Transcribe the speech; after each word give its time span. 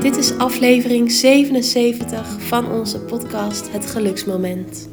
Dit 0.00 0.16
is 0.16 0.38
aflevering 0.38 1.12
77 1.12 2.36
van 2.38 2.70
onze 2.70 3.00
podcast 3.00 3.72
Het 3.72 3.86
Geluksmoment. 3.86 4.88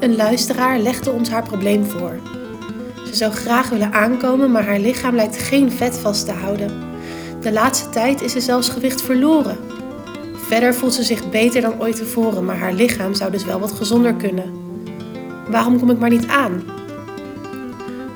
Een 0.00 0.16
luisteraar 0.16 0.78
legde 0.78 1.10
ons 1.10 1.30
haar 1.30 1.42
probleem 1.42 1.84
voor. 1.84 2.20
Ze 3.06 3.14
zou 3.14 3.32
graag 3.32 3.68
willen 3.68 3.92
aankomen, 3.92 4.50
maar 4.50 4.64
haar 4.64 4.78
lichaam 4.78 5.14
lijkt 5.14 5.38
geen 5.38 5.72
vet 5.72 5.98
vast 5.98 6.26
te 6.26 6.32
houden. 6.32 6.70
De 7.40 7.52
laatste 7.52 7.88
tijd 7.88 8.22
is 8.22 8.32
ze 8.32 8.40
zelfs 8.40 8.68
gewicht 8.68 9.02
verloren. 9.02 9.58
Verder 10.34 10.74
voelt 10.74 10.94
ze 10.94 11.02
zich 11.02 11.30
beter 11.30 11.60
dan 11.60 11.80
ooit 11.80 11.96
tevoren, 11.96 12.44
maar 12.44 12.58
haar 12.58 12.72
lichaam 12.72 13.14
zou 13.14 13.30
dus 13.30 13.44
wel 13.44 13.60
wat 13.60 13.72
gezonder 13.72 14.14
kunnen. 14.14 14.52
Waarom 15.48 15.78
kom 15.78 15.90
ik 15.90 15.98
maar 15.98 16.10
niet 16.10 16.26
aan? 16.26 16.80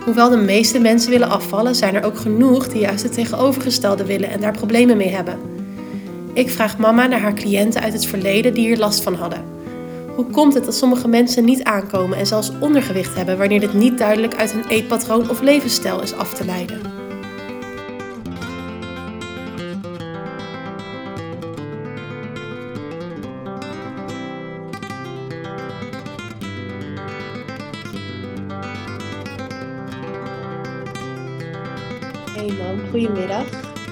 Hoewel 0.07 0.31
de 0.31 0.37
meeste 0.37 0.79
mensen 0.79 1.11
willen 1.11 1.29
afvallen, 1.29 1.75
zijn 1.75 1.95
er 1.95 2.05
ook 2.05 2.19
genoeg 2.19 2.69
die 2.69 2.81
juist 2.81 3.03
het 3.03 3.13
tegenovergestelde 3.13 4.05
willen 4.05 4.31
en 4.31 4.41
daar 4.41 4.53
problemen 4.53 4.97
mee 4.97 5.09
hebben. 5.09 5.39
Ik 6.33 6.51
vraag 6.51 6.79
mama 6.79 7.07
naar 7.07 7.21
haar 7.21 7.35
cliënten 7.35 7.81
uit 7.81 7.93
het 7.93 8.07
verleden 8.07 8.55
die 8.55 8.67
hier 8.67 8.79
last 8.79 9.03
van 9.03 9.15
hadden. 9.15 9.45
Hoe 10.15 10.27
komt 10.27 10.55
het 10.55 10.65
dat 10.65 10.75
sommige 10.75 11.09
mensen 11.09 11.45
niet 11.45 11.65
aankomen 11.65 12.19
en 12.19 12.27
zelfs 12.27 12.53
ondergewicht 12.61 13.17
hebben 13.17 13.39
wanneer 13.39 13.61
dit 13.61 13.75
niet 13.75 13.99
duidelijk 13.99 14.35
uit 14.35 14.53
hun 14.53 14.67
eetpatroon 14.69 15.31
of 15.31 15.41
levensstijl 15.41 16.03
is 16.03 16.15
af 16.15 16.35
te 16.35 16.45
leiden? 16.45 16.81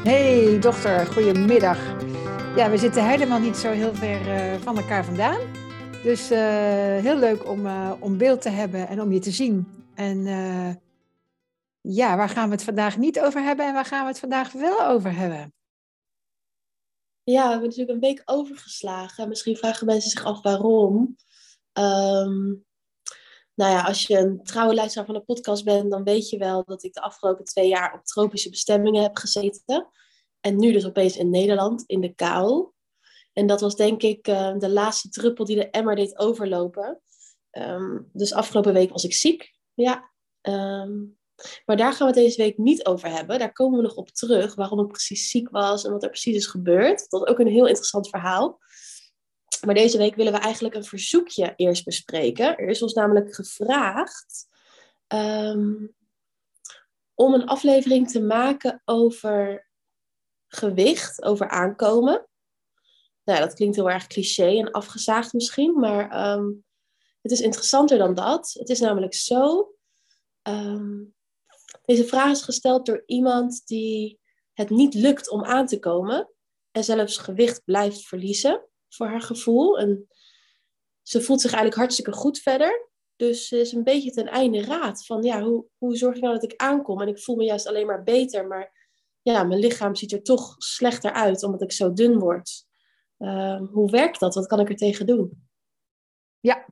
Hey 0.05 0.59
dochter, 0.61 1.07
goedemiddag. 1.07 1.79
Ja, 2.57 2.71
we 2.71 2.77
zitten 2.77 3.09
helemaal 3.09 3.39
niet 3.39 3.57
zo 3.57 3.71
heel 3.71 3.95
ver 3.95 4.29
eh, 4.29 4.61
van 4.61 4.79
elkaar 4.79 5.05
vandaan. 5.05 5.41
Dus 6.03 6.31
eh, 6.31 6.39
heel 6.99 7.17
leuk 7.17 7.49
om, 7.49 7.67
eh, 7.67 7.93
om 8.01 8.19
beeld 8.19 8.43
te 8.43 8.49
hebben 8.49 8.89
en 8.89 9.01
om 9.01 9.13
je 9.13 9.19
te 9.19 9.31
zien. 9.31 9.67
En 9.95 10.25
ja, 11.81 12.17
waar 12.17 12.29
gaan 12.29 12.49
we 12.49 12.55
het 12.55 12.65
vandaag 12.65 12.97
niet 12.97 13.21
over 13.21 13.43
hebben 13.43 13.67
en 13.67 13.73
waar 13.73 13.85
gaan 13.85 14.03
we 14.03 14.09
het 14.09 14.19
vandaag 14.19 14.53
wel 14.53 14.87
over 14.87 15.17
hebben? 15.17 15.55
Ja, 17.23 17.43
we 17.43 17.51
hebben 17.51 17.69
natuurlijk 17.69 17.91
een 17.91 18.09
week 18.09 18.23
overgeslagen. 18.25 19.29
Misschien 19.29 19.57
vragen 19.57 19.87
mensen 19.87 20.11
zich 20.11 20.25
af 20.25 20.43
waarom. 20.43 21.17
Ehm, 21.73 22.55
nou 23.55 23.73
ja, 23.73 23.83
als 23.83 24.07
je 24.07 24.19
een 24.19 24.41
trouwe 24.43 24.75
luisteraar 24.75 25.07
van 25.07 25.15
de 25.15 25.21
podcast 25.21 25.65
bent, 25.65 25.91
dan 25.91 26.05
weet 26.05 26.29
je 26.29 26.39
wel 26.39 26.65
dat 26.65 26.83
ik 26.83 26.93
de 26.93 27.01
afgelopen 27.01 27.45
twee 27.45 27.69
jaar 27.69 27.95
op 27.95 28.05
tropische 28.05 28.51
bestemmingen 28.51 29.03
heb 29.03 29.17
gezeten. 29.17 29.89
En 30.41 30.57
nu 30.57 30.73
dus 30.73 30.87
opeens 30.87 31.17
in 31.17 31.31
Nederland, 31.31 31.85
in 31.87 32.01
de 32.01 32.15
kou. 32.15 32.71
En 33.33 33.47
dat 33.47 33.61
was 33.61 33.77
denk 33.77 34.03
ik 34.03 34.29
uh, 34.29 34.59
de 34.59 34.71
laatste 34.71 35.09
druppel 35.09 35.45
die 35.45 35.57
de 35.57 35.71
emmer 35.71 35.97
deed 35.97 36.19
overlopen. 36.19 37.01
Um, 37.51 38.11
dus 38.13 38.33
afgelopen 38.33 38.73
week 38.73 38.91
was 38.91 39.05
ik 39.05 39.15
ziek. 39.15 39.55
Ja. 39.75 40.11
Um, 40.43 41.19
maar 41.67 41.77
daar 41.77 41.93
gaan 41.93 42.07
we 42.11 42.15
het 42.15 42.25
deze 42.25 42.43
week 42.43 42.59
niet 42.59 42.87
over 42.87 43.09
hebben. 43.09 43.39
Daar 43.39 43.53
komen 43.53 43.77
we 43.77 43.85
nog 43.85 43.95
op 43.95 44.09
terug. 44.09 44.55
Waarom 44.55 44.81
ik 44.81 44.89
precies 44.89 45.31
ziek 45.31 45.51
was 45.51 45.85
en 45.85 45.93
wat 45.93 46.03
er 46.03 46.09
precies 46.09 46.37
is 46.37 46.47
gebeurd. 46.47 47.11
Dat 47.11 47.23
is 47.23 47.29
ook 47.29 47.39
een 47.39 47.47
heel 47.47 47.67
interessant 47.67 48.09
verhaal. 48.09 48.59
Maar 49.65 49.75
deze 49.75 49.99
week 49.99 50.15
willen 50.15 50.33
we 50.33 50.39
eigenlijk 50.39 50.75
een 50.75 50.85
verzoekje 50.85 51.53
eerst 51.57 51.85
bespreken. 51.85 52.57
Er 52.57 52.69
is 52.69 52.83
ons 52.83 52.93
namelijk 52.93 53.35
gevraagd 53.35 54.47
um, 55.09 55.95
om 57.15 57.35
een 57.35 57.47
aflevering 57.47 58.11
te 58.11 58.21
maken 58.21 58.83
over 58.85 59.69
gewicht, 60.49 61.23
over 61.23 61.49
aankomen. 61.49 62.29
Nou, 63.25 63.41
dat 63.41 63.55
klinkt 63.55 63.77
heel 63.77 63.91
erg 63.91 64.07
cliché 64.07 64.59
en 64.59 64.71
afgezaagd 64.71 65.33
misschien, 65.33 65.79
maar 65.79 66.33
um, 66.33 66.65
het 67.23 67.33
is 67.33 67.41
interessanter 67.41 67.99
dan 67.99 68.15
dat. 68.15 68.53
Het 68.59 68.69
is 68.69 68.81
namelijk 68.81 69.15
zo. 69.15 69.73
Um, 70.43 71.15
deze 71.85 72.05
vraag 72.05 72.31
is 72.31 72.43
gesteld 72.43 72.87
door 72.87 73.03
iemand 73.07 73.67
die 73.67 74.21
het 74.53 74.71
niet 74.71 74.95
lukt 74.95 75.31
om 75.31 75.45
aan 75.45 75.67
te 75.67 75.79
komen 75.79 76.31
en 76.71 76.85
zelfs 76.85 77.17
gewicht 77.17 77.65
blijft 77.65 78.07
verliezen 78.07 78.69
voor 78.95 79.07
haar 79.07 79.23
gevoel. 79.23 79.79
En 79.79 80.09
ze 81.03 81.23
voelt 81.23 81.41
zich 81.41 81.51
eigenlijk 81.51 81.81
hartstikke 81.81 82.13
goed 82.13 82.39
verder. 82.39 82.91
Dus 83.17 83.49
ze 83.49 83.61
is 83.61 83.73
een 83.73 83.85
beetje 83.85 84.11
ten 84.11 84.27
einde 84.27 84.63
raad 84.63 85.07
van 85.07 85.23
ja, 85.23 85.43
hoe, 85.43 85.67
hoe 85.79 85.97
zorg 85.97 86.17
ik 86.17 86.23
nou 86.23 86.35
dat 86.35 86.53
ik 86.53 86.57
aankom? 86.57 87.01
En 87.01 87.09
ik 87.09 87.21
voel 87.21 87.37
me 87.37 87.45
juist 87.45 87.67
alleen 87.67 87.87
maar 87.87 88.03
beter, 88.03 88.47
maar 88.47 88.73
ja, 89.23 89.45
mijn 89.45 89.61
lichaam 89.61 89.95
ziet 89.95 90.13
er 90.13 90.23
toch 90.23 90.55
slechter 90.59 91.13
uit 91.13 91.43
omdat 91.43 91.63
ik 91.63 91.73
zo 91.73 91.93
dun 91.93 92.19
word. 92.19 92.65
Uh, 93.19 93.61
hoe 93.71 93.91
werkt 93.91 94.21
dat? 94.21 94.35
Wat 94.35 94.47
kan 94.47 94.61
ik 94.61 94.69
er 94.69 94.77
tegen 94.77 95.07
doen? 95.07 95.49
Ja, 96.41 96.69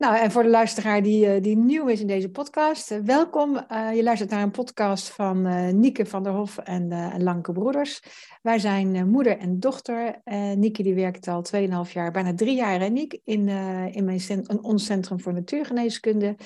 nou 0.00 0.16
en 0.16 0.30
voor 0.30 0.42
de 0.42 0.48
luisteraar 0.48 1.02
die, 1.02 1.40
die 1.40 1.56
nieuw 1.56 1.86
is 1.86 2.00
in 2.00 2.06
deze 2.06 2.30
podcast, 2.30 2.90
uh, 2.90 2.98
welkom. 2.98 3.66
Uh, 3.72 3.94
je 3.94 4.02
luistert 4.02 4.30
naar 4.30 4.42
een 4.42 4.50
podcast 4.50 5.08
van 5.08 5.46
uh, 5.46 5.68
Nieke 5.68 6.06
van 6.06 6.22
der 6.22 6.32
Hof 6.32 6.58
en, 6.58 6.92
en 6.92 7.22
Lanke 7.22 7.52
Broeders. 7.52 8.00
Wij 8.42 8.58
zijn 8.58 9.08
moeder 9.10 9.38
en 9.38 9.60
dochter. 9.60 10.20
Nieke 10.56 10.82
die 10.82 10.94
werkt 10.94 11.28
al 11.28 11.44
2,5 11.86 11.92
jaar, 11.92 12.10
bijna 12.10 12.34
drie 12.34 12.56
jaar, 12.56 12.80
en 12.80 12.92
Niek, 12.92 13.20
in, 13.24 13.48
in 13.92 14.04
mijn 14.04 14.20
in 14.28 14.62
ons 14.62 14.84
Centrum 14.84 15.20
voor 15.20 15.32
Natuurgeneeskunde. 15.32 16.36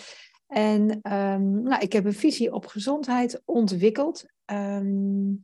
En 0.47 0.91
um, 1.13 1.63
nou, 1.63 1.83
ik 1.83 1.93
heb 1.93 2.05
een 2.05 2.13
visie 2.13 2.53
op 2.53 2.67
gezondheid 2.67 3.43
ontwikkeld. 3.45 4.25
Um, 4.53 5.43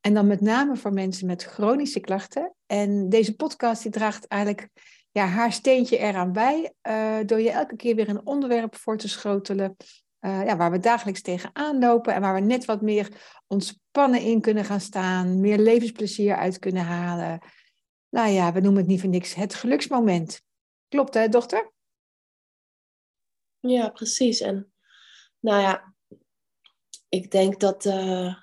en 0.00 0.14
dan 0.14 0.26
met 0.26 0.40
name 0.40 0.76
voor 0.76 0.92
mensen 0.92 1.26
met 1.26 1.42
chronische 1.42 2.00
klachten. 2.00 2.54
En 2.66 3.08
deze 3.08 3.36
podcast 3.36 3.82
die 3.82 3.92
draagt 3.92 4.26
eigenlijk 4.26 4.68
ja, 5.12 5.26
haar 5.26 5.52
steentje 5.52 5.98
eraan 5.98 6.32
bij. 6.32 6.74
Uh, 6.82 7.18
door 7.26 7.40
je 7.40 7.50
elke 7.50 7.76
keer 7.76 7.94
weer 7.94 8.08
een 8.08 8.26
onderwerp 8.26 8.76
voor 8.76 8.96
te 8.96 9.08
schotelen. 9.08 9.76
Uh, 10.20 10.44
ja, 10.44 10.56
waar 10.56 10.70
we 10.70 10.78
dagelijks 10.78 11.22
tegenaan 11.22 11.78
lopen. 11.78 12.14
En 12.14 12.20
waar 12.20 12.34
we 12.34 12.40
net 12.40 12.64
wat 12.64 12.80
meer 12.80 13.08
ontspannen 13.46 14.20
in 14.20 14.40
kunnen 14.40 14.64
gaan 14.64 14.80
staan. 14.80 15.40
Meer 15.40 15.58
levensplezier 15.58 16.36
uit 16.36 16.58
kunnen 16.58 16.84
halen. 16.84 17.40
Nou 18.08 18.28
ja, 18.28 18.52
we 18.52 18.60
noemen 18.60 18.80
het 18.80 18.90
niet 18.90 19.00
voor 19.00 19.08
niks 19.08 19.34
het 19.34 19.54
geluksmoment. 19.54 20.42
Klopt 20.88 21.14
hè, 21.14 21.28
dochter? 21.28 21.72
Ja, 23.60 23.88
precies. 23.88 24.40
En 24.40 24.72
nou 25.40 25.60
ja, 25.60 25.94
ik 27.08 27.30
denk 27.30 27.60
dat 27.60 27.84
uh, 27.84 28.36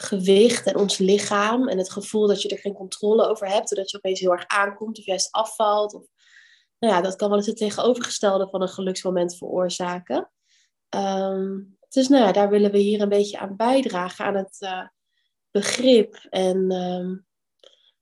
gewicht 0.00 0.66
en 0.66 0.76
ons 0.76 0.98
lichaam 0.98 1.68
en 1.68 1.78
het 1.78 1.90
gevoel 1.90 2.26
dat 2.26 2.42
je 2.42 2.48
er 2.48 2.58
geen 2.58 2.74
controle 2.74 3.28
over 3.28 3.46
hebt, 3.46 3.68
doordat 3.68 3.90
je 3.90 3.96
opeens 3.96 4.20
heel 4.20 4.32
erg 4.32 4.46
aankomt 4.46 4.98
of 4.98 5.04
juist 5.04 5.32
afvalt, 5.32 5.94
of, 5.94 6.06
nou 6.78 6.94
ja, 6.94 7.00
dat 7.00 7.16
kan 7.16 7.28
wel 7.28 7.38
eens 7.38 7.46
het 7.46 7.56
tegenovergestelde 7.56 8.48
van 8.48 8.62
een 8.62 8.68
geluksmoment 8.68 9.36
veroorzaken. 9.36 10.30
Um, 10.96 11.76
dus 11.88 12.08
nou 12.08 12.24
ja, 12.24 12.32
daar 12.32 12.50
willen 12.50 12.70
we 12.70 12.78
hier 12.78 13.00
een 13.00 13.08
beetje 13.08 13.38
aan 13.38 13.56
bijdragen, 13.56 14.24
aan 14.24 14.36
het 14.36 14.56
uh, 14.60 14.86
begrip 15.50 16.14
en 16.30 16.72
um, 16.72 17.26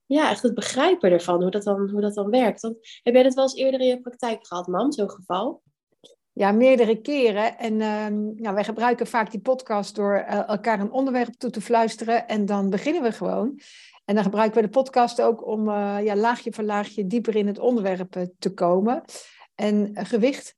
ja, 0.07 0.31
echt 0.31 0.43
het 0.43 0.55
begrijpen 0.55 1.11
ervan, 1.11 1.43
hoe 1.43 1.51
dat 1.51 1.63
dan, 1.63 1.91
hoe 1.91 2.01
dat 2.01 2.15
dan 2.15 2.31
werkt. 2.31 2.61
Want, 2.61 2.77
heb 3.03 3.15
jij 3.15 3.23
dat 3.23 3.35
wel 3.35 3.45
eens 3.45 3.55
eerder 3.55 3.81
in 3.81 3.87
je 3.87 4.01
praktijk 4.01 4.47
gehad, 4.47 4.67
mam, 4.67 4.93
zo'n 4.93 5.11
geval? 5.11 5.63
Ja, 6.39 6.53
meerdere 6.53 7.01
keren. 7.01 7.59
En 7.59 7.73
uh, 7.73 8.07
nou, 8.43 8.55
wij 8.55 8.65
gebruiken 8.65 9.07
vaak 9.07 9.31
die 9.31 9.41
podcast 9.41 9.95
door 9.95 10.15
uh, 10.15 10.49
elkaar 10.49 10.81
een 10.81 10.91
onderwerp 10.91 11.35
toe 11.35 11.51
te 11.51 11.61
fluisteren. 11.61 12.29
En 12.29 12.47
dan 12.47 12.71
beginnen 12.71 13.03
we 13.03 13.13
gewoon. 13.13 13.61
En 14.05 14.15
dan 14.15 14.25
gebruiken 14.25 14.61
we 14.61 14.67
de 14.67 14.73
podcast 14.73 15.23
ook 15.23 15.47
om 15.47 15.69
uh, 15.69 15.99
ja, 16.03 16.17
laagje 16.17 16.53
voor 16.53 16.65
laagje 16.65 17.07
dieper 17.07 17.37
in 17.37 17.47
het 17.47 17.59
onderwerp 17.59 18.17
uh, 18.17 18.23
te 18.39 18.55
komen. 18.55 19.03
En 19.55 19.91
gewicht, 19.93 20.57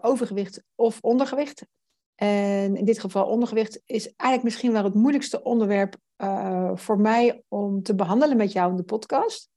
overgewicht 0.00 0.62
of 0.74 0.98
ondergewicht. 1.00 1.66
En 2.14 2.76
in 2.76 2.84
dit 2.84 3.00
geval 3.00 3.26
ondergewicht 3.26 3.82
is 3.86 4.04
eigenlijk 4.04 4.42
misschien 4.42 4.72
wel 4.72 4.84
het 4.84 4.94
moeilijkste 4.94 5.42
onderwerp 5.42 5.96
voor 6.74 7.00
mij 7.00 7.42
om 7.48 7.82
te 7.82 7.94
behandelen 7.94 8.36
met 8.36 8.52
jou 8.52 8.70
in 8.70 8.76
de 8.76 8.82
podcast 8.82 9.50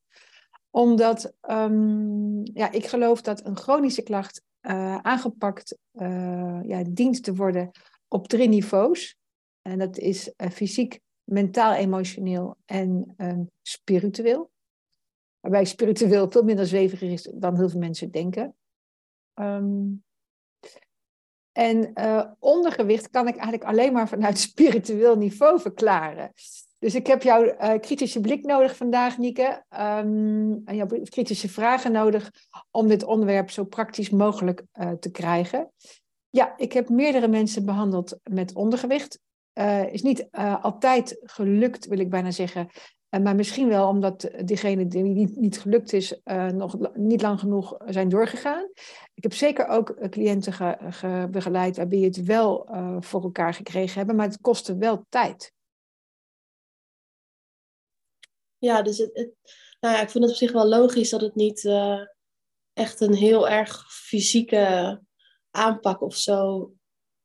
omdat 0.75 1.33
um, 1.49 2.41
ja, 2.53 2.71
ik 2.71 2.85
geloof 2.85 3.21
dat 3.21 3.45
een 3.45 3.57
chronische 3.57 4.01
klacht 4.01 4.43
uh, 4.67 4.97
aangepakt 4.97 5.77
uh, 5.93 6.59
ja, 6.63 6.83
dient 6.89 7.23
te 7.23 7.35
worden 7.35 7.71
op 8.07 8.27
drie 8.27 8.47
niveaus. 8.47 9.17
En 9.61 9.79
dat 9.79 9.97
is 9.97 10.33
uh, 10.37 10.49
fysiek, 10.49 10.99
mentaal, 11.23 11.73
emotioneel 11.73 12.57
en 12.65 13.13
um, 13.17 13.49
spiritueel. 13.61 14.51
Waarbij 15.39 15.65
spiritueel 15.65 16.29
veel 16.29 16.43
minder 16.43 16.67
zweviger 16.67 17.11
is 17.11 17.29
dan 17.33 17.55
heel 17.55 17.69
veel 17.69 17.79
mensen 17.79 18.11
denken. 18.11 18.55
Um, 19.33 20.04
en 21.55 21.93
ondergewicht 22.39 23.09
kan 23.09 23.27
ik 23.27 23.33
eigenlijk 23.33 23.63
alleen 23.63 23.93
maar 23.93 24.07
vanuit 24.07 24.39
spiritueel 24.49 25.17
niveau 25.17 25.59
verklaren. 25.59 26.31
Dus 26.79 26.95
ik 26.95 27.07
heb 27.07 27.23
jouw 27.23 27.43
uh, 27.43 27.73
kritische 27.79 28.19
blik 28.19 28.45
nodig 28.45 28.75
vandaag, 28.75 29.17
Nieke. 29.17 29.63
Um, 29.69 30.61
en 30.65 30.75
jouw 30.75 30.87
kritische 31.03 31.49
vragen 31.49 31.91
nodig 31.91 32.31
om 32.71 32.87
dit 32.87 33.03
onderwerp 33.03 33.49
zo 33.49 33.63
praktisch 33.63 34.09
mogelijk 34.09 34.63
uh, 34.73 34.91
te 34.91 35.11
krijgen. 35.11 35.71
Ja, 36.29 36.53
ik 36.57 36.73
heb 36.73 36.89
meerdere 36.89 37.27
mensen 37.27 37.65
behandeld 37.65 38.19
met 38.23 38.55
ondergewicht. 38.55 39.19
Is 39.91 40.01
niet 40.01 40.27
altijd 40.61 41.19
gelukt, 41.21 41.85
wil 41.85 41.99
ik 41.99 42.09
bijna 42.09 42.31
zeggen. 42.31 42.69
Uh, 43.15 43.21
maar 43.21 43.35
misschien 43.35 43.67
wel 43.67 43.87
omdat 43.87 44.29
diegene 44.45 44.87
die 44.87 45.03
niet, 45.03 45.35
niet 45.35 45.59
gelukt 45.59 45.93
is, 45.93 46.19
nog 46.53 46.93
niet 46.93 47.21
lang 47.21 47.39
genoeg 47.39 47.77
zijn 47.85 48.09
doorgegaan. 48.09 48.69
Ik 49.13 49.23
heb 49.23 49.33
zeker 49.33 49.67
ook 49.67 50.09
cliënten 50.09 50.53
ge, 50.53 50.77
ge 50.89 51.27
begeleid 51.31 51.77
waarbij 51.77 51.99
het 51.99 52.23
wel 52.23 52.69
voor 52.99 53.23
elkaar 53.23 53.53
gekregen 53.53 53.97
hebben, 53.97 54.15
maar 54.15 54.27
het 54.27 54.41
kostte 54.41 54.77
wel 54.77 55.05
tijd. 55.09 55.53
Ja, 58.57 58.81
dus 58.81 58.97
het, 58.97 59.31
nou 59.79 59.95
ja, 59.95 60.01
ik 60.01 60.09
vind 60.09 60.23
het 60.23 60.33
op 60.33 60.39
zich 60.39 60.51
wel 60.51 60.67
logisch 60.67 61.09
dat 61.09 61.21
het 61.21 61.35
niet 61.35 61.69
echt 62.73 63.01
een 63.01 63.13
heel 63.13 63.49
erg 63.49 63.91
fysieke 63.91 65.01
aanpak 65.51 66.01
of 66.01 66.15
zo 66.15 66.71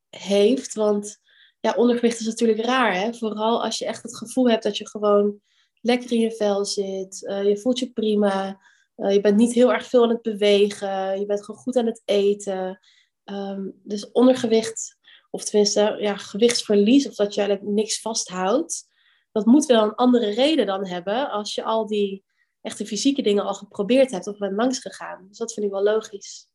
heeft. 0.08 0.74
Want 0.74 1.18
ja, 1.60 1.74
ondergewicht 1.74 2.20
is 2.20 2.26
natuurlijk 2.26 2.64
raar. 2.64 2.94
Hè? 2.94 3.14
Vooral 3.14 3.62
als 3.64 3.78
je 3.78 3.86
echt 3.86 4.02
het 4.02 4.16
gevoel 4.16 4.50
hebt 4.50 4.62
dat 4.62 4.76
je 4.76 4.88
gewoon 4.88 5.40
lekker 5.80 6.12
in 6.12 6.20
je 6.20 6.32
vel 6.32 6.64
zit. 6.64 7.22
Uh, 7.22 7.48
je 7.48 7.58
voelt 7.58 7.78
je 7.78 7.92
prima. 7.92 8.60
Uh, 8.96 9.12
je 9.12 9.20
bent 9.20 9.36
niet 9.36 9.52
heel 9.52 9.72
erg 9.72 9.86
veel 9.86 10.02
aan 10.02 10.08
het 10.08 10.22
bewegen. 10.22 11.20
Je 11.20 11.26
bent 11.26 11.44
gewoon 11.44 11.60
goed 11.60 11.76
aan 11.76 11.86
het 11.86 12.02
eten. 12.04 12.80
Um, 13.24 13.80
dus 13.82 14.10
ondergewicht, 14.12 14.98
of 15.30 15.44
tenminste 15.44 15.96
ja, 16.00 16.16
gewichtsverlies, 16.16 17.08
of 17.08 17.14
dat 17.14 17.34
je 17.34 17.40
eigenlijk 17.40 17.74
niks 17.74 18.00
vasthoudt. 18.00 18.88
Dat 19.32 19.46
moet 19.46 19.66
wel 19.66 19.82
een 19.82 19.94
andere 19.94 20.30
reden 20.30 20.66
dan 20.66 20.86
hebben 20.86 21.30
als 21.30 21.54
je 21.54 21.62
al 21.62 21.86
die 21.86 22.24
echte 22.60 22.86
fysieke 22.86 23.22
dingen 23.22 23.44
al 23.44 23.54
geprobeerd 23.54 24.10
hebt 24.10 24.26
of 24.26 24.38
bent 24.38 24.56
langs 24.56 24.78
gegaan. 24.78 25.26
Dus 25.28 25.38
dat 25.38 25.52
vind 25.52 25.66
ik 25.66 25.72
wel 25.72 25.82
logisch. 25.82 26.48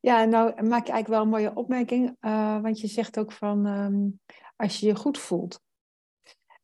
Ja, 0.00 0.24
nou 0.24 0.62
maak 0.62 0.86
je 0.86 0.92
eigenlijk 0.92 1.08
wel 1.08 1.22
een 1.22 1.28
mooie 1.28 1.54
opmerking, 1.54 2.16
uh, 2.20 2.62
want 2.62 2.80
je 2.80 2.86
zegt 2.86 3.18
ook 3.18 3.32
van 3.32 3.66
um, 3.66 4.20
als 4.56 4.80
je 4.80 4.86
je 4.86 4.96
goed 4.96 5.18
voelt. 5.18 5.60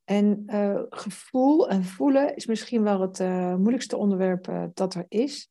En 0.07 0.43
uh, 0.47 0.83
gevoel 0.91 1.69
en 1.69 1.85
voelen 1.85 2.37
is 2.37 2.47
misschien 2.47 2.83
wel 2.83 3.01
het 3.01 3.21
uh, 3.21 3.55
moeilijkste 3.55 3.97
onderwerp 3.97 4.71
dat 4.75 4.95
er 4.95 5.05
is. 5.09 5.51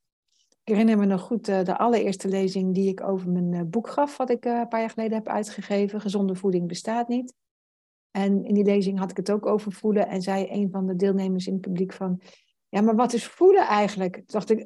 Ik 0.64 0.74
herinner 0.74 0.98
me 0.98 1.06
nog 1.06 1.22
goed 1.22 1.46
de 1.46 1.78
allereerste 1.78 2.28
lezing 2.28 2.74
die 2.74 2.90
ik 2.90 3.02
over 3.02 3.30
mijn 3.30 3.70
boek 3.70 3.90
gaf, 3.90 4.18
wat 4.18 4.30
ik 4.30 4.46
een 4.46 4.68
paar 4.68 4.80
jaar 4.80 4.90
geleden 4.90 5.18
heb 5.18 5.28
uitgegeven. 5.28 6.02
Gezonde 6.02 6.36
voeding 6.36 6.68
bestaat 6.68 7.08
niet. 7.08 7.34
En 8.12 8.46
in 8.46 8.54
die 8.54 8.64
lezing 8.64 9.00
had 9.00 9.12
ik 9.12 9.18
het 9.18 9.32
ook 9.32 9.46
over 9.46 9.72
voelen 9.72 10.08
en 10.08 10.22
zei 10.22 10.48
een 10.50 10.70
van 10.72 10.88
de 10.88 10.96
deelnemers 10.96 11.48
in 11.48 11.54
het 11.54 11.62
publiek 11.62 11.94
van, 11.94 12.22
ja, 12.70 12.82
maar 12.82 12.96
wat 12.96 13.14
is 13.14 13.28
voelen 13.28 13.68
eigenlijk? 13.68 14.14
Toen 14.14 14.26
dacht 14.28 14.50
ik, 14.50 14.66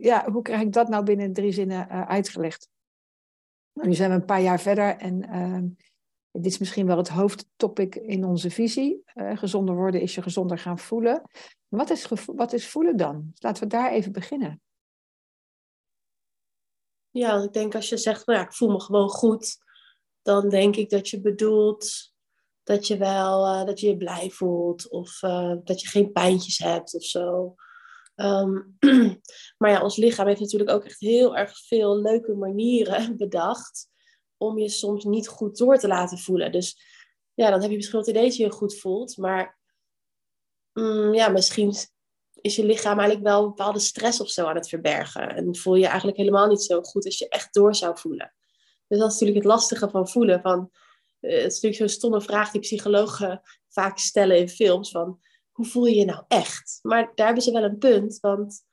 ja, 0.00 0.30
hoe 0.30 0.42
krijg 0.42 0.60
ik 0.60 0.72
dat 0.72 0.88
nou 0.88 1.04
binnen 1.04 1.32
drie 1.32 1.52
zinnen 1.52 1.88
uitgelegd? 1.88 2.68
Nou, 3.72 3.88
nu 3.88 3.94
zijn 3.94 4.10
we 4.10 4.16
een 4.16 4.24
paar 4.24 4.42
jaar 4.42 4.60
verder 4.60 4.96
en 4.96 5.28
uh, 5.34 5.89
dit 6.32 6.46
is 6.46 6.58
misschien 6.58 6.86
wel 6.86 6.96
het 6.96 7.08
hoofdtopic 7.08 7.94
in 7.94 8.24
onze 8.24 8.50
visie. 8.50 9.02
gezonder 9.14 9.74
worden 9.74 10.00
is 10.00 10.14
je 10.14 10.22
gezonder 10.22 10.58
gaan 10.58 10.78
voelen. 10.78 11.22
Wat 11.68 11.90
is, 11.90 12.08
wat 12.26 12.52
is 12.52 12.68
voelen 12.68 12.96
dan? 12.96 13.32
Laten 13.34 13.62
we 13.62 13.68
daar 13.68 13.92
even 13.92 14.12
beginnen. 14.12 14.60
Ja, 17.10 17.42
ik 17.42 17.52
denk 17.52 17.74
als 17.74 17.88
je 17.88 17.96
zegt, 17.96 18.26
nou 18.26 18.38
ja, 18.38 18.44
ik 18.44 18.52
voel 18.52 18.70
me 18.70 18.80
gewoon 18.80 19.08
goed, 19.08 19.58
dan 20.22 20.48
denk 20.48 20.76
ik 20.76 20.90
dat 20.90 21.08
je 21.08 21.20
bedoelt 21.20 22.12
dat 22.62 22.86
je 22.86 22.96
wel 22.96 23.46
uh, 23.46 23.64
dat 23.64 23.80
je, 23.80 23.88
je 23.88 23.96
blij 23.96 24.30
voelt 24.30 24.90
of 24.90 25.22
uh, 25.22 25.54
dat 25.64 25.80
je 25.80 25.88
geen 25.88 26.12
pijntjes 26.12 26.58
hebt 26.58 26.94
of 26.94 27.04
zo. 27.04 27.54
Um, 28.14 28.76
maar 29.58 29.70
ja, 29.70 29.82
ons 29.82 29.96
lichaam 29.96 30.26
heeft 30.26 30.40
natuurlijk 30.40 30.70
ook 30.70 30.84
echt 30.84 31.00
heel 31.00 31.36
erg 31.36 31.58
veel 31.66 32.00
leuke 32.00 32.34
manieren 32.34 33.16
bedacht 33.24 33.89
om 34.40 34.58
je 34.58 34.68
soms 34.68 35.04
niet 35.04 35.28
goed 35.28 35.58
door 35.58 35.78
te 35.78 35.88
laten 35.88 36.18
voelen. 36.18 36.52
Dus 36.52 36.80
ja, 37.34 37.50
dan 37.50 37.60
heb 37.60 37.70
je 37.70 37.76
misschien 37.76 37.98
het 37.98 38.08
idee 38.08 38.22
dat 38.22 38.36
je 38.36 38.44
je 38.44 38.50
goed 38.50 38.78
voelt, 38.78 39.16
maar 39.16 39.58
um, 40.72 41.14
ja, 41.14 41.28
misschien 41.28 41.74
is 42.40 42.56
je 42.56 42.64
lichaam 42.64 42.98
eigenlijk 42.98 43.28
wel 43.28 43.42
een 43.42 43.48
bepaalde 43.48 43.78
stress 43.78 44.20
of 44.20 44.30
zo 44.30 44.46
aan 44.46 44.54
het 44.54 44.68
verbergen. 44.68 45.36
En 45.36 45.56
voel 45.56 45.74
je 45.74 45.86
eigenlijk 45.86 46.16
helemaal 46.16 46.46
niet 46.46 46.62
zo 46.62 46.82
goed 46.82 47.04
als 47.04 47.18
je 47.18 47.28
echt 47.28 47.54
door 47.54 47.74
zou 47.74 47.98
voelen. 47.98 48.34
Dus 48.86 48.98
dat 48.98 49.06
is 49.06 49.12
natuurlijk 49.12 49.44
het 49.44 49.54
lastige 49.54 49.90
van 49.90 50.08
voelen. 50.08 50.40
Van, 50.40 50.70
eh, 51.20 51.32
het 51.32 51.52
is 51.52 51.54
natuurlijk 51.54 51.76
zo'n 51.76 51.88
stomme 51.88 52.20
vraag 52.20 52.50
die 52.50 52.60
psychologen 52.60 53.42
vaak 53.68 53.98
stellen 53.98 54.38
in 54.38 54.48
films. 54.48 54.90
Van, 54.90 55.20
hoe 55.50 55.66
voel 55.66 55.86
je 55.86 55.94
je 55.94 56.04
nou 56.04 56.24
echt? 56.28 56.78
Maar 56.82 57.12
daar 57.14 57.26
hebben 57.26 57.44
ze 57.44 57.52
wel 57.52 57.64
een 57.64 57.78
punt. 57.78 58.18
Want 58.20 58.64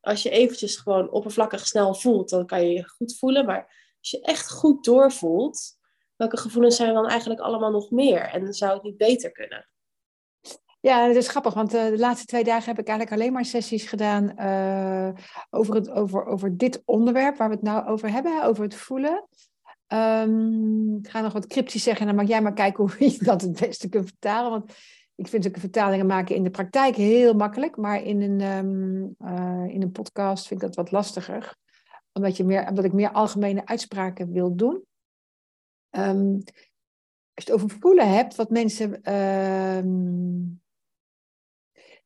als 0.00 0.22
je 0.22 0.30
eventjes 0.30 0.76
gewoon 0.76 1.10
oppervlakkig 1.10 1.66
snel 1.66 1.94
voelt, 1.94 2.28
dan 2.28 2.46
kan 2.46 2.66
je 2.66 2.72
je 2.72 2.88
goed 2.88 3.18
voelen. 3.18 3.46
Maar 3.46 3.85
als 4.06 4.20
je 4.20 4.32
echt 4.32 4.50
goed 4.50 4.84
doorvoelt, 4.84 5.76
welke 6.16 6.36
gevoelens 6.36 6.76
zijn 6.76 6.88
er 6.88 6.94
dan 6.94 7.08
eigenlijk 7.08 7.40
allemaal 7.40 7.70
nog 7.70 7.90
meer? 7.90 8.20
En 8.20 8.54
zou 8.54 8.74
het 8.74 8.82
niet 8.82 8.96
beter 8.96 9.32
kunnen? 9.32 9.68
Ja, 10.80 11.06
dat 11.06 11.16
is 11.16 11.28
grappig, 11.28 11.54
want 11.54 11.74
uh, 11.74 11.86
de 11.86 11.98
laatste 11.98 12.26
twee 12.26 12.44
dagen 12.44 12.64
heb 12.64 12.78
ik 12.78 12.88
eigenlijk 12.88 13.20
alleen 13.20 13.32
maar 13.32 13.44
sessies 13.44 13.84
gedaan 13.84 14.32
uh, 14.38 15.22
over, 15.50 15.74
het, 15.74 15.90
over, 15.90 16.24
over 16.24 16.56
dit 16.56 16.82
onderwerp 16.84 17.36
waar 17.36 17.48
we 17.48 17.54
het 17.54 17.64
nou 17.64 17.86
over 17.86 18.10
hebben, 18.10 18.42
over 18.42 18.62
het 18.62 18.74
voelen. 18.74 19.28
Um, 19.88 20.96
ik 20.96 21.08
ga 21.08 21.20
nog 21.20 21.32
wat 21.32 21.46
cryptisch 21.46 21.82
zeggen 21.82 22.00
en 22.00 22.06
dan 22.06 22.24
mag 22.24 22.32
jij 22.32 22.42
maar 22.42 22.52
kijken 22.52 22.84
hoe 22.84 23.10
je 23.12 23.24
dat 23.24 23.40
het 23.40 23.60
beste 23.60 23.88
kunt 23.88 24.08
vertalen. 24.08 24.50
Want 24.50 24.72
ik 25.14 25.28
vind 25.28 25.46
ook 25.46 25.58
vertalingen 25.58 26.06
maken 26.06 26.34
in 26.34 26.42
de 26.42 26.50
praktijk 26.50 26.96
heel 26.96 27.34
makkelijk, 27.34 27.76
maar 27.76 28.02
in 28.02 28.22
een, 28.22 28.40
um, 28.40 29.16
uh, 29.18 29.74
in 29.74 29.82
een 29.82 29.92
podcast 29.92 30.46
vind 30.46 30.62
ik 30.62 30.66
dat 30.66 30.76
wat 30.76 30.90
lastiger. 30.90 31.56
Omdat, 32.16 32.36
je 32.36 32.44
meer, 32.44 32.68
omdat 32.68 32.84
ik 32.84 32.92
meer 32.92 33.10
algemene 33.10 33.66
uitspraken 33.66 34.32
wil 34.32 34.56
doen. 34.56 34.84
Um, 35.90 36.42
als 37.34 37.44
je 37.44 37.52
het 37.52 37.52
over 37.52 37.70
voelen 37.70 38.12
hebt, 38.12 38.34
wat 38.34 38.50
mensen 38.50 39.02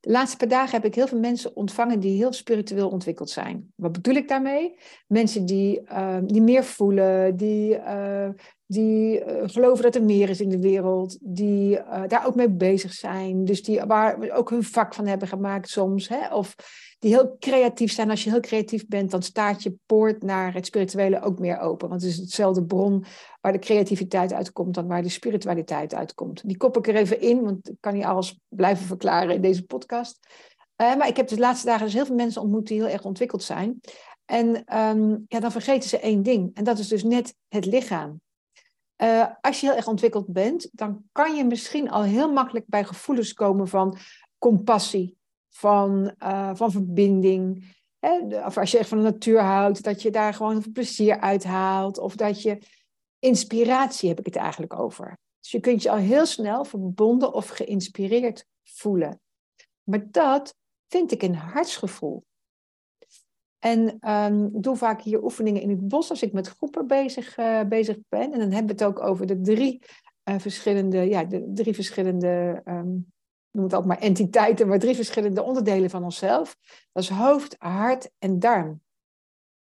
de 0.00 0.10
laatste 0.10 0.36
paar 0.36 0.48
dagen 0.48 0.70
heb 0.70 0.84
ik 0.84 0.94
heel 0.94 1.06
veel 1.06 1.18
mensen 1.18 1.56
ontvangen 1.56 2.00
die 2.00 2.16
heel 2.16 2.32
spiritueel 2.32 2.88
ontwikkeld 2.88 3.30
zijn. 3.30 3.72
Wat 3.74 3.92
bedoel 3.92 4.14
ik 4.14 4.28
daarmee? 4.28 4.78
Mensen 5.06 5.46
die, 5.46 5.80
uh, 5.80 6.18
die 6.24 6.42
meer 6.42 6.64
voelen, 6.64 7.36
die, 7.36 7.76
uh, 7.76 8.28
die 8.72 9.24
uh, 9.24 9.42
geloven 9.44 9.82
dat 9.82 9.94
er 9.94 10.02
meer 10.02 10.28
is 10.28 10.40
in 10.40 10.48
de 10.48 10.60
wereld, 10.60 11.18
die 11.20 11.78
daar 12.06 12.26
ook 12.26 12.34
mee 12.34 12.50
bezig 12.50 12.92
zijn. 12.92 13.44
Dus 13.44 13.62
die 13.62 13.80
waar 13.80 14.30
ook 14.30 14.50
hun 14.50 14.62
vak 14.64 14.94
van 14.94 15.06
hebben 15.06 15.28
gemaakt 15.28 15.68
soms. 15.68 16.08
Hè? 16.08 16.34
Of 16.34 16.54
die 16.98 17.14
heel 17.14 17.36
creatief 17.38 17.92
zijn. 17.92 18.10
Als 18.10 18.24
je 18.24 18.30
heel 18.30 18.40
creatief 18.40 18.86
bent, 18.86 19.10
dan 19.10 19.22
staat 19.22 19.62
je 19.62 19.74
poort 19.86 20.22
naar 20.22 20.54
het 20.54 20.66
spirituele 20.66 21.22
ook 21.22 21.38
meer 21.38 21.58
open. 21.58 21.88
Want 21.88 22.02
het 22.02 22.10
is 22.10 22.16
hetzelfde 22.16 22.64
bron 22.64 23.04
waar 23.40 23.52
de 23.52 23.58
creativiteit 23.58 24.32
uitkomt 24.32 24.74
dan 24.74 24.86
waar 24.86 25.02
de 25.02 25.08
spiritualiteit 25.08 25.94
uitkomt. 25.94 26.48
Die 26.48 26.56
kop 26.56 26.76
ik 26.76 26.88
er 26.88 26.94
even 26.94 27.20
in, 27.20 27.42
want 27.42 27.68
ik 27.68 27.76
kan 27.80 27.94
niet 27.94 28.04
alles 28.04 28.38
blijven 28.48 28.86
verklaren 28.86 29.34
in 29.34 29.42
deze 29.42 29.64
podcast. 29.64 30.18
Uh, 30.76 30.96
maar 30.96 31.08
ik 31.08 31.16
heb 31.16 31.28
de 31.28 31.38
laatste 31.38 31.66
dagen 31.66 31.84
dus 31.84 31.94
heel 31.94 32.06
veel 32.06 32.14
mensen 32.14 32.42
ontmoet 32.42 32.66
die 32.66 32.80
heel 32.80 32.92
erg 32.92 33.04
ontwikkeld 33.04 33.42
zijn. 33.42 33.80
En 34.24 34.76
um, 34.78 35.24
ja, 35.28 35.40
dan 35.40 35.52
vergeten 35.52 35.88
ze 35.88 35.98
één 35.98 36.22
ding. 36.22 36.50
En 36.54 36.64
dat 36.64 36.78
is 36.78 36.88
dus 36.88 37.02
net 37.02 37.34
het 37.48 37.66
lichaam. 37.66 38.20
Uh, 39.02 39.26
als 39.40 39.60
je 39.60 39.66
heel 39.66 39.76
erg 39.76 39.86
ontwikkeld 39.86 40.26
bent, 40.26 40.68
dan 40.72 41.04
kan 41.12 41.36
je 41.36 41.44
misschien 41.44 41.90
al 41.90 42.02
heel 42.02 42.32
makkelijk 42.32 42.66
bij 42.68 42.84
gevoelens 42.84 43.32
komen 43.32 43.68
van 43.68 43.98
compassie, 44.38 45.18
van, 45.48 46.14
uh, 46.18 46.50
van 46.54 46.70
verbinding. 46.70 47.74
Hè? 47.98 48.44
Of 48.46 48.56
als 48.56 48.70
je 48.70 48.78
echt 48.78 48.88
van 48.88 48.98
de 48.98 49.04
natuur 49.04 49.40
houdt, 49.40 49.82
dat 49.82 50.02
je 50.02 50.10
daar 50.10 50.34
gewoon 50.34 50.72
plezier 50.72 51.20
uithaalt. 51.20 51.98
Of 51.98 52.16
dat 52.16 52.42
je 52.42 52.58
inspiratie 53.18 54.08
heb 54.08 54.18
ik 54.18 54.26
het 54.26 54.36
eigenlijk 54.36 54.78
over. 54.78 55.18
Dus 55.40 55.50
je 55.50 55.60
kunt 55.60 55.82
je 55.82 55.90
al 55.90 55.96
heel 55.96 56.26
snel 56.26 56.64
verbonden 56.64 57.32
of 57.32 57.48
geïnspireerd 57.48 58.46
voelen. 58.62 59.20
Maar 59.82 60.10
dat 60.10 60.54
vind 60.88 61.12
ik 61.12 61.22
een 61.22 61.34
hartsgevoel. 61.34 62.24
En 63.60 63.88
ik 64.54 64.62
doe 64.62 64.76
vaak 64.76 65.02
hier 65.02 65.22
oefeningen 65.22 65.62
in 65.62 65.70
het 65.70 65.88
bos 65.88 66.10
als 66.10 66.22
ik 66.22 66.32
met 66.32 66.48
groepen 66.48 66.86
bezig, 66.86 67.38
uh, 67.38 67.62
bezig 67.62 67.96
ben. 68.08 68.32
En 68.32 68.38
dan 68.38 68.50
hebben 68.50 68.76
we 68.76 68.84
het 68.84 68.84
ook 68.84 69.00
over 69.00 69.26
de 69.26 69.40
drie 69.40 69.82
uh, 70.24 70.38
verschillende, 70.38 70.98
ja, 70.98 71.24
de 71.24 71.50
drie 71.54 71.74
verschillende 71.74 72.62
um, 72.64 73.12
noem 73.50 73.64
het 73.64 73.74
ook 73.74 73.84
maar 73.84 73.98
entiteiten, 73.98 74.68
maar 74.68 74.78
drie 74.78 74.94
verschillende 74.94 75.42
onderdelen 75.42 75.90
van 75.90 76.04
onszelf. 76.04 76.56
Dat 76.92 77.02
is 77.02 77.08
hoofd, 77.08 77.56
hart 77.58 78.10
en 78.18 78.38
darm. 78.38 78.80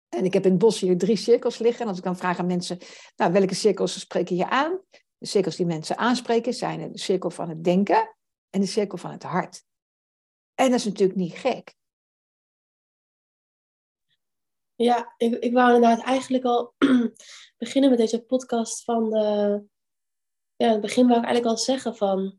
En 0.09 0.25
ik 0.25 0.33
heb 0.33 0.45
in 0.45 0.51
het 0.51 0.59
bos 0.59 0.79
hier 0.79 0.97
drie 0.97 1.15
cirkels 1.15 1.57
liggen. 1.57 1.81
En 1.81 1.87
als 1.87 1.97
ik 1.97 2.03
dan 2.03 2.17
vraag 2.17 2.39
aan 2.39 2.45
mensen, 2.45 2.77
nou, 3.15 3.31
welke 3.31 3.55
cirkels 3.55 3.99
spreken 3.99 4.35
je 4.35 4.49
aan? 4.49 4.79
De 5.17 5.27
cirkels 5.27 5.55
die 5.55 5.65
mensen 5.65 5.97
aanspreken 5.97 6.53
zijn 6.53 6.91
de 6.91 6.97
cirkel 6.97 7.29
van 7.29 7.49
het 7.49 7.63
denken 7.63 8.15
en 8.49 8.61
de 8.61 8.67
cirkel 8.67 8.97
van 8.97 9.11
het 9.11 9.23
hart. 9.23 9.63
En 10.55 10.69
dat 10.69 10.79
is 10.79 10.85
natuurlijk 10.85 11.19
niet 11.19 11.33
gek. 11.33 11.75
Ja, 14.75 15.13
ik, 15.17 15.33
ik 15.33 15.53
wou 15.53 15.75
inderdaad 15.75 16.05
eigenlijk 16.05 16.43
al 16.43 16.73
beginnen 17.57 17.89
met 17.89 17.99
deze 17.99 18.23
podcast 18.23 18.83
van 18.83 19.09
de... 19.09 19.63
Ja, 20.55 20.65
in 20.65 20.71
het 20.71 20.81
begin 20.81 21.07
wou 21.07 21.19
ik 21.19 21.25
eigenlijk 21.25 21.55
al 21.55 21.63
zeggen 21.63 21.95
van 21.95 22.37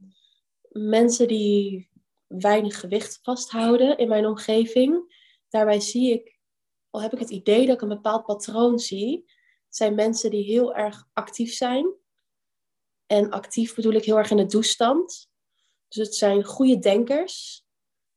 mensen 0.69 1.28
die 1.28 1.90
weinig 2.26 2.81
gewicht 2.81 3.19
vasthouden 3.23 3.99
in 3.99 4.09
mijn 4.09 4.26
omgeving. 4.26 5.14
Daarbij 5.49 5.81
zie 5.81 6.12
ik, 6.12 6.38
al 6.90 7.02
heb 7.02 7.12
ik 7.12 7.19
het 7.19 7.31
idee 7.31 7.66
dat 7.66 7.75
ik 7.75 7.83
een 7.83 7.88
bepaald 7.88 8.25
patroon 8.25 8.78
zie. 8.78 9.25
Het 9.66 9.76
zijn 9.76 9.95
mensen 9.95 10.31
die 10.31 10.45
heel 10.45 10.75
erg 10.75 11.09
actief 11.12 11.52
zijn. 11.52 11.95
En 13.07 13.31
actief 13.31 13.75
bedoel 13.75 13.93
ik 13.93 14.05
heel 14.05 14.19
erg 14.19 14.31
in 14.31 14.37
de 14.37 14.47
toestand. 14.47 15.31
Dus 15.88 16.07
het 16.07 16.14
zijn 16.14 16.45
goede 16.45 16.78
denkers 16.78 17.64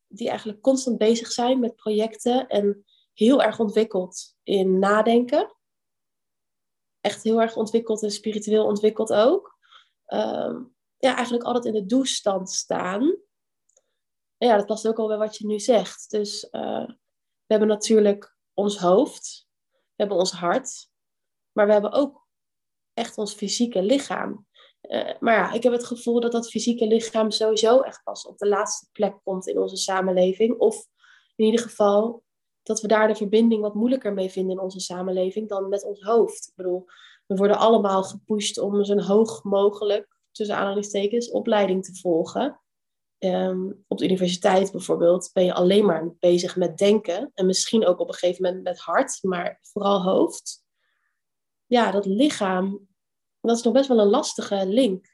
die 0.06 0.28
eigenlijk 0.28 0.60
constant 0.60 0.98
bezig 0.98 1.32
zijn 1.32 1.60
met 1.60 1.76
projecten 1.76 2.46
en 2.48 2.84
heel 3.20 3.42
erg 3.42 3.58
ontwikkeld 3.58 4.36
in 4.42 4.78
nadenken. 4.78 5.56
Echt 7.00 7.22
heel 7.22 7.40
erg 7.40 7.56
ontwikkeld 7.56 8.02
en 8.02 8.10
spiritueel 8.10 8.64
ontwikkeld 8.64 9.12
ook. 9.12 9.58
Ehm, 10.06 10.62
ja, 10.96 11.14
eigenlijk 11.14 11.44
altijd 11.44 11.64
in 11.64 11.72
de 11.72 11.86
doestand 11.86 12.50
staan. 12.50 13.02
En 14.38 14.48
ja, 14.48 14.56
dat 14.56 14.66
past 14.66 14.88
ook 14.88 14.98
al 14.98 15.06
bij 15.06 15.18
wat 15.18 15.36
je 15.36 15.46
nu 15.46 15.58
zegt. 15.58 16.10
Dus 16.10 16.44
uh, 16.50 16.86
we 16.86 17.46
hebben 17.46 17.68
natuurlijk 17.68 18.36
ons 18.54 18.78
hoofd, 18.78 19.48
we 19.70 19.94
hebben 19.96 20.16
ons 20.16 20.32
hart, 20.32 20.90
maar 21.52 21.66
we 21.66 21.72
hebben 21.72 21.92
ook 21.92 22.28
echt 22.94 23.18
ons 23.18 23.34
fysieke 23.34 23.82
lichaam. 23.82 24.46
Uh, 24.82 25.18
maar 25.18 25.34
ja, 25.34 25.52
ik 25.52 25.62
heb 25.62 25.72
het 25.72 25.84
gevoel 25.84 26.20
dat 26.20 26.32
dat 26.32 26.50
fysieke 26.50 26.86
lichaam 26.86 27.30
sowieso 27.30 27.80
echt 27.80 28.02
pas 28.02 28.26
op 28.26 28.38
de 28.38 28.48
laatste 28.48 28.88
plek 28.92 29.20
komt 29.24 29.46
in 29.46 29.58
onze 29.58 29.76
samenleving. 29.76 30.58
Of 30.58 30.86
in 31.36 31.44
ieder 31.44 31.60
geval 31.60 32.24
dat 32.70 32.80
we 32.80 32.88
daar 32.88 33.08
de 33.08 33.14
verbinding 33.14 33.62
wat 33.62 33.74
moeilijker 33.74 34.12
mee 34.12 34.30
vinden 34.30 34.56
in 34.56 34.62
onze 34.62 34.80
samenleving 34.80 35.48
dan 35.48 35.68
met 35.68 35.84
ons 35.84 36.02
hoofd. 36.02 36.46
Ik 36.48 36.52
bedoel, 36.56 36.86
we 37.26 37.36
worden 37.36 37.58
allemaal 37.58 38.02
gepusht 38.02 38.58
om 38.58 38.84
zo 38.84 38.98
hoog 38.98 39.44
mogelijk, 39.44 40.18
tussen 40.30 40.56
aanhalingstekens, 40.56 41.30
opleiding 41.30 41.84
te 41.84 41.94
volgen. 42.00 42.60
Um, 43.18 43.84
op 43.88 43.98
de 43.98 44.04
universiteit 44.04 44.72
bijvoorbeeld 44.72 45.30
ben 45.32 45.44
je 45.44 45.54
alleen 45.54 45.84
maar 45.84 46.14
bezig 46.18 46.56
met 46.56 46.78
denken. 46.78 47.30
En 47.34 47.46
misschien 47.46 47.86
ook 47.86 47.98
op 47.98 48.08
een 48.08 48.14
gegeven 48.14 48.42
moment 48.42 48.62
met 48.62 48.78
hart, 48.78 49.18
maar 49.22 49.58
vooral 49.62 50.02
hoofd. 50.02 50.64
Ja, 51.66 51.90
dat 51.90 52.06
lichaam, 52.06 52.88
dat 53.40 53.56
is 53.56 53.62
nog 53.62 53.72
best 53.72 53.88
wel 53.88 54.00
een 54.00 54.06
lastige 54.06 54.66
link. 54.66 55.09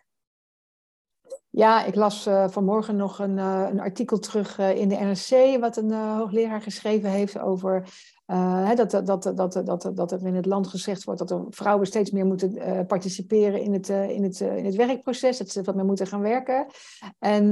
Ja, 1.57 1.85
ik 1.85 1.95
las 1.95 2.27
uh, 2.27 2.49
vanmorgen 2.49 2.97
nog 2.97 3.19
een, 3.19 3.37
uh, 3.37 3.67
een 3.71 3.81
artikel 3.81 4.19
terug 4.19 4.59
uh, 4.59 4.77
in 4.77 4.89
de 4.89 4.95
NRC, 4.95 5.61
wat 5.61 5.77
een 5.77 5.93
hoogleraar 5.93 6.63
geschreven 6.63 7.11
heeft 7.11 7.39
over 7.39 7.89
dat, 8.77 8.91
dat, 8.91 9.07
dat, 9.07 9.23
dat, 9.23 9.53
dat, 9.65 9.91
dat 9.95 10.13
er 10.13 10.27
in 10.27 10.35
het 10.35 10.47
land 10.47 10.67
gezegd 10.67 11.05
wordt 11.05 11.29
dat 11.29 11.45
vrouwen 11.51 11.87
steeds 11.87 12.11
meer 12.11 12.27
moeten 12.27 12.59
participeren 12.87 13.61
in 13.61 13.73
het, 13.73 13.89
in, 13.89 14.23
het, 14.23 14.41
in 14.41 14.65
het 14.65 14.75
werkproces, 14.75 15.39
dat 15.39 15.49
ze 15.49 15.63
wat 15.63 15.75
meer 15.75 15.85
moeten 15.85 16.07
gaan 16.07 16.21
werken. 16.21 16.67
En 17.19 17.49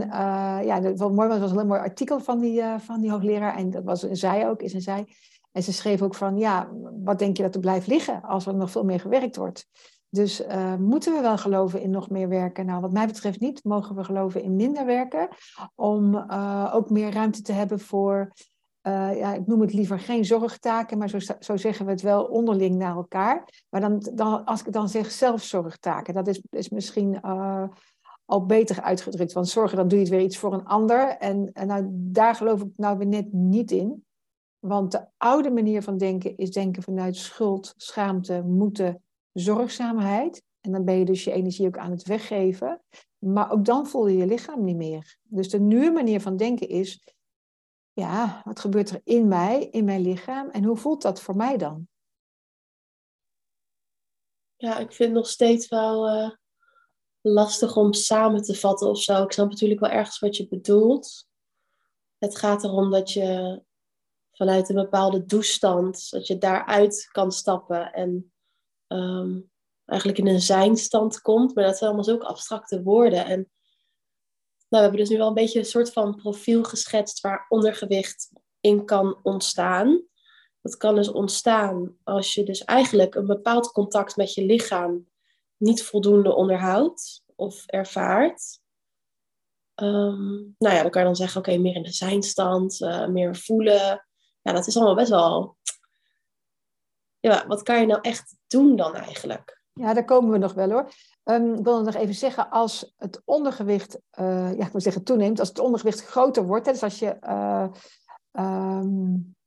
ja, 0.64 0.80
dat 0.80 0.98
was 0.98 1.12
mooi, 1.12 1.28
was 1.28 1.50
een 1.50 1.56
heel 1.56 1.66
mooi 1.66 1.80
artikel 1.80 2.20
van 2.20 2.38
die, 2.38 2.62
van 2.78 3.00
die 3.00 3.10
hoogleraar. 3.10 3.56
En 3.56 3.70
dat 3.70 3.84
was 3.84 4.02
een 4.02 4.16
zij 4.16 4.48
ook, 4.48 4.62
is 4.62 4.72
een 4.72 4.80
zij. 4.80 5.06
En 5.52 5.62
ze 5.62 5.72
schreef 5.72 6.02
ook 6.02 6.14
van, 6.14 6.38
ja, 6.38 6.68
wat 7.04 7.18
denk 7.18 7.36
je 7.36 7.42
dat 7.42 7.54
er 7.54 7.60
blijft 7.60 7.86
liggen 7.86 8.22
als 8.22 8.46
er 8.46 8.54
nog 8.54 8.70
veel 8.70 8.84
meer 8.84 9.00
gewerkt 9.00 9.36
wordt? 9.36 9.68
Dus 10.14 10.42
moeten 10.78 11.14
we 11.14 11.20
wel 11.20 11.38
geloven 11.38 11.80
in 11.80 11.90
nog 11.90 12.10
meer 12.10 12.28
werken? 12.28 12.66
Nou, 12.66 12.80
wat 12.80 12.92
mij 12.92 13.06
betreft 13.06 13.40
niet. 13.40 13.64
Mogen 13.64 13.96
we 13.96 14.04
geloven 14.04 14.42
in 14.42 14.56
minder 14.56 14.86
werken? 14.86 15.28
Om 15.74 16.16
ook 16.72 16.90
meer 16.90 17.12
ruimte 17.12 17.42
te 17.42 17.52
hebben 17.52 17.80
voor 17.80 18.32
uh, 18.86 19.18
ja, 19.18 19.34
ik 19.34 19.46
noem 19.46 19.60
het 19.60 19.72
liever 19.72 19.98
geen 19.98 20.24
zorgtaken, 20.24 20.98
maar 20.98 21.08
zo, 21.08 21.18
zo, 21.40 21.56
zeggen 21.56 21.84
we 21.84 21.90
het 21.90 22.00
wel 22.00 22.24
onderling 22.24 22.76
naar 22.76 22.96
elkaar. 22.96 23.64
Maar 23.68 23.80
dan, 23.80 24.10
dan, 24.14 24.44
als 24.44 24.64
ik 24.64 24.72
dan 24.72 24.88
zeg 24.88 25.10
zelfzorgtaken, 25.10 26.14
dat 26.14 26.26
is, 26.26 26.42
is 26.50 26.68
misschien 26.68 27.20
al 28.24 28.46
beter 28.46 28.82
uitgedrukt. 28.82 29.32
Want 29.32 29.48
zorgen, 29.48 29.76
dan 29.76 29.88
doe 29.88 29.98
je 29.98 30.04
het 30.04 30.14
weer 30.14 30.24
iets 30.24 30.38
voor 30.38 30.52
een 30.52 30.64
ander. 30.64 31.08
En, 31.08 31.50
en 31.52 31.66
nou, 31.66 31.86
daar 31.90 32.34
geloof 32.34 32.60
ik 32.60 32.68
nou 32.76 32.98
weer 32.98 33.06
net 33.06 33.32
niet 33.32 33.70
in. 33.70 34.04
Want 34.58 34.92
de 34.92 35.06
oude 35.16 35.50
manier 35.50 35.82
van 35.82 35.98
denken 35.98 36.36
is 36.36 36.50
denken 36.50 36.82
vanuit 36.82 37.16
schuld, 37.16 37.74
schaamte, 37.76 38.42
moeten, 38.46 39.02
zorgzaamheid. 39.34 40.42
En 40.60 40.72
dan 40.72 40.84
ben 40.84 40.98
je 40.98 41.04
dus 41.04 41.24
je 41.24 41.32
energie 41.32 41.66
ook 41.66 41.78
aan 41.78 41.90
het 41.90 42.06
weggeven. 42.06 42.82
Maar 43.18 43.50
ook 43.50 43.64
dan 43.64 43.86
voel 43.86 44.06
je 44.06 44.16
je 44.16 44.26
lichaam 44.26 44.64
niet 44.64 44.76
meer. 44.76 45.18
Dus 45.22 45.48
de 45.48 45.60
nieuwe 45.60 45.90
manier 45.90 46.20
van 46.20 46.36
denken 46.36 46.68
is 46.68 47.04
ja, 47.92 48.42
wat 48.44 48.60
gebeurt 48.60 48.90
er 48.90 49.00
in 49.04 49.28
mij, 49.28 49.68
in 49.70 49.84
mijn 49.84 50.00
lichaam 50.00 50.50
en 50.50 50.64
hoe 50.64 50.76
voelt 50.76 51.02
dat 51.02 51.20
voor 51.20 51.36
mij 51.36 51.56
dan? 51.56 51.88
Ja, 54.56 54.78
ik 54.78 54.92
vind 54.92 55.08
het 55.08 55.18
nog 55.18 55.28
steeds 55.28 55.68
wel 55.68 56.08
uh, 56.08 56.30
lastig 57.20 57.76
om 57.76 57.92
samen 57.92 58.42
te 58.42 58.54
vatten 58.54 58.88
of 58.88 59.02
zo. 59.02 59.22
Ik 59.22 59.32
snap 59.32 59.48
natuurlijk 59.48 59.80
wel 59.80 59.90
ergens 59.90 60.18
wat 60.18 60.36
je 60.36 60.48
bedoelt. 60.48 61.26
Het 62.18 62.36
gaat 62.36 62.64
erom 62.64 62.90
dat 62.90 63.12
je 63.12 63.62
vanuit 64.32 64.68
een 64.68 64.74
bepaalde 64.74 65.24
toestand, 65.24 66.10
dat 66.10 66.26
je 66.26 66.38
daaruit 66.38 67.08
kan 67.12 67.32
stappen 67.32 67.92
en 67.92 68.33
um, 68.94 69.50
eigenlijk 69.84 70.18
in 70.18 70.26
een 70.26 70.40
zijnstand 70.40 71.20
komt. 71.20 71.54
Maar 71.54 71.64
dat 71.64 71.76
zijn 71.76 71.90
allemaal 71.90 72.08
zulke 72.08 72.26
abstracte 72.26 72.82
woorden. 72.82 73.24
En 73.24 73.50
nou, 74.68 74.82
we 74.86 74.88
hebben 74.88 75.00
dus 75.00 75.08
nu 75.08 75.16
wel 75.16 75.28
een 75.28 75.34
beetje 75.34 75.58
een 75.58 75.64
soort 75.64 75.92
van 75.92 76.14
profiel 76.14 76.62
geschetst 76.62 77.20
waar 77.20 77.46
ondergewicht 77.48 78.30
in 78.60 78.84
kan 78.84 79.18
ontstaan. 79.22 80.02
Dat 80.60 80.76
kan 80.76 80.94
dus 80.94 81.08
ontstaan 81.08 81.96
als 82.02 82.34
je 82.34 82.44
dus 82.44 82.64
eigenlijk 82.64 83.14
een 83.14 83.26
bepaald 83.26 83.72
contact 83.72 84.16
met 84.16 84.34
je 84.34 84.44
lichaam 84.44 85.08
niet 85.56 85.82
voldoende 85.82 86.34
onderhoudt 86.34 87.24
of 87.36 87.66
ervaart. 87.66 88.62
Um, 89.82 90.54
nou 90.58 90.74
ja, 90.74 90.82
dan 90.82 90.90
kan 90.90 91.00
je 91.00 91.06
dan 91.06 91.16
zeggen, 91.16 91.40
oké, 91.40 91.56
meer 91.56 91.74
in 91.74 91.82
de 91.82 91.92
zijnstand, 91.92 92.80
uh, 92.80 93.06
meer 93.06 93.36
voelen. 93.36 94.06
Ja, 94.42 94.52
dat 94.52 94.66
is 94.66 94.76
allemaal 94.76 94.94
best 94.94 95.10
wel... 95.10 95.56
Ja, 97.24 97.46
wat 97.46 97.62
kan 97.62 97.80
je 97.80 97.86
nou 97.86 98.00
echt 98.00 98.36
doen 98.46 98.76
dan 98.76 98.94
eigenlijk? 98.94 99.60
Ja, 99.72 99.94
daar 99.94 100.04
komen 100.04 100.30
we 100.30 100.38
nog 100.38 100.54
wel 100.54 100.70
hoor. 100.70 100.90
Um, 101.24 101.54
ik 101.54 101.64
wil 101.64 101.82
nog 101.82 101.94
even 101.94 102.14
zeggen, 102.14 102.50
als 102.50 102.94
het 102.96 103.22
ondergewicht, 103.24 103.98
uh, 104.18 104.56
ja, 104.56 104.66
ik 104.66 104.72
wil 104.72 104.80
zeggen 104.80 105.04
toeneemt, 105.04 105.38
als 105.38 105.48
het 105.48 105.58
ondergewicht 105.58 106.04
groter 106.04 106.46
wordt, 106.46 106.66
hè, 106.66 106.72
dus 106.72 106.82
als 106.82 106.98
je 106.98 107.16
uh, 108.32 108.80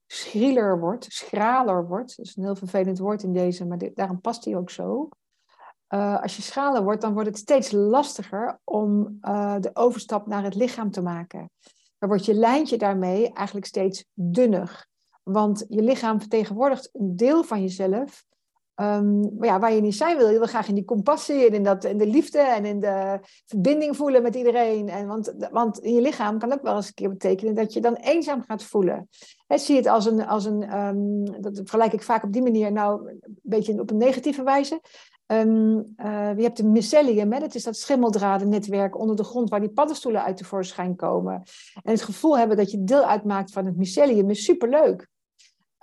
schrieler 0.05 0.79
wordt, 0.79 1.05
schraler 1.09 1.87
wordt, 1.87 2.17
dat 2.17 2.25
is 2.25 2.35
een 2.35 2.43
heel 2.43 2.55
vervelend 2.55 2.99
woord 2.99 3.23
in 3.23 3.33
deze, 3.33 3.65
maar 3.65 3.77
daarom 3.93 4.21
past 4.21 4.45
hij 4.45 4.55
ook 4.55 4.69
zo. 4.69 5.09
Uh, 5.89 6.21
als 6.21 6.35
je 6.35 6.41
schraler 6.41 6.83
wordt, 6.83 7.01
dan 7.01 7.13
wordt 7.13 7.29
het 7.29 7.37
steeds 7.37 7.71
lastiger 7.71 8.59
om 8.63 9.17
de 9.59 9.69
overstap 9.73 10.27
naar 10.27 10.43
het 10.43 10.55
lichaam 10.55 10.91
te 10.91 11.01
maken. 11.01 11.49
Dan 11.97 12.09
wordt 12.09 12.25
je 12.25 12.33
lijntje 12.33 12.77
daarmee 12.77 13.33
eigenlijk 13.33 13.65
steeds 13.67 14.05
dunner. 14.13 14.87
Want 15.27 15.65
je 15.69 15.81
lichaam 15.81 16.19
vertegenwoordigt 16.19 16.89
een 16.93 17.15
deel 17.15 17.43
van 17.43 17.61
jezelf 17.61 18.25
Um, 18.81 19.43
ja, 19.43 19.59
waar 19.59 19.73
je 19.73 19.81
niet 19.81 19.95
zijn 19.95 20.17
wil. 20.17 20.29
Je 20.29 20.37
wil 20.37 20.47
graag 20.47 20.67
in 20.67 20.75
die 20.75 20.85
compassie 20.85 21.45
en 21.47 21.53
in, 21.53 21.63
dat, 21.63 21.83
in 21.83 21.97
de 21.97 22.07
liefde 22.07 22.39
en 22.39 22.65
in 22.65 22.79
de 22.79 23.19
verbinding 23.45 23.95
voelen 23.95 24.21
met 24.21 24.35
iedereen. 24.35 24.89
En 24.89 25.07
want, 25.07 25.33
want 25.51 25.79
je 25.83 26.01
lichaam 26.01 26.39
kan 26.39 26.53
ook 26.53 26.61
wel 26.61 26.75
eens 26.75 26.87
een 26.87 26.93
keer 26.93 27.09
betekenen 27.09 27.55
dat 27.55 27.73
je 27.73 27.81
dan 27.81 27.95
eenzaam 27.95 28.41
gaat 28.41 28.63
voelen. 28.63 29.09
He, 29.47 29.57
zie 29.57 29.75
het 29.75 29.87
als 29.87 30.05
een, 30.05 30.27
als 30.27 30.45
een 30.45 30.77
um, 30.77 31.41
dat 31.41 31.55
vergelijk 31.55 31.93
ik 31.93 32.03
vaak 32.03 32.23
op 32.23 32.33
die 32.33 32.41
manier, 32.41 32.71
nou 32.71 33.09
een 33.09 33.39
beetje 33.41 33.79
op 33.79 33.91
een 33.91 33.97
negatieve 33.97 34.43
wijze. 34.43 34.81
Um, 35.27 35.95
uh, 35.97 36.31
je 36.35 36.43
hebt 36.43 36.57
de 36.57 36.67
mycelium, 36.67 37.31
hè, 37.31 37.39
dat 37.39 37.55
is 37.55 37.63
dat 37.63 37.77
schimmeldradennetwerk 37.77 38.99
onder 38.99 39.15
de 39.15 39.23
grond 39.23 39.49
waar 39.49 39.59
die 39.59 39.69
paddenstoelen 39.69 40.23
uit 40.23 40.37
tevoorschijn 40.37 40.95
komen. 40.95 41.43
En 41.83 41.91
het 41.91 42.01
gevoel 42.01 42.37
hebben 42.37 42.57
dat 42.57 42.71
je 42.71 42.83
deel 42.83 43.03
uitmaakt 43.03 43.51
van 43.51 43.65
het 43.65 43.77
mycelium 43.77 44.29
is 44.29 44.43
superleuk. 44.43 45.07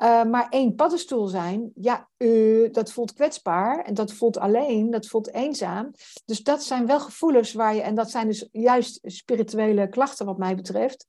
Uh, 0.02 0.24
maar 0.24 0.48
één 0.48 0.74
paddenstoel 0.74 1.26
zijn, 1.26 1.70
ja, 1.74 2.08
uh, 2.16 2.72
dat 2.72 2.92
voelt 2.92 3.12
kwetsbaar 3.12 3.84
en 3.84 3.94
dat 3.94 4.12
voelt 4.12 4.38
alleen, 4.38 4.90
dat 4.90 5.06
voelt 5.06 5.32
eenzaam. 5.32 5.90
Dus 6.24 6.42
dat 6.42 6.62
zijn 6.62 6.86
wel 6.86 7.00
gevoelens 7.00 7.52
waar 7.52 7.74
je, 7.74 7.80
en 7.80 7.94
dat 7.94 8.10
zijn 8.10 8.26
dus 8.26 8.48
juist 8.52 9.00
spirituele 9.02 9.88
klachten 9.88 10.26
wat 10.26 10.38
mij 10.38 10.56
betreft. 10.56 11.06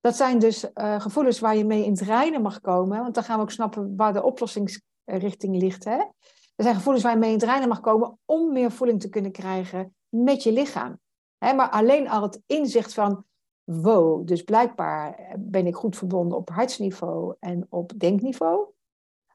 Dat 0.00 0.16
zijn 0.16 0.38
dus 0.38 0.64
uh, 0.74 1.00
gevoelens 1.00 1.38
waar 1.38 1.56
je 1.56 1.64
mee 1.64 1.84
in 1.84 1.90
het 1.90 2.00
reinen 2.00 2.42
mag 2.42 2.60
komen, 2.60 3.00
want 3.00 3.14
dan 3.14 3.24
gaan 3.24 3.36
we 3.36 3.42
ook 3.42 3.50
snappen 3.50 3.96
waar 3.96 4.12
de 4.12 4.22
oplossingsrichting 4.22 5.56
ligt. 5.56 5.84
Hè? 5.84 5.96
Er 6.56 6.64
zijn 6.64 6.74
gevoelens 6.74 7.04
waar 7.04 7.12
je 7.12 7.18
mee 7.18 7.32
in 7.32 7.38
het 7.38 7.48
reinen 7.48 7.68
mag 7.68 7.80
komen 7.80 8.18
om 8.24 8.52
meer 8.52 8.70
voeling 8.70 9.00
te 9.00 9.08
kunnen 9.08 9.32
krijgen 9.32 9.94
met 10.08 10.42
je 10.42 10.52
lichaam. 10.52 10.98
Hè? 11.38 11.52
Maar 11.54 11.70
alleen 11.70 12.08
al 12.08 12.22
het 12.22 12.40
inzicht 12.46 12.94
van, 12.94 13.24
wow, 13.70 14.26
dus 14.26 14.42
blijkbaar 14.42 15.34
ben 15.38 15.66
ik 15.66 15.74
goed 15.74 15.96
verbonden 15.96 16.38
op 16.38 16.48
hartsniveau 16.48 17.34
en 17.40 17.66
op 17.68 17.92
denkniveau. 17.96 18.66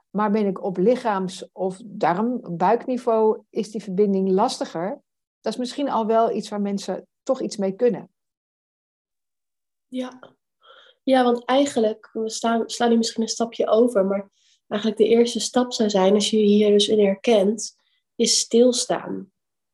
Maar 0.09 0.31
ben 0.31 0.45
ik 0.45 0.63
op 0.63 0.77
lichaams- 0.77 1.49
of 1.51 1.81
darm, 1.85 2.57
buikniveau, 2.57 3.41
is 3.49 3.71
die 3.71 3.83
verbinding 3.83 4.29
lastiger. 4.29 5.01
Dat 5.41 5.53
is 5.53 5.59
misschien 5.59 5.89
al 5.89 6.05
wel 6.05 6.31
iets 6.31 6.49
waar 6.49 6.61
mensen 6.61 7.07
toch 7.23 7.41
iets 7.41 7.57
mee 7.57 7.71
kunnen. 7.71 8.09
Ja, 9.87 10.35
ja 11.03 11.23
want 11.23 11.45
eigenlijk, 11.45 12.09
we 12.13 12.29
staan, 12.29 12.69
slaan 12.69 12.89
hier 12.89 12.97
misschien 12.97 13.23
een 13.23 13.29
stapje 13.29 13.67
over, 13.67 14.05
maar 14.05 14.29
eigenlijk 14.67 15.01
de 15.01 15.07
eerste 15.07 15.39
stap 15.39 15.73
zou 15.73 15.89
zijn, 15.89 16.13
als 16.13 16.29
je 16.29 16.37
je 16.37 16.45
hier 16.45 16.69
dus 16.69 16.87
in 16.87 17.05
herkent, 17.05 17.75
is 18.15 18.39
stilstaan. 18.39 19.31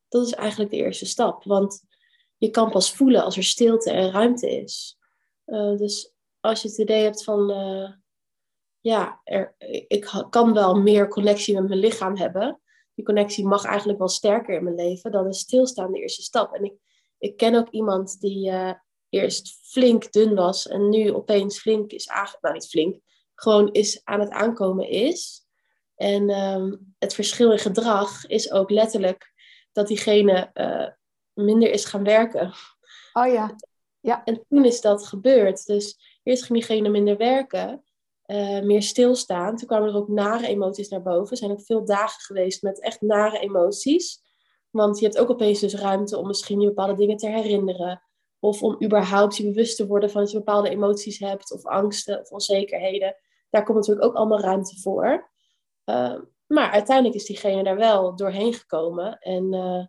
Dat 0.08 0.26
is 0.26 0.32
eigenlijk 0.32 0.70
de 0.70 0.76
eerste 0.76 1.06
stap. 1.06 1.44
Want 1.44 1.88
je 2.40 2.50
kan 2.50 2.70
pas 2.70 2.92
voelen 2.92 3.24
als 3.24 3.36
er 3.36 3.44
stilte 3.44 3.90
en 3.90 4.10
ruimte 4.10 4.50
is. 4.50 4.98
Uh, 5.46 5.76
dus 5.76 6.14
als 6.40 6.62
je 6.62 6.68
het 6.68 6.78
idee 6.78 7.02
hebt 7.02 7.24
van, 7.24 7.50
uh, 7.50 7.90
ja, 8.80 9.20
er, 9.24 9.54
ik 9.88 10.26
kan 10.30 10.52
wel 10.52 10.74
meer 10.74 11.08
connectie 11.08 11.54
met 11.54 11.68
mijn 11.68 11.80
lichaam 11.80 12.16
hebben. 12.16 12.60
Die 12.94 13.04
connectie 13.04 13.46
mag 13.46 13.64
eigenlijk 13.64 13.98
wel 13.98 14.08
sterker 14.08 14.54
in 14.54 14.64
mijn 14.64 14.76
leven. 14.76 15.12
Dan 15.12 15.28
is 15.28 15.38
stilstaan 15.38 15.92
de 15.92 16.00
eerste 16.00 16.22
stap. 16.22 16.54
En 16.54 16.64
ik, 16.64 16.74
ik 17.18 17.36
ken 17.36 17.54
ook 17.54 17.70
iemand 17.70 18.20
die 18.20 18.50
uh, 18.50 18.72
eerst 19.08 19.58
flink 19.62 20.12
dun 20.12 20.34
was 20.34 20.68
en 20.68 20.88
nu 20.88 21.12
opeens 21.12 21.58
flink 21.58 21.92
is 21.92 22.08
aangekomen. 22.08 22.40
Nou, 22.40 22.54
niet 22.54 22.68
flink, 22.68 23.00
gewoon 23.34 23.72
is 23.72 24.00
aan 24.04 24.20
het 24.20 24.30
aankomen 24.30 24.88
is. 24.88 25.46
En 25.94 26.30
um, 26.30 26.94
het 26.98 27.14
verschil 27.14 27.52
in 27.52 27.58
gedrag 27.58 28.26
is 28.26 28.52
ook 28.52 28.70
letterlijk 28.70 29.32
dat 29.72 29.88
diegene 29.88 30.50
minder 31.44 31.70
is 31.70 31.84
gaan 31.84 32.04
werken. 32.04 32.52
Oh 33.12 33.32
ja. 33.32 33.56
ja. 34.00 34.24
En 34.24 34.44
toen 34.48 34.64
is 34.64 34.80
dat 34.80 35.06
gebeurd. 35.06 35.66
Dus 35.66 36.18
eerst 36.22 36.44
ging 36.44 36.58
diegene 36.58 36.88
minder 36.88 37.16
werken, 37.16 37.84
uh, 38.26 38.60
meer 38.60 38.82
stilstaan. 38.82 39.56
Toen 39.56 39.68
kwamen 39.68 39.88
er 39.88 39.94
ook 39.94 40.08
nare 40.08 40.46
emoties 40.46 40.88
naar 40.88 41.02
boven. 41.02 41.30
Er 41.30 41.36
zijn 41.36 41.50
ook 41.50 41.62
veel 41.62 41.84
dagen 41.84 42.20
geweest 42.20 42.62
met 42.62 42.80
echt 42.80 43.00
nare 43.00 43.38
emoties. 43.38 44.22
Want 44.70 44.98
je 44.98 45.04
hebt 45.04 45.18
ook 45.18 45.30
opeens 45.30 45.60
dus 45.60 45.74
ruimte 45.74 46.18
om 46.18 46.26
misschien 46.26 46.60
je 46.60 46.66
bepaalde 46.66 46.94
dingen 46.94 47.16
te 47.16 47.28
herinneren. 47.28 48.02
Of 48.38 48.62
om 48.62 48.82
überhaupt 48.84 49.36
je 49.36 49.44
bewust 49.44 49.76
te 49.76 49.86
worden 49.86 50.10
van 50.10 50.20
dat 50.20 50.30
je 50.30 50.38
bepaalde 50.38 50.68
emoties 50.68 51.18
hebt. 51.18 51.52
Of 51.52 51.66
angsten 51.66 52.20
of 52.20 52.30
onzekerheden. 52.30 53.16
Daar 53.50 53.64
komt 53.64 53.76
natuurlijk 53.76 54.06
ook 54.06 54.14
allemaal 54.14 54.40
ruimte 54.40 54.80
voor. 54.80 55.30
Uh, 55.84 56.18
maar 56.46 56.70
uiteindelijk 56.70 57.16
is 57.16 57.24
diegene 57.24 57.62
daar 57.62 57.76
wel 57.76 58.16
doorheen 58.16 58.54
gekomen. 58.54 59.18
En 59.18 59.54
uh, 59.54 59.84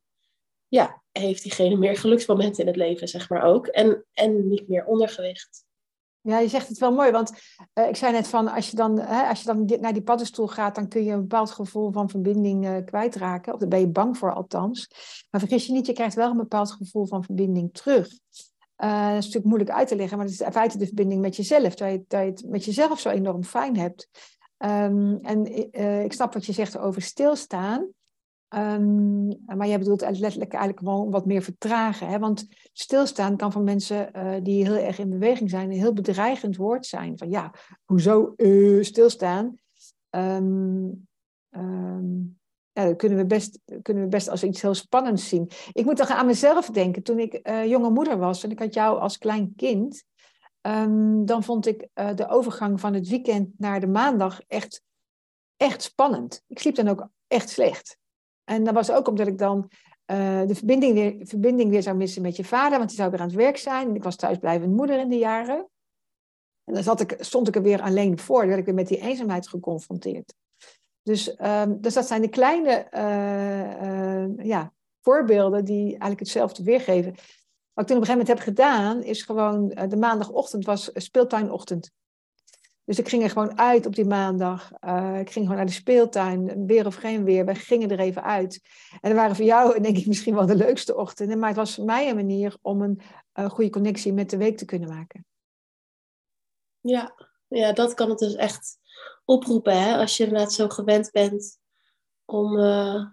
ja, 0.71 1.01
heeft 1.11 1.43
diegene 1.43 1.75
meer 1.75 1.97
geluksmomenten 1.97 2.61
in 2.61 2.67
het 2.67 2.75
leven, 2.75 3.07
zeg 3.07 3.29
maar 3.29 3.43
ook. 3.43 3.67
En, 3.67 4.05
en 4.13 4.47
niet 4.47 4.67
meer 4.67 4.85
ondergewicht. 4.85 5.65
Ja, 6.21 6.39
je 6.39 6.47
zegt 6.47 6.67
het 6.67 6.77
wel 6.77 6.93
mooi, 6.93 7.11
want 7.11 7.31
uh, 7.73 7.87
ik 7.87 7.95
zei 7.95 8.11
net 8.11 8.27
van 8.27 8.47
als 8.47 8.69
je 8.69 8.75
dan, 8.75 8.99
hè, 8.99 9.27
als 9.27 9.39
je 9.39 9.45
dan 9.45 9.79
naar 9.79 9.93
die 9.93 10.01
paddenstoel 10.01 10.47
gaat, 10.47 10.75
dan 10.75 10.87
kun 10.87 11.03
je 11.03 11.11
een 11.11 11.21
bepaald 11.21 11.51
gevoel 11.51 11.91
van 11.91 12.09
verbinding 12.09 12.65
uh, 12.65 12.77
kwijtraken. 12.85 13.53
Of 13.53 13.59
daar 13.59 13.69
ben 13.69 13.79
je 13.79 13.87
bang 13.87 14.17
voor 14.17 14.33
althans. 14.33 14.87
Maar 15.29 15.41
vergis 15.41 15.65
je 15.65 15.73
niet, 15.73 15.85
je 15.85 15.93
krijgt 15.93 16.15
wel 16.15 16.29
een 16.29 16.37
bepaald 16.37 16.71
gevoel 16.71 17.05
van 17.05 17.23
verbinding 17.23 17.73
terug. 17.73 18.07
Uh, 18.07 19.07
dat 19.07 19.17
is 19.17 19.25
natuurlijk 19.25 19.45
moeilijk 19.45 19.71
uit 19.71 19.87
te 19.87 19.95
leggen, 19.95 20.17
maar 20.17 20.25
het 20.25 20.35
is 20.35 20.41
in 20.41 20.51
feite 20.51 20.77
de 20.77 20.85
verbinding 20.85 21.21
met 21.21 21.35
jezelf. 21.35 21.75
Dat 21.75 21.91
je, 21.91 22.03
dat 22.07 22.21
je 22.21 22.25
het 22.25 22.43
met 22.47 22.65
jezelf 22.65 22.99
zo 22.99 23.09
enorm 23.09 23.43
fijn 23.43 23.77
hebt. 23.77 24.09
Um, 24.57 25.19
en 25.21 25.45
ik 26.03 26.13
snap 26.13 26.33
wat 26.33 26.45
je 26.45 26.53
zegt 26.53 26.77
over 26.77 27.01
stilstaan. 27.01 27.89
Um, 28.55 29.27
maar 29.46 29.67
jij 29.67 29.79
bedoelt 29.79 30.01
letterlijk 30.01 30.53
eigenlijk 30.53 30.79
gewoon 30.79 31.12
wat 31.12 31.25
meer 31.25 31.41
vertragen. 31.41 32.08
Hè? 32.08 32.20
Want 32.20 32.48
stilstaan 32.74 33.38
kan 33.38 33.51
voor 33.51 33.62
mensen 33.62 34.10
uh, 34.15 34.34
die 34.43 34.65
heel 34.65 34.86
erg 34.86 35.00
in 35.00 35.10
beweging 35.10 35.50
zijn 35.50 35.72
een 35.72 35.77
heel 35.77 35.93
bedreigend 35.93 36.55
woord 36.55 36.86
zijn. 36.86 37.17
Van 37.17 37.29
ja, 37.29 37.53
hoezo 37.86 38.34
uh, 38.38 38.84
stilstaan? 38.84 39.55
Um, 40.10 41.08
ja, 42.72 42.86
dat 42.86 42.96
kunnen 42.96 43.17
we, 43.17 43.25
best, 43.25 43.60
kunnen 43.81 44.03
we 44.03 44.10
best 44.10 44.29
als 44.29 44.43
iets 44.43 44.62
heel 44.62 44.74
spannends 44.74 45.29
zien. 45.29 45.50
Ik 45.72 45.86
moet 45.86 45.98
dan 45.98 46.08
aan 46.08 46.25
mezelf 46.25 46.70
denken. 46.70 47.03
Toen 47.03 47.20
ik 47.20 47.48
uh, 47.48 47.65
jonge 47.65 47.89
moeder 47.89 48.17
was 48.17 48.43
en 48.43 48.51
ik 48.51 48.60
had 48.60 48.74
jou 48.74 49.00
als 49.00 49.17
klein 49.17 49.53
kind. 49.55 50.03
dan 51.25 51.43
vond 51.43 51.67
ik 51.67 51.88
de 51.93 52.27
overgang 52.27 52.79
van 52.79 52.93
het 52.93 53.08
weekend 53.08 53.50
naar 53.58 53.79
de 53.79 53.88
maandag 53.88 54.41
echt, 54.48 54.81
echt 55.58 55.81
spannend. 55.81 56.43
Ik 56.48 56.60
sliep 56.60 56.75
dan 56.75 56.88
ook 56.88 57.08
echt 57.27 57.50
slecht. 57.50 58.00
En 58.51 58.63
dat 58.63 58.74
was 58.74 58.91
ook 58.91 59.08
omdat 59.08 59.27
ik 59.27 59.38
dan 59.38 59.70
uh, 60.12 60.41
de 60.48 60.55
verbinding 60.55 60.93
weer, 60.93 61.15
verbinding 61.27 61.70
weer 61.70 61.84
zou 61.84 61.96
missen 61.98 62.22
met 62.22 62.36
je 62.36 62.43
vader, 62.43 62.77
want 62.77 62.89
die 62.89 62.98
zou 62.98 63.12
weer 63.12 63.20
aan 63.20 63.27
het 63.27 63.36
werk 63.36 63.58
zijn. 63.58 63.96
Ik 63.96 64.03
was 64.03 64.15
thuisblijvend 64.15 64.75
moeder 64.75 65.00
in 65.00 65.10
de 65.10 65.17
jaren. 65.17 65.70
En 66.63 66.74
dan 66.74 66.84
zat 66.84 67.00
ik, 67.00 67.15
stond 67.20 67.48
ik 67.48 67.55
er 67.55 67.62
weer 67.62 67.81
alleen 67.81 68.20
voor, 68.20 68.39
dan 68.39 68.48
werd 68.48 68.60
ik 68.60 68.65
weer 68.65 68.75
met 68.75 68.88
die 68.88 69.01
eenzaamheid 69.01 69.48
geconfronteerd. 69.48 70.34
Dus, 71.03 71.39
um, 71.41 71.81
dus 71.81 71.93
dat 71.93 72.08
zijn 72.08 72.22
de 72.22 72.29
kleine 72.29 72.88
uh, 72.91 73.89
uh, 73.89 74.46
ja, 74.46 74.74
voorbeelden 75.01 75.65
die 75.65 75.88
eigenlijk 75.88 76.20
hetzelfde 76.20 76.63
weergeven. 76.63 77.11
Wat 77.74 77.83
ik 77.83 77.87
toen 77.87 77.98
op 77.98 78.01
een 78.01 78.07
gegeven 78.07 78.18
moment 78.18 78.27
heb 78.27 78.40
gedaan, 78.40 79.03
is 79.03 79.24
gewoon 79.24 79.68
de 79.70 79.98
maandagochtend 79.98 80.66
was 80.66 80.90
speeltuinochtend. 80.94 81.92
Dus 82.85 83.00
ik 83.00 83.09
ging 83.09 83.24
er 83.24 83.29
gewoon 83.29 83.57
uit 83.57 83.85
op 83.85 83.96
die 83.96 84.05
maandag. 84.05 84.72
Uh, 84.85 85.20
ik 85.20 85.29
ging 85.31 85.46
gewoon 85.46 85.55
naar 85.55 85.65
de 85.65 85.72
speeltuin, 85.72 86.65
weer 86.65 86.85
of 86.85 86.96
geen 86.96 87.24
weer. 87.24 87.46
We 87.46 87.55
gingen 87.55 87.91
er 87.91 88.00
even 88.00 88.24
uit. 88.24 88.61
En 88.91 89.09
dat 89.09 89.20
waren 89.20 89.35
voor 89.35 89.46
jou, 89.46 89.79
denk 89.81 89.98
ik, 89.98 90.07
misschien 90.07 90.35
wel 90.35 90.46
de 90.46 90.55
leukste 90.55 90.96
ochtenden. 90.96 91.39
Maar 91.39 91.48
het 91.48 91.57
was 91.57 91.75
voor 91.75 91.85
mij 91.85 92.09
een 92.09 92.15
manier 92.15 92.57
om 92.61 92.81
een 92.81 93.50
goede 93.50 93.70
connectie 93.70 94.13
met 94.13 94.29
de 94.29 94.37
week 94.37 94.57
te 94.57 94.65
kunnen 94.65 94.89
maken. 94.89 95.25
Ja, 96.79 97.15
ja 97.48 97.74
dat 97.74 97.94
kan 97.94 98.09
het 98.09 98.20
dus 98.20 98.35
echt 98.35 98.77
oproepen. 99.25 99.81
Hè? 99.81 99.98
Als 99.98 100.17
je 100.17 100.24
inderdaad 100.24 100.53
zo 100.53 100.67
gewend 100.67 101.11
bent 101.11 101.59
om... 102.25 102.57
Uh... 102.57 103.05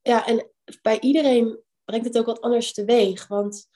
Ja, 0.00 0.26
en 0.26 0.50
bij 0.82 1.00
iedereen 1.00 1.60
brengt 1.84 2.06
het 2.06 2.18
ook 2.18 2.26
wat 2.26 2.40
anders 2.40 2.72
teweeg. 2.72 3.26
Want 3.26 3.68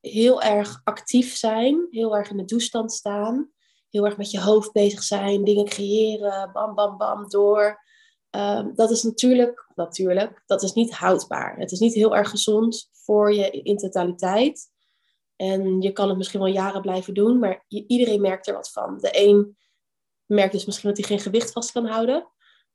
heel 0.00 0.42
erg 0.42 0.80
actief 0.84 1.36
zijn, 1.36 1.86
heel 1.90 2.16
erg 2.16 2.30
in 2.30 2.36
de 2.36 2.44
toestand 2.44 2.92
staan 2.92 3.52
heel 3.92 4.06
erg 4.06 4.16
met 4.16 4.30
je 4.30 4.40
hoofd 4.40 4.72
bezig 4.72 5.02
zijn, 5.02 5.44
dingen 5.44 5.64
creëren, 5.64 6.52
bam, 6.52 6.74
bam, 6.74 6.96
bam, 6.98 7.28
door. 7.28 7.80
Um, 8.30 8.74
dat 8.74 8.90
is 8.90 9.02
natuurlijk, 9.02 9.66
natuurlijk, 9.74 10.42
dat 10.46 10.62
is 10.62 10.72
niet 10.72 10.94
houdbaar. 10.94 11.56
Het 11.58 11.72
is 11.72 11.78
niet 11.78 11.94
heel 11.94 12.16
erg 12.16 12.30
gezond 12.30 12.88
voor 12.92 13.34
je 13.34 13.50
in 13.50 13.76
totaliteit. 13.76 14.70
En 15.36 15.80
je 15.80 15.92
kan 15.92 16.08
het 16.08 16.16
misschien 16.16 16.40
wel 16.40 16.48
jaren 16.48 16.80
blijven 16.80 17.14
doen, 17.14 17.38
maar 17.38 17.64
iedereen 17.68 18.20
merkt 18.20 18.46
er 18.46 18.54
wat 18.54 18.70
van. 18.70 18.98
De 19.00 19.10
een 19.12 19.56
merkt 20.26 20.52
dus 20.52 20.64
misschien 20.64 20.88
dat 20.88 20.98
hij 20.98 21.06
geen 21.08 21.24
gewicht 21.24 21.52
vast 21.52 21.72
kan 21.72 21.86
houden. 21.86 22.28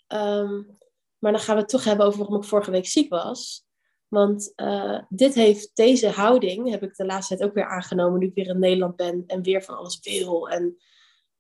Um, 0.08 0.78
maar 1.20 1.32
dan 1.32 1.42
gaan 1.42 1.56
we 1.56 1.62
het 1.62 1.70
toch 1.70 1.84
hebben 1.84 2.06
over 2.06 2.20
waarom 2.20 2.38
ik 2.38 2.48
vorige 2.48 2.72
week 2.72 2.88
ziek 2.88 3.10
was. 3.10 3.66
Want 4.08 4.54
uh, 4.56 5.00
dit 5.10 5.34
heeft, 5.34 5.72
deze 5.74 6.10
houding 6.10 6.70
heb 6.70 6.84
ik 6.84 6.96
de 6.96 7.06
laatste 7.06 7.36
tijd 7.36 7.50
ook 7.50 7.56
weer 7.56 7.68
aangenomen 7.70 8.20
nu 8.20 8.26
ik 8.26 8.34
weer 8.34 8.48
in 8.48 8.60
Nederland 8.60 8.96
ben 8.96 9.24
en 9.28 9.42
weer 9.42 9.64
van 9.64 9.78
alles 9.78 10.00
wil. 10.02 10.50
En 10.50 10.78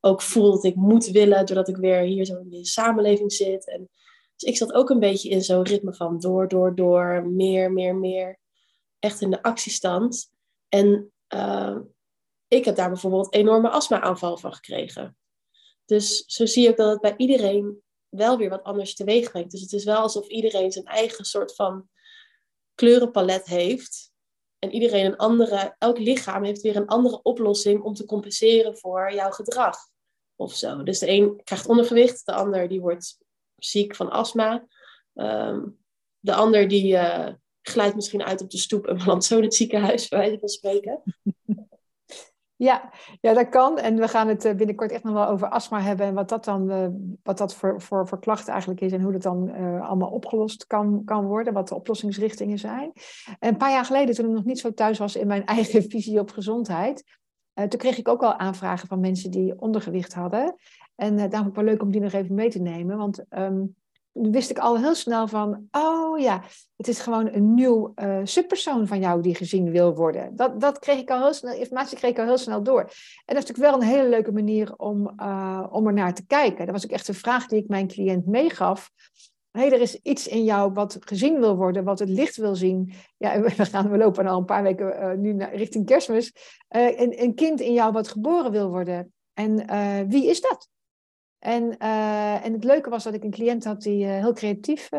ook 0.07 0.21
voel 0.21 0.51
dat 0.51 0.63
ik 0.63 0.75
moet 0.75 1.05
willen, 1.05 1.45
doordat 1.45 1.67
ik 1.67 1.77
weer 1.77 2.01
hier 2.01 2.25
zo 2.25 2.37
in 2.37 2.49
de 2.49 2.65
samenleving 2.65 3.31
zit. 3.31 3.67
En, 3.67 3.89
dus 4.35 4.49
ik 4.49 4.57
zat 4.57 4.73
ook 4.73 4.89
een 4.89 4.99
beetje 4.99 5.29
in 5.29 5.41
zo'n 5.41 5.63
ritme 5.63 5.93
van 5.93 6.19
door, 6.19 6.47
door, 6.47 6.75
door, 6.75 7.27
meer, 7.27 7.71
meer, 7.71 7.95
meer. 7.95 8.39
Echt 8.99 9.21
in 9.21 9.29
de 9.29 9.41
actiestand. 9.41 10.31
En 10.69 11.11
uh, 11.33 11.77
ik 12.47 12.65
heb 12.65 12.75
daar 12.75 12.89
bijvoorbeeld 12.89 13.33
enorme 13.33 13.69
astma-aanval 13.69 14.37
van 14.37 14.53
gekregen. 14.53 15.17
Dus 15.85 16.23
zo 16.25 16.45
zie 16.45 16.69
ook 16.69 16.77
dat 16.77 16.91
het 16.91 17.01
bij 17.01 17.13
iedereen 17.17 17.81
wel 18.09 18.37
weer 18.37 18.49
wat 18.49 18.63
anders 18.63 18.95
teweeg 18.95 19.31
brengt. 19.31 19.51
Dus 19.51 19.61
het 19.61 19.73
is 19.73 19.83
wel 19.83 19.97
alsof 19.97 20.27
iedereen 20.27 20.71
zijn 20.71 20.85
eigen 20.85 21.25
soort 21.25 21.55
van 21.55 21.89
kleurenpalet 22.75 23.45
heeft. 23.45 24.11
En 24.59 24.71
iedereen 24.71 25.05
een 25.05 25.17
andere, 25.17 25.75
elk 25.77 25.97
lichaam 25.97 26.43
heeft 26.43 26.61
weer 26.61 26.75
een 26.75 26.87
andere 26.87 27.21
oplossing 27.21 27.81
om 27.81 27.93
te 27.93 28.05
compenseren 28.05 28.77
voor 28.77 29.13
jouw 29.13 29.31
gedrag. 29.31 29.77
Of 30.39 30.53
zo. 30.53 30.83
Dus 30.83 30.99
de 30.99 31.09
een 31.09 31.41
krijgt 31.43 31.67
ondergewicht, 31.67 32.25
de 32.25 32.33
ander 32.33 32.67
die 32.67 32.81
wordt 32.81 33.17
ziek 33.55 33.95
van 33.95 34.11
astma. 34.11 34.67
Um, 35.13 35.77
de 36.19 36.33
ander 36.33 36.67
die 36.67 36.93
uh, 36.93 37.27
glijdt 37.61 37.95
misschien 37.95 38.23
uit 38.23 38.41
op 38.41 38.49
de 38.49 38.57
stoep 38.57 38.87
en 38.87 38.97
belandt 38.97 39.25
zo 39.25 39.37
in 39.37 39.43
het 39.43 39.55
ziekenhuis, 39.55 40.07
bij 40.07 40.19
wijze 40.19 40.39
van 40.39 40.49
spreken. 40.49 41.01
Ja, 42.59 42.91
ja, 43.21 43.33
dat 43.33 43.49
kan. 43.49 43.77
En 43.77 43.95
we 43.95 44.07
gaan 44.07 44.27
het 44.27 44.45
eh, 44.45 44.55
binnenkort 44.55 44.91
echt 44.91 45.03
nog 45.03 45.13
wel 45.13 45.27
over 45.27 45.49
astma 45.49 45.81
hebben 45.81 46.05
en 46.05 46.13
wat 46.13 46.29
dat 46.29 46.45
dan 46.45 46.71
uh, 46.71 46.87
wat 47.23 47.37
dat 47.37 47.55
voor, 47.55 47.81
voor, 47.81 48.19
klachten 48.19 48.51
eigenlijk 48.51 48.81
is 48.81 48.91
en 48.91 49.01
hoe 49.01 49.11
dat 49.11 49.21
dan 49.21 49.51
allemaal 49.81 50.09
opgelost 50.09 50.67
kan, 50.67 51.01
kan 51.05 51.25
worden, 51.25 51.53
wat 51.53 51.67
de 51.67 51.75
oplossingsrichtingen 51.75 52.59
zijn. 52.59 52.91
En 53.39 53.49
een 53.49 53.57
paar 53.57 53.71
jaar 53.71 53.85
geleden, 53.85 54.15
toen 54.15 54.25
ik 54.25 54.31
nog 54.31 54.45
niet 54.45 54.59
zo 54.59 54.73
thuis 54.73 54.97
was 54.97 55.15
in 55.15 55.27
mijn 55.27 55.45
eigen 55.55 55.83
visie 55.83 56.19
op 56.19 56.31
gezondheid, 56.31 57.03
toen 57.57 57.79
kreeg 57.79 57.97
ik 57.97 58.07
ook 58.07 58.23
al 58.23 58.37
aanvragen 58.37 58.87
van 58.87 58.99
mensen 58.99 59.31
die 59.31 59.59
ondergewicht 59.59 60.13
hadden. 60.13 60.55
En 60.95 61.15
daarom 61.15 61.31
vond 61.31 61.47
ik 61.47 61.55
wel 61.55 61.63
leuk 61.63 61.81
om 61.81 61.91
die 61.91 62.01
nog 62.01 62.13
even 62.13 62.35
mee 62.35 62.49
te 62.49 62.59
nemen, 62.59 62.97
want 62.97 63.23
um, 63.29 63.75
wist 64.11 64.49
ik 64.49 64.57
al 64.57 64.77
heel 64.77 64.95
snel 64.95 65.27
van, 65.27 65.67
oh 65.71 66.19
ja, 66.19 66.43
het 66.75 66.87
is 66.87 66.99
gewoon 66.99 67.33
een 67.33 67.53
nieuw 67.53 67.91
uh, 67.95 68.19
subpersoon 68.23 68.87
van 68.87 68.99
jou 68.99 69.21
die 69.21 69.35
gezien 69.35 69.71
wil 69.71 69.95
worden. 69.95 70.35
Dat, 70.35 70.61
dat 70.61 70.79
kreeg 70.79 70.99
ik 70.99 71.09
al 71.09 71.21
heel 71.21 71.33
snel, 71.33 71.53
informatie 71.53 71.97
kreeg 71.97 72.11
ik 72.11 72.19
al 72.19 72.25
heel 72.25 72.37
snel 72.37 72.63
door. 72.63 72.79
En 72.79 73.35
dat 73.35 73.43
is 73.43 73.45
natuurlijk 73.47 73.71
wel 73.71 73.81
een 73.81 73.95
hele 73.95 74.09
leuke 74.09 74.31
manier 74.31 74.75
om, 74.75 75.07
om 75.69 75.87
er 75.87 75.93
naar 75.93 76.13
te 76.13 76.25
kijken. 76.25 76.65
Dat 76.65 76.75
was 76.75 76.85
ook 76.85 76.91
echt 76.91 77.07
een 77.07 77.13
vraag 77.13 77.47
die 77.47 77.59
ik 77.59 77.67
mijn 77.67 77.87
cliënt 77.87 78.25
meegaf. 78.25 78.91
Hey, 79.57 79.71
er 79.71 79.81
is 79.81 79.99
iets 80.01 80.27
in 80.27 80.43
jou 80.43 80.73
wat 80.73 80.97
gezien 80.99 81.39
wil 81.39 81.55
worden, 81.55 81.83
wat 81.83 81.99
het 81.99 82.09
licht 82.09 82.35
wil 82.35 82.55
zien. 82.55 82.93
Ja, 83.17 83.39
we, 83.41 83.51
gaan, 83.51 83.89
we 83.89 83.97
lopen 83.97 84.27
al 84.27 84.37
een 84.37 84.45
paar 84.45 84.63
weken 84.63 84.87
uh, 84.87 85.11
nu 85.13 85.33
naar, 85.33 85.55
richting 85.55 85.85
kerstmis. 85.85 86.33
een, 86.67 87.21
een 87.23 87.35
kind 87.35 87.59
in 87.59 87.73
jou 87.73 87.91
wat 87.91 88.07
geboren 88.07 88.51
wil 88.51 88.69
worden. 88.69 89.13
En 89.33 89.55
wie 90.09 90.29
is 90.29 90.41
dat? 90.41 90.69
En, 91.39 91.77
en 91.77 92.53
het 92.53 92.63
leuke 92.63 92.89
was 92.89 93.03
dat 93.03 93.13
ik 93.13 93.23
een 93.23 93.31
cliënt 93.31 93.63
had 93.63 93.81
die 93.81 94.05
heel 94.05 94.33
creatief 94.33 94.89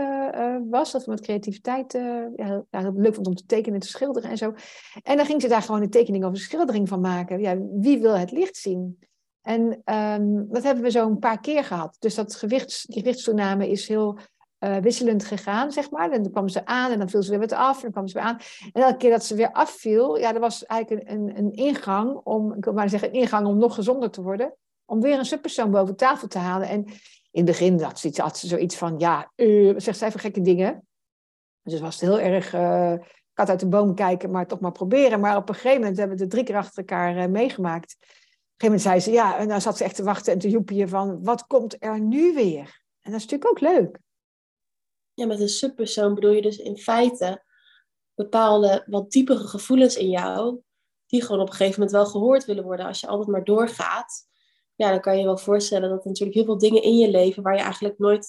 was. 0.71 0.93
Dat 0.93 1.07
met 1.07 1.21
creativiteit 1.21 1.93
ja, 2.37 2.65
heel 2.71 2.93
leuk 2.95 3.15
vond 3.15 3.27
om 3.27 3.35
te 3.35 3.47
tekenen 3.47 3.75
en 3.75 3.81
te 3.81 3.89
schilderen 3.89 4.31
en 4.31 4.37
zo. 4.37 4.55
En 5.03 5.17
dan 5.17 5.27
ging 5.27 5.43
ze 5.43 5.49
daar 5.49 5.63
gewoon 5.63 5.83
een 5.83 5.91
tekening 5.91 6.25
of 6.25 6.31
een 6.31 6.37
schildering 6.37 6.89
van 6.89 7.01
maken. 7.01 7.41
Ja, 7.41 7.59
wie 7.81 8.01
wil 8.01 8.19
het 8.19 8.31
licht 8.31 8.57
zien? 8.57 8.99
En 9.43 9.81
ehm, 9.85 10.45
dat 10.49 10.63
hebben 10.63 10.83
we 10.83 10.91
zo 10.91 11.07
een 11.07 11.19
paar 11.19 11.41
keer 11.41 11.65
gehad. 11.65 11.97
Dus 11.99 12.15
dat 12.15 12.35
gewichts, 12.35 12.83
die 12.83 12.99
gewichtstoename 12.99 13.71
is 13.71 13.89
heel 13.89 14.19
uh, 14.61 14.77
wisselend 14.77 15.25
gegaan, 15.25 15.73
zeg 15.73 15.91
maar. 15.91 16.11
En 16.11 16.23
dan 16.23 16.33
kwam 16.33 16.49
ze 16.49 16.67
aan 16.67 16.91
en 16.91 16.99
dan 16.99 17.09
viel 17.09 17.23
ze 17.23 17.31
weer 17.31 17.39
wat 17.39 17.53
af 17.53 17.77
en 17.77 17.83
dan 17.83 17.91
kwam 17.91 18.07
ze 18.07 18.15
weer 18.15 18.23
aan. 18.23 18.39
En 18.73 18.83
elke 18.83 18.97
keer 18.97 19.11
dat 19.11 19.25
ze 19.25 19.35
weer 19.35 19.53
afviel, 19.53 20.19
ja, 20.19 20.33
dat 20.33 20.41
was 20.41 20.67
eigenlijk 20.67 21.09
een, 21.09 21.15
een, 21.15 21.39
een 21.39 21.53
ingang 21.53 22.21
om, 22.25 22.55
ik 22.55 22.65
wil 22.65 22.73
maar 22.73 22.89
zeggen, 22.89 23.09
een 23.09 23.21
ingang 23.21 23.47
om 23.47 23.59
nog 23.59 23.75
gezonder 23.75 24.11
te 24.11 24.23
worden. 24.23 24.55
Om 24.85 25.01
weer 25.01 25.19
een 25.19 25.25
subpersoon 25.25 25.71
boven 25.71 25.97
tafel 25.97 26.29
te 26.29 26.39
halen. 26.39 26.69
En 26.69 26.85
in 27.31 27.45
het 27.45 27.45
begin 27.45 27.81
had 27.81 27.99
ze, 27.99 28.11
had 28.15 28.39
ze 28.39 28.47
zoiets 28.47 28.77
van, 28.77 28.99
ja, 28.99 29.33
uh, 29.37 29.75
zegt 29.77 29.99
zij 29.99 30.11
voor 30.11 30.21
gekke 30.21 30.41
dingen. 30.41 30.87
Dus 31.63 31.73
het 31.73 31.83
was 31.83 32.01
heel 32.01 32.21
erg 32.21 32.55
uh, 32.55 32.93
kat 33.33 33.49
uit 33.49 33.61
de 33.61 33.69
boom 33.69 33.95
kijken, 33.95 34.31
maar 34.31 34.47
toch 34.47 34.61
maar 34.61 34.73
proberen. 34.73 35.21
Maar 35.21 35.37
op 35.37 35.49
een 35.49 35.55
gegeven 35.55 35.81
moment 35.81 35.99
hebben 35.99 36.17
we 36.17 36.23
het 36.23 36.33
drie 36.33 36.45
keer 36.45 36.57
achter 36.57 36.79
elkaar 36.79 37.31
meegemaakt. 37.31 37.97
Op 37.99 38.05
een 38.05 38.09
gegeven 38.09 38.65
moment 38.67 38.83
zei 38.83 39.01
ze, 39.01 39.11
ja, 39.11 39.39
en 39.39 39.49
dan 39.49 39.61
zat 39.61 39.77
ze 39.77 39.85
echt 39.85 39.95
te 39.95 40.03
wachten 40.03 40.33
en 40.33 40.39
te 40.39 40.51
joepien 40.51 40.89
van, 40.89 41.25
wat 41.25 41.47
komt 41.47 41.77
er 41.79 42.01
nu 42.01 42.35
weer? 42.35 42.83
En 43.01 43.13
dat 43.13 43.21
is 43.21 43.27
natuurlijk 43.27 43.51
ook 43.51 43.61
leuk 43.61 43.99
ja, 45.19 45.27
met 45.27 45.41
een 45.41 45.49
subpersoon 45.49 46.15
bedoel 46.15 46.31
je 46.31 46.43
dus 46.43 46.57
in 46.57 46.77
feite 46.77 47.45
bepaalde 48.15 48.85
wat 48.87 49.11
diepere 49.11 49.47
gevoelens 49.47 49.97
in 49.97 50.09
jou, 50.09 50.61
die 51.07 51.23
gewoon 51.23 51.41
op 51.41 51.49
een 51.49 51.55
gegeven 51.55 51.81
moment 51.81 51.97
wel 51.97 52.07
gehoord 52.07 52.45
willen 52.45 52.65
worden. 52.65 52.87
Als 52.87 53.01
je 53.01 53.07
altijd 53.07 53.29
maar 53.29 53.45
doorgaat, 53.45 54.27
ja, 54.75 54.91
dan 54.91 55.01
kan 55.01 55.13
je 55.13 55.19
je 55.19 55.25
wel 55.25 55.39
voorstellen 55.39 55.89
dat 55.91 56.01
er 56.01 56.07
natuurlijk 56.07 56.37
heel 56.37 56.45
veel 56.45 56.59
dingen 56.59 56.83
in 56.83 56.97
je 56.97 57.11
leven 57.11 57.43
waar 57.43 57.55
je 57.55 57.63
eigenlijk 57.63 57.99
nooit, 57.99 58.29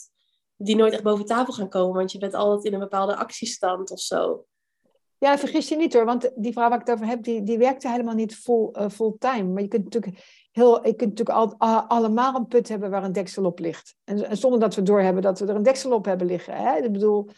die 0.55 0.75
nooit 0.75 0.93
echt 0.93 1.03
boven 1.03 1.25
tafel 1.25 1.53
gaan 1.53 1.69
komen, 1.69 1.95
want 1.95 2.11
je 2.11 2.17
bent 2.17 2.33
altijd 2.33 2.65
in 2.65 2.73
een 2.73 2.79
bepaalde 2.79 3.15
actiestand 3.15 3.91
of 3.91 3.99
zo. 3.99 4.45
Ja, 5.19 5.37
vergis 5.37 5.67
je 5.67 5.75
niet 5.75 5.93
hoor, 5.93 6.05
want 6.05 6.31
die 6.35 6.51
vrouw 6.51 6.69
waar 6.69 6.79
ik 6.79 6.87
het 6.87 6.95
over 6.95 7.07
heb, 7.07 7.23
die, 7.23 7.43
die 7.43 7.57
werkte 7.57 7.89
helemaal 7.89 8.15
niet 8.15 8.35
full, 8.35 8.69
uh, 8.73 8.89
fulltime. 8.89 9.43
Maar 9.43 9.61
je 9.61 9.67
kunt 9.67 9.83
natuurlijk, 9.83 10.47
heel, 10.51 10.87
je 10.87 10.93
kunt 10.93 11.17
natuurlijk 11.17 11.59
al, 11.59 11.87
allemaal 11.87 12.35
een 12.35 12.47
put 12.47 12.67
hebben 12.67 12.89
waar 12.89 13.03
een 13.03 13.11
deksel 13.11 13.45
op 13.45 13.59
ligt. 13.59 13.95
En, 14.03 14.29
en, 14.29 14.37
zonder 14.37 14.59
dat 14.59 14.75
we 14.75 14.83
doorhebben 14.83 15.21
dat 15.21 15.39
we 15.39 15.45
er 15.45 15.55
een 15.55 15.63
deksel 15.63 15.91
op 15.91 16.05
hebben 16.05 16.27
liggen. 16.27 16.53
Hè? 16.53 16.77
Ik 16.77 16.91
bedoel, 16.91 17.29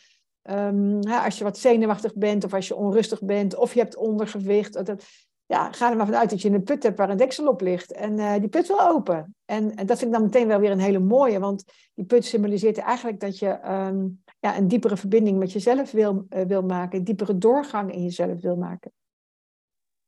um, 0.43 1.03
als 1.03 1.37
je 1.37 1.43
wat 1.43 1.57
zenuwachtig 1.57 2.15
bent 2.15 2.43
of 2.43 2.53
als 2.53 2.67
je 2.67 2.75
onrustig 2.75 3.21
bent 3.21 3.55
of 3.55 3.73
je 3.73 3.79
hebt 3.79 3.95
ondergewicht. 3.95 4.85
Dat, 4.85 5.03
ja, 5.51 5.71
ga 5.71 5.89
er 5.89 5.97
maar 5.97 6.05
vanuit 6.05 6.29
dat 6.29 6.41
je 6.41 6.49
een 6.49 6.63
put 6.63 6.83
hebt 6.83 6.97
waar 6.97 7.09
een 7.09 7.17
deksel 7.17 7.47
op 7.47 7.61
ligt. 7.61 7.91
En 7.91 8.17
uh, 8.17 8.35
die 8.39 8.49
put 8.49 8.67
wil 8.67 8.81
open. 8.81 9.35
En, 9.45 9.75
en, 9.75 9.85
dat 9.85 9.97
vind 9.97 10.11
ik 10.11 10.17
dan 10.17 10.25
meteen 10.25 10.47
wel 10.47 10.59
weer 10.59 10.71
een 10.71 10.79
hele 10.79 10.99
mooie, 10.99 11.39
want 11.39 11.63
die 11.93 12.05
put 12.05 12.25
symboliseert 12.25 12.77
eigenlijk 12.77 13.19
dat 13.19 13.39
je 13.39 13.47
um, 13.47 14.23
ja, 14.39 14.57
een 14.57 14.67
diepere 14.67 14.97
verbinding 14.97 15.37
met 15.37 15.51
jezelf 15.51 15.91
wil, 15.91 16.25
uh, 16.29 16.41
wil 16.41 16.61
maken, 16.61 16.99
een 16.99 17.03
diepere 17.03 17.37
doorgang 17.37 17.93
in 17.93 18.03
jezelf 18.03 18.41
wil 18.41 18.55
maken. 18.55 18.91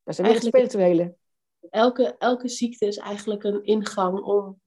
Dat 0.03 0.13
is 0.13 0.17
een 0.17 0.25
hele 0.25 0.41
spirituele. 0.41 1.15
Elke, 1.69 2.15
elke 2.17 2.47
ziekte 2.47 2.86
is 2.86 2.97
eigenlijk 2.97 3.43
een 3.43 3.63
ingang 3.63 4.19
om, 4.19 4.62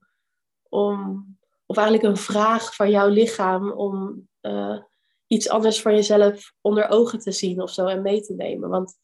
om, 0.69 1.25
of 1.65 1.77
eigenlijk 1.77 2.07
een 2.07 2.21
vraag 2.21 2.75
van 2.75 2.89
jouw 2.89 3.07
lichaam 3.07 3.71
om 3.71 4.27
uh, 4.41 4.79
iets 5.27 5.49
anders 5.49 5.81
van 5.81 5.93
jezelf 5.93 6.53
onder 6.61 6.89
ogen 6.89 7.19
te 7.19 7.31
zien 7.31 7.61
of 7.61 7.69
zo 7.69 7.85
en 7.85 8.01
mee 8.01 8.21
te 8.21 8.33
nemen. 8.33 8.69
Want 8.69 8.97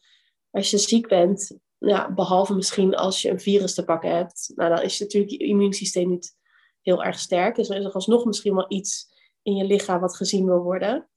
als 0.53 0.71
je 0.71 0.77
ziek 0.77 1.07
bent, 1.07 1.57
ja, 1.77 2.13
behalve 2.13 2.53
misschien 2.53 2.95
als 2.95 3.21
je 3.21 3.29
een 3.29 3.39
virus 3.39 3.73
te 3.73 3.83
pakken 3.83 4.15
hebt, 4.15 4.51
nou, 4.55 4.75
dan 4.75 4.83
is 4.83 4.99
natuurlijk 4.99 5.31
je 5.31 5.37
immuunsysteem 5.37 6.09
niet 6.09 6.35
heel 6.81 7.03
erg 7.03 7.19
sterk. 7.19 7.55
Dus 7.55 7.69
er 7.69 7.77
is 7.77 7.93
alsnog 7.93 8.25
misschien 8.25 8.55
wel 8.55 8.65
iets 8.67 9.11
in 9.41 9.55
je 9.55 9.63
lichaam 9.63 9.99
wat 9.99 10.15
gezien 10.15 10.45
wil 10.45 10.61
worden. 10.61 11.09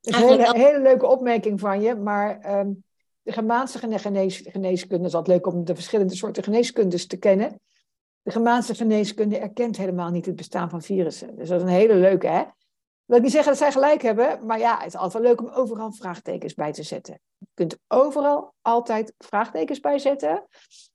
Dat 0.00 0.14
is 0.14 0.20
een 0.20 0.28
hele, 0.28 0.58
hele, 0.58 0.80
leuke 0.80 1.06
opmerking 1.06 1.60
van 1.60 1.80
je, 1.80 1.94
maar 1.94 2.58
um, 2.58 2.84
de 3.22 3.32
Germaanse 3.32 3.78
genees, 3.78 4.42
geneeskunde 4.44 5.06
is 5.06 5.14
altijd 5.14 5.36
leuk 5.36 5.54
om 5.54 5.64
de 5.64 5.74
verschillende 5.74 6.14
soorten 6.14 6.42
geneeskundes 6.42 7.06
te 7.06 7.16
kennen. 7.16 7.60
De 8.22 8.30
Germaanse 8.30 8.74
geneeskunde 8.74 9.38
erkent 9.38 9.76
helemaal 9.76 10.10
niet 10.10 10.26
het 10.26 10.36
bestaan 10.36 10.70
van 10.70 10.82
virussen. 10.82 11.36
Dus 11.36 11.48
dat 11.48 11.56
is 11.56 11.66
een 11.66 11.72
hele 11.72 11.94
leuke, 11.94 12.26
hè? 12.26 12.42
Wil 13.04 13.16
ik 13.16 13.22
niet 13.22 13.32
zeggen 13.32 13.50
dat 13.50 13.60
zij 13.60 13.72
gelijk 13.72 14.02
hebben, 14.02 14.46
maar 14.46 14.58
ja, 14.58 14.76
het 14.76 14.86
is 14.86 14.96
altijd 14.96 15.22
wel 15.22 15.32
leuk 15.32 15.40
om 15.40 15.48
overal 15.48 15.92
vraagtekens 15.92 16.54
bij 16.54 16.72
te 16.72 16.82
zetten. 16.82 17.20
Je 17.38 17.46
kunt 17.54 17.78
overal 17.88 18.54
altijd 18.62 19.14
vraagtekens 19.18 19.80
bij 19.80 19.98
zetten. 19.98 20.46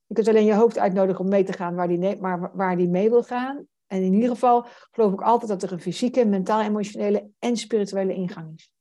Je 0.06 0.14
kunt 0.14 0.28
alleen 0.28 0.46
je 0.46 0.54
hoofd 0.54 0.78
uitnodigen 0.78 1.24
om 1.24 1.30
mee 1.30 1.44
te 1.44 1.54
gaan 1.54 1.76
waar 1.76 1.88
die, 1.88 2.18
maar 2.20 2.52
waar 2.56 2.78
die 2.78 2.90
mee 2.90 3.10
wil 3.10 3.24
gaan. 3.24 3.68
En 3.88 4.04
in 4.04 4.14
ieder 4.14 4.30
geval 4.30 4.66
geloof 4.92 5.14
ik 5.14 5.22
altijd 5.22 5.52
dat 5.52 5.64
er 5.64 5.72
een 5.72 5.82
fysieke, 5.82 6.26
mentaal, 6.26 6.62
emotionele 6.62 7.30
en 7.40 7.58
spirituele 7.58 8.14
ingang 8.14 8.54
is. 8.56 8.72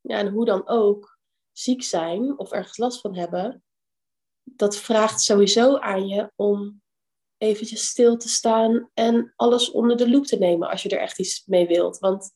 Ja, 0.00 0.18
en 0.18 0.28
hoe 0.28 0.44
dan 0.44 0.68
ook, 0.68 1.18
ziek 1.52 1.82
zijn 1.82 2.38
of 2.38 2.52
ergens 2.52 2.76
last 2.76 3.00
van 3.00 3.14
hebben, 3.14 3.62
dat 4.42 4.76
vraagt 4.76 5.20
sowieso 5.20 5.76
aan 5.76 6.06
je 6.06 6.32
om 6.34 6.82
eventjes 7.38 7.86
stil 7.86 8.16
te 8.16 8.28
staan 8.28 8.90
en 8.94 9.32
alles 9.36 9.70
onder 9.70 9.96
de 9.96 10.10
loep 10.10 10.26
te 10.26 10.36
nemen 10.36 10.68
als 10.68 10.82
je 10.82 10.88
er 10.88 11.00
echt 11.00 11.18
iets 11.18 11.46
mee 11.46 11.66
wilt. 11.66 11.98
Want 11.98 12.30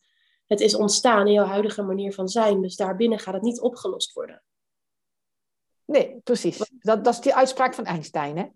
het 0.46 0.60
is 0.60 0.74
ontstaan 0.74 1.26
in 1.26 1.32
jouw 1.32 1.46
huidige 1.46 1.82
manier 1.82 2.14
van 2.14 2.28
zijn, 2.28 2.62
dus 2.62 2.76
daarbinnen 2.76 3.18
gaat 3.18 3.34
het 3.34 3.42
niet 3.42 3.60
opgelost 3.60 4.12
worden. 4.12 4.42
Nee, 5.84 6.20
precies. 6.24 6.70
Dat, 6.78 7.04
dat 7.04 7.14
is 7.14 7.20
die 7.20 7.34
uitspraak 7.34 7.74
van 7.74 7.84
Einstein, 7.84 8.36
hè? 8.36 8.46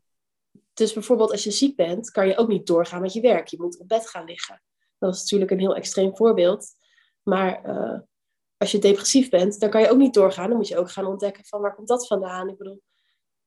Dus 0.75 0.93
bijvoorbeeld 0.93 1.31
als 1.31 1.45
je 1.45 1.51
ziek 1.51 1.77
bent, 1.77 2.11
kan 2.11 2.27
je 2.27 2.37
ook 2.37 2.49
niet 2.49 2.67
doorgaan 2.67 3.01
met 3.01 3.13
je 3.13 3.21
werk. 3.21 3.49
Je 3.49 3.61
moet 3.61 3.79
op 3.79 3.89
bed 3.89 4.09
gaan 4.09 4.25
liggen. 4.25 4.63
Dat 4.99 5.15
is 5.15 5.21
natuurlijk 5.21 5.51
een 5.51 5.59
heel 5.59 5.75
extreem 5.75 6.17
voorbeeld. 6.17 6.67
Maar 7.23 7.67
uh, 7.67 8.01
als 8.57 8.71
je 8.71 8.79
depressief 8.79 9.29
bent, 9.29 9.61
dan 9.61 9.71
kan 9.71 9.81
je 9.81 9.89
ook 9.91 9.99
niet 9.99 10.15
doorgaan. 10.15 10.49
Dan 10.49 10.57
moet 10.57 10.69
je 10.69 10.79
ook 10.79 10.91
gaan 10.91 11.07
ontdekken 11.07 11.45
van 11.45 11.61
waar 11.61 11.75
komt 11.75 11.89
dat 11.89 12.07
vandaan. 12.07 12.49
Ik 12.49 12.57
bedoel, 12.57 12.83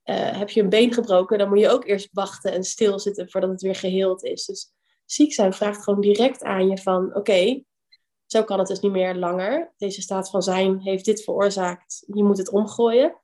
uh, 0.09 0.37
heb 0.37 0.49
je 0.49 0.61
een 0.61 0.69
been 0.69 0.93
gebroken, 0.93 1.37
dan 1.37 1.49
moet 1.49 1.59
je 1.59 1.69
ook 1.69 1.85
eerst 1.85 2.09
wachten 2.11 2.51
en 2.51 2.63
stilzitten 2.63 3.29
voordat 3.29 3.49
het 3.49 3.61
weer 3.61 3.75
geheeld 3.75 4.23
is. 4.23 4.45
Dus 4.45 4.71
ziek 5.05 5.33
zijn 5.33 5.53
vraagt 5.53 5.83
gewoon 5.83 6.01
direct 6.01 6.43
aan 6.43 6.69
je 6.69 6.77
van 6.77 7.05
oké, 7.05 7.17
okay, 7.17 7.65
zo 8.25 8.43
kan 8.43 8.59
het 8.59 8.67
dus 8.67 8.79
niet 8.79 8.91
meer 8.91 9.15
langer. 9.15 9.73
Deze 9.77 10.01
staat 10.01 10.29
van 10.29 10.41
zijn 10.41 10.79
heeft 10.79 11.05
dit 11.05 11.23
veroorzaakt. 11.23 12.03
Je 12.13 12.23
moet 12.23 12.37
het 12.37 12.49
omgooien. 12.49 13.21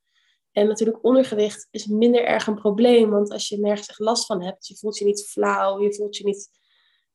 En 0.52 0.68
natuurlijk 0.68 1.04
ondergewicht 1.04 1.68
is 1.72 1.86
minder 1.86 2.24
erg 2.24 2.48
een 2.48 2.56
probleem, 2.56 3.10
want 3.10 3.32
als 3.32 3.48
je 3.48 3.60
nergens 3.60 3.88
echt 3.88 4.00
last 4.00 4.26
van 4.26 4.44
hebt, 4.44 4.68
je 4.68 4.78
voelt 4.78 4.98
je 4.98 5.06
niet 5.06 5.28
flauw, 5.28 5.82
je 5.82 5.94
voelt 5.94 6.18
je 6.18 6.24
niet, 6.24 6.50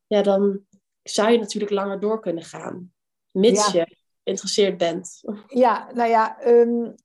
ja, 0.07 0.21
dan 0.21 0.65
zou 1.03 1.31
je 1.31 1.39
natuurlijk 1.39 1.71
langer 1.71 1.99
door 1.99 2.19
kunnen 2.19 2.43
gaan, 2.43 2.93
mits 3.31 3.71
je 3.71 3.97
geïnteresseerd 4.23 4.77
bent. 4.77 5.21
Ja, 5.47 5.91
nou 5.93 6.09
ja, 6.09 6.47
um, 6.47 6.95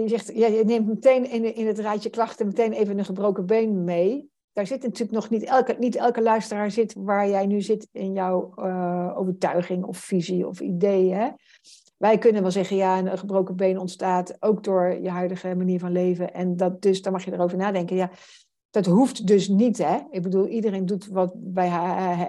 je 0.00 0.08
zegt, 0.08 0.30
ja, 0.34 0.46
je 0.46 0.64
neemt 0.64 0.86
meteen 0.86 1.30
in, 1.30 1.54
in 1.54 1.66
het 1.66 1.78
rijtje 1.78 2.10
klachten 2.10 2.46
meteen 2.46 2.72
even 2.72 2.98
een 2.98 3.04
gebroken 3.04 3.46
been 3.46 3.84
mee. 3.84 4.28
Daar 4.52 4.66
zit 4.66 4.82
natuurlijk 4.82 5.12
nog 5.12 5.30
niet 5.30 5.44
elke, 5.44 5.76
niet 5.78 5.96
elke 5.96 6.22
luisteraar 6.22 6.70
zit 6.70 6.94
waar 6.98 7.28
jij 7.28 7.46
nu 7.46 7.60
zit 7.60 7.88
in 7.92 8.12
jouw 8.12 8.52
uh, 8.56 9.12
overtuiging 9.16 9.84
of 9.84 9.98
visie 9.98 10.46
of 10.46 10.60
idee. 10.60 11.12
Hè? 11.12 11.28
Wij 11.96 12.18
kunnen 12.18 12.42
wel 12.42 12.50
zeggen, 12.50 12.76
ja, 12.76 12.98
een 12.98 13.18
gebroken 13.18 13.56
been 13.56 13.78
ontstaat 13.78 14.36
ook 14.40 14.64
door 14.64 14.98
je 15.02 15.10
huidige 15.10 15.54
manier 15.54 15.78
van 15.78 15.92
leven. 15.92 16.34
En 16.34 16.56
dat 16.56 16.82
dus, 16.82 17.02
daar 17.02 17.12
mag 17.12 17.24
je 17.24 17.32
erover 17.32 17.58
nadenken. 17.58 17.96
Ja, 17.96 18.10
dat 18.70 18.86
hoeft 18.86 19.26
dus 19.26 19.48
niet, 19.48 19.78
hè. 19.78 19.98
Ik 20.10 20.22
bedoel, 20.22 20.46
iedereen 20.46 20.86
doet 20.86 21.06
wat 21.06 21.32
bij 21.36 21.68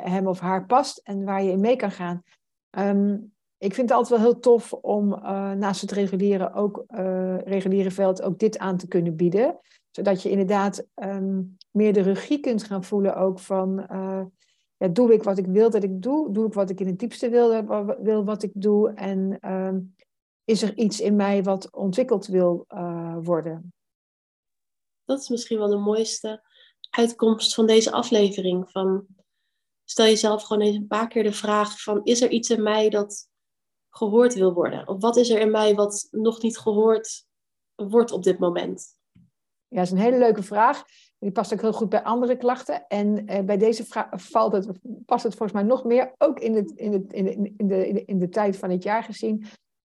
hem 0.04 0.28
of 0.28 0.40
haar 0.40 0.66
past 0.66 0.98
en 1.04 1.24
waar 1.24 1.44
je 1.44 1.52
in 1.52 1.60
mee 1.60 1.76
kan 1.76 1.92
gaan. 1.92 2.24
Um, 2.80 3.34
ik 3.58 3.74
vind 3.74 3.90
het 3.90 3.98
altijd 3.98 4.20
wel 4.20 4.30
heel 4.32 4.40
tof 4.40 4.74
om 4.74 5.14
uh, 5.14 5.52
naast 5.52 5.82
het 5.82 5.92
reguliere, 5.92 6.54
ook, 6.54 6.84
uh, 6.88 7.90
veld 7.90 8.22
ook 8.22 8.40
dit 8.40 8.58
aan 8.58 8.78
te 8.78 8.88
kunnen 8.88 9.16
bieden. 9.16 9.60
Zodat 9.92 10.22
je 10.22 10.30
inderdaad 10.30 10.88
um, 10.96 11.58
meer 11.72 11.94
de 11.94 12.02
regie 12.02 12.40
kunt 12.40 12.64
gaan 12.64 12.84
voelen 12.84 13.16
ook 13.16 13.40
van... 13.40 13.88
Uh, 13.92 14.24
ja, 14.78 14.88
doe 14.88 15.14
ik 15.14 15.24
wat 15.24 15.38
ik 15.38 15.46
wil 15.46 15.70
dat 15.70 15.84
ik 15.84 16.02
doe? 16.02 16.32
Doe 16.32 16.48
ik 16.48 16.54
wat 16.54 16.70
ik 16.70 16.80
in 16.80 16.88
het 16.88 17.00
diepste 17.00 17.30
wil, 17.30 17.66
wil 18.02 18.26
wat 18.26 18.44
ik 18.44 18.52
doe? 18.54 18.94
En 18.94 19.38
uh, 19.42 19.74
is 20.44 20.62
er 20.62 20.78
iets 20.78 21.00
in 21.00 21.16
mij 21.16 21.44
wat 21.44 21.74
ontwikkeld 21.74 22.28
wil 22.28 22.66
worden? 23.22 23.74
Dat 25.06 25.20
is 25.20 25.30
misschien 25.30 25.58
wel 25.58 25.68
de 25.68 25.78
mooiste 25.78 26.44
uitkomst 26.90 27.54
van 27.54 27.66
deze 27.68 27.92
aflevering. 27.92 28.70
Van, 28.70 29.06
stel 29.84 30.06
jezelf 30.06 30.44
gewoon 30.44 30.64
eens 30.64 30.76
een 30.76 30.88
paar 30.88 31.08
keer 31.08 31.24
de 31.24 31.34
vraag 31.34 31.82
van... 31.82 32.04
is 32.04 32.22
er 32.22 32.30
iets 32.30 32.50
in 32.50 32.64
mij 32.64 32.90
dat 32.90 33.28
gehoord 33.98 34.34
wil 34.34 34.54
worden? 34.54 34.88
Of 34.88 35.02
wat 35.02 35.16
is 35.16 35.30
er 35.30 35.40
in 35.40 35.52
mij 35.52 35.76
wat 35.76 36.08
nog 36.12 36.42
niet 36.42 36.58
gehoord 36.58 37.26
wordt 37.76 38.12
op 38.12 38.24
dit 38.24 38.40
moment? 38.40 38.98
Ja, 39.68 39.78
dat 39.78 39.86
is 39.86 39.92
een 39.92 39.98
hele 39.98 40.18
leuke 40.18 40.44
vraag. 40.44 40.84
Die 41.20 41.32
past 41.32 41.54
ook 41.54 41.62
heel 41.62 41.74
goed 41.74 41.90
bij 41.90 42.04
andere 42.04 42.38
klachten. 42.38 42.88
En 42.88 43.28
eh, 43.28 43.44
bij 43.44 43.58
deze 43.58 43.86
vraag 43.86 44.08
valt 44.12 44.54
het, 44.54 44.68
past 45.06 45.24
het 45.24 45.36
volgens 45.36 45.60
mij 45.60 45.64
nog 45.64 45.84
meer, 45.84 46.14
ook 46.18 46.40
in, 46.40 46.56
het, 46.56 46.72
in, 46.72 46.94
het, 46.94 47.14
in, 47.14 47.26
de, 47.26 47.54
in, 47.58 47.68
de, 47.68 48.06
in 48.06 48.20
de 48.20 48.30
tijd 48.30 48.58
van 48.58 48.70
het 48.70 48.84
jaar 48.84 49.04
gezien, 49.04 49.46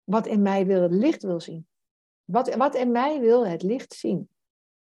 wat 0.04 0.26
in 0.26 0.42
mij 0.42 0.66
wil 0.66 0.82
het 0.82 0.92
licht 0.92 1.22
wil 1.22 1.40
zien. 1.40 1.66
Wat, 2.24 2.54
wat 2.54 2.74
in 2.74 2.90
mij 2.90 3.20
wil 3.20 3.46
het 3.46 3.62
licht 3.62 3.94
zien. 3.94 4.28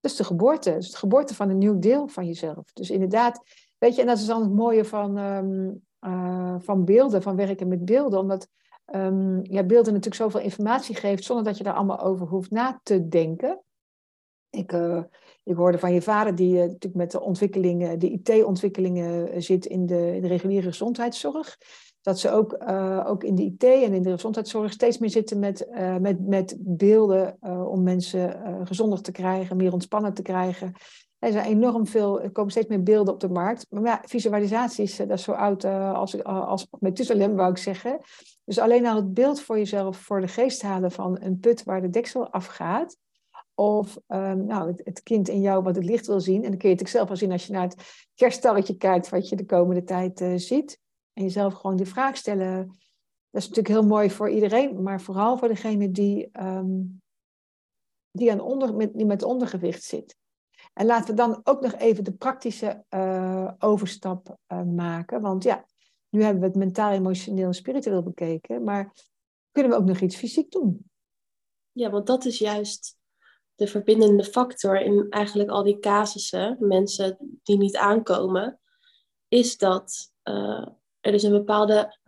Dus 0.00 0.16
de 0.16 0.24
geboorte, 0.24 0.74
dus 0.74 0.90
de 0.90 0.96
geboorte 0.96 1.34
van 1.34 1.50
een 1.50 1.58
nieuw 1.58 1.78
deel 1.78 2.08
van 2.08 2.26
jezelf. 2.26 2.72
Dus 2.72 2.90
inderdaad, 2.90 3.42
weet 3.78 3.94
je, 3.94 4.00
en 4.00 4.06
dat 4.06 4.18
is 4.18 4.26
dan 4.26 4.42
het 4.42 4.52
mooie 4.52 4.84
van, 4.84 5.16
um, 5.16 5.84
uh, 6.00 6.56
van 6.58 6.84
beelden, 6.84 7.22
van 7.22 7.36
werken 7.36 7.68
met 7.68 7.84
beelden, 7.84 8.18
omdat 8.18 8.48
um, 8.94 9.40
ja, 9.42 9.62
beelden 9.62 9.92
natuurlijk 9.92 10.22
zoveel 10.22 10.40
informatie 10.40 10.94
geeft, 10.94 11.24
zonder 11.24 11.44
dat 11.44 11.58
je 11.58 11.64
daar 11.64 11.74
allemaal 11.74 12.00
over 12.00 12.26
hoeft 12.26 12.50
na 12.50 12.80
te 12.82 13.08
denken. 13.08 13.62
Ik, 14.50 14.72
uh, 14.72 15.02
ik 15.44 15.56
hoorde 15.56 15.78
van 15.78 15.92
je 15.92 16.02
vader, 16.02 16.34
die 16.34 16.54
uh, 16.54 16.60
natuurlijk 16.60 16.94
met 16.94 17.10
de 17.10 17.20
ontwikkelingen, 17.20 17.98
de 17.98 18.10
IT-ontwikkelingen 18.10 19.42
zit 19.42 19.66
in 19.66 19.86
de, 19.86 20.18
de 20.20 20.26
reguliere 20.26 20.66
gezondheidszorg. 20.66 21.58
Dat 22.00 22.18
ze 22.18 22.30
ook, 22.30 22.70
ook 23.06 23.24
in 23.24 23.34
de 23.34 23.42
IT 23.42 23.62
en 23.64 23.92
in 23.92 24.02
de 24.02 24.10
gezondheidszorg 24.10 24.72
steeds 24.72 24.98
meer 24.98 25.10
zitten 25.10 25.38
met, 25.38 25.68
met, 26.00 26.26
met 26.26 26.56
beelden 26.58 27.36
om 27.68 27.82
mensen 27.82 28.40
gezonder 28.66 29.02
te 29.02 29.12
krijgen, 29.12 29.56
meer 29.56 29.72
ontspannen 29.72 30.14
te 30.14 30.22
krijgen. 30.22 30.72
Er 31.22 31.32
zijn 31.32 31.46
enorm 31.46 31.86
veel, 31.86 32.20
er 32.20 32.30
komen 32.30 32.50
steeds 32.50 32.66
meer 32.66 32.82
beelden 32.82 33.14
op 33.14 33.20
de 33.20 33.28
markt. 33.28 33.66
Maar 33.70 33.82
ja, 33.82 34.02
visualisatie 34.04 34.84
is, 34.84 34.96
dat 34.96 35.10
is 35.10 35.22
zo 35.22 35.32
oud 35.32 35.64
als, 35.64 36.24
als 36.24 36.66
Methuselem, 36.78 37.34
wou 37.34 37.50
ik 37.50 37.58
zeggen. 37.58 38.00
Dus 38.44 38.58
alleen 38.58 38.86
al 38.86 38.96
het 38.96 39.14
beeld 39.14 39.40
voor 39.40 39.58
jezelf 39.58 39.96
voor 39.96 40.20
de 40.20 40.28
geest 40.28 40.62
halen 40.62 40.90
van 40.90 41.18
een 41.20 41.38
put 41.38 41.64
waar 41.64 41.80
de 41.80 41.90
deksel 41.90 42.30
afgaat 42.30 42.96
of 43.54 43.98
um, 44.08 44.46
nou, 44.46 44.74
het, 44.84 45.02
kind 45.02 45.28
in 45.28 45.40
jou 45.40 45.62
wat 45.62 45.76
het 45.76 45.84
licht 45.84 46.06
wil 46.06 46.20
zien. 46.20 46.44
En 46.44 46.50
dan 46.50 46.58
kun 46.58 46.70
je 46.70 46.76
het 46.76 46.88
zelf 46.88 47.08
wel 47.08 47.16
zien 47.16 47.32
als 47.32 47.46
je 47.46 47.52
naar 47.52 47.62
het 47.62 48.06
kerststalletje 48.14 48.76
kijkt 48.76 49.08
wat 49.08 49.28
je 49.28 49.36
de 49.36 49.46
komende 49.46 49.84
tijd 49.84 50.24
ziet. 50.36 50.78
En 51.12 51.22
jezelf 51.22 51.54
gewoon 51.54 51.76
die 51.76 51.86
vraag 51.86 52.16
stellen. 52.16 52.66
Dat 53.30 53.42
is 53.42 53.48
natuurlijk 53.48 53.74
heel 53.74 53.86
mooi 53.86 54.10
voor 54.10 54.30
iedereen, 54.30 54.82
maar 54.82 55.00
vooral 55.00 55.38
voor 55.38 55.48
degene 55.48 55.90
die, 55.90 56.28
um, 56.40 57.02
die, 58.10 58.32
aan 58.32 58.40
onder, 58.40 58.74
met, 58.74 58.94
die 58.94 59.06
met 59.06 59.22
ondergewicht 59.22 59.82
zit. 59.82 60.16
En 60.72 60.86
laten 60.86 61.10
we 61.10 61.14
dan 61.14 61.40
ook 61.42 61.60
nog 61.60 61.74
even 61.74 62.04
de 62.04 62.12
praktische 62.12 62.84
uh, 62.90 63.52
overstap 63.58 64.36
uh, 64.48 64.62
maken. 64.62 65.20
Want 65.20 65.42
ja, 65.42 65.66
nu 66.08 66.22
hebben 66.22 66.40
we 66.40 66.48
het 66.48 66.56
mentaal, 66.56 66.92
emotioneel 66.92 67.46
en 67.46 67.54
spiritueel 67.54 68.02
bekeken. 68.02 68.64
Maar 68.64 68.92
kunnen 69.50 69.72
we 69.72 69.78
ook 69.78 69.84
nog 69.84 70.00
iets 70.00 70.16
fysiek 70.16 70.50
doen? 70.50 70.90
Ja, 71.72 71.90
want 71.90 72.06
dat 72.06 72.24
is 72.24 72.38
juist 72.38 72.96
de 73.54 73.66
verbindende 73.66 74.24
factor 74.24 74.80
in 74.80 75.06
eigenlijk 75.10 75.50
al 75.50 75.62
die 75.62 75.78
casussen, 75.78 76.56
mensen 76.60 77.38
die 77.42 77.56
niet 77.56 77.76
aankomen, 77.76 78.60
is 79.28 79.56
dat 79.56 80.12
uh, 80.24 80.66
er 81.00 81.12
dus 81.12 81.22
een 81.22 81.32
bepaalde 81.32 81.98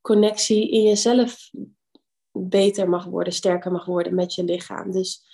connectie 0.00 0.70
in 0.70 0.82
jezelf 0.82 1.50
beter 2.30 2.88
mag 2.88 3.04
worden, 3.04 3.32
sterker 3.32 3.72
mag 3.72 3.84
worden 3.84 4.14
met 4.14 4.34
je 4.34 4.44
lichaam. 4.44 4.90
Dus 4.90 5.33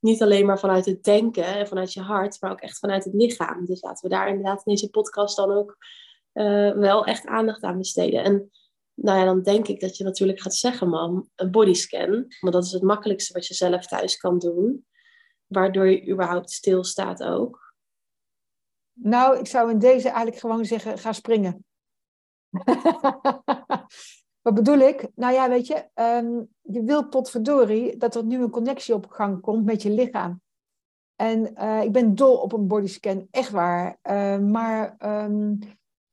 niet 0.00 0.22
alleen 0.22 0.46
maar 0.46 0.58
vanuit 0.58 0.84
het 0.84 1.04
denken 1.04 1.44
en 1.44 1.68
vanuit 1.68 1.92
je 1.92 2.00
hart, 2.00 2.40
maar 2.40 2.50
ook 2.50 2.60
echt 2.60 2.78
vanuit 2.78 3.04
het 3.04 3.14
lichaam. 3.14 3.64
Dus 3.66 3.82
laten 3.82 4.08
we 4.08 4.14
daar 4.14 4.28
inderdaad 4.28 4.62
in 4.66 4.74
deze 4.74 4.90
podcast 4.90 5.36
dan 5.36 5.50
ook 5.50 5.76
uh, 6.32 6.72
wel 6.72 7.04
echt 7.04 7.26
aandacht 7.26 7.62
aan 7.62 7.78
besteden. 7.78 8.24
En 8.24 8.50
nou 8.94 9.18
ja, 9.18 9.24
dan 9.24 9.42
denk 9.42 9.68
ik 9.68 9.80
dat 9.80 9.96
je 9.96 10.04
natuurlijk 10.04 10.40
gaat 10.40 10.54
zeggen, 10.54 10.88
man, 10.88 11.28
een 11.34 11.50
bodyscan. 11.50 12.26
Want 12.40 12.52
dat 12.52 12.64
is 12.64 12.72
het 12.72 12.82
makkelijkste 12.82 13.32
wat 13.32 13.46
je 13.46 13.54
zelf 13.54 13.86
thuis 13.86 14.16
kan 14.16 14.38
doen 14.38 14.86
waardoor 15.48 15.86
je 15.86 16.08
überhaupt 16.08 16.50
stilstaat 16.50 17.22
ook? 17.22 17.74
Nou, 18.92 19.38
ik 19.38 19.46
zou 19.46 19.70
in 19.70 19.78
deze 19.78 20.08
eigenlijk 20.08 20.38
gewoon 20.38 20.64
zeggen, 20.64 20.98
ga 20.98 21.12
springen. 21.12 21.64
Wat 24.48 24.56
bedoel 24.56 24.78
ik? 24.78 25.08
Nou 25.14 25.34
ja, 25.34 25.48
weet 25.48 25.66
je, 25.66 25.84
um, 25.94 26.48
je 26.62 26.82
wil 26.82 27.08
potverdorie 27.08 27.96
dat 27.96 28.14
er 28.14 28.24
nu 28.24 28.42
een 28.42 28.50
connectie 28.50 28.94
op 28.94 29.06
gang 29.08 29.40
komt 29.40 29.64
met 29.64 29.82
je 29.82 29.90
lichaam. 29.90 30.40
En 31.16 31.52
uh, 31.54 31.82
ik 31.82 31.92
ben 31.92 32.14
dol 32.14 32.36
op 32.36 32.52
een 32.52 32.66
bodyscan, 32.66 33.28
echt 33.30 33.50
waar. 33.50 33.98
Uh, 34.02 34.38
maar 34.38 34.96
um, 35.24 35.58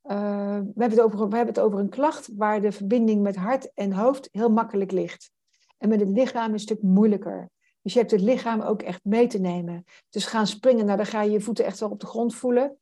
uh, 0.02 0.58
we, 0.74 0.80
hebben 0.80 0.90
het 0.90 1.00
over, 1.00 1.28
we 1.28 1.36
hebben 1.36 1.54
het 1.54 1.64
over 1.64 1.78
een 1.78 1.88
klacht 1.88 2.28
waar 2.36 2.60
de 2.60 2.72
verbinding 2.72 3.22
met 3.22 3.36
hart 3.36 3.72
en 3.74 3.92
hoofd 3.92 4.28
heel 4.32 4.50
makkelijk 4.50 4.92
ligt. 4.92 5.30
En 5.78 5.88
met 5.88 6.00
het 6.00 6.08
lichaam 6.08 6.52
een 6.52 6.58
stuk 6.58 6.82
moeilijker. 6.82 7.50
Dus 7.82 7.92
je 7.92 7.98
hebt 7.98 8.10
het 8.10 8.20
lichaam 8.20 8.60
ook 8.60 8.82
echt 8.82 9.04
mee 9.04 9.26
te 9.26 9.38
nemen. 9.38 9.84
Dus 10.10 10.26
gaan 10.26 10.46
springen, 10.46 10.84
nou 10.84 10.96
dan 10.96 11.06
ga 11.06 11.22
je 11.22 11.30
je 11.30 11.40
voeten 11.40 11.64
echt 11.64 11.80
wel 11.80 11.90
op 11.90 12.00
de 12.00 12.06
grond 12.06 12.34
voelen. 12.34 12.78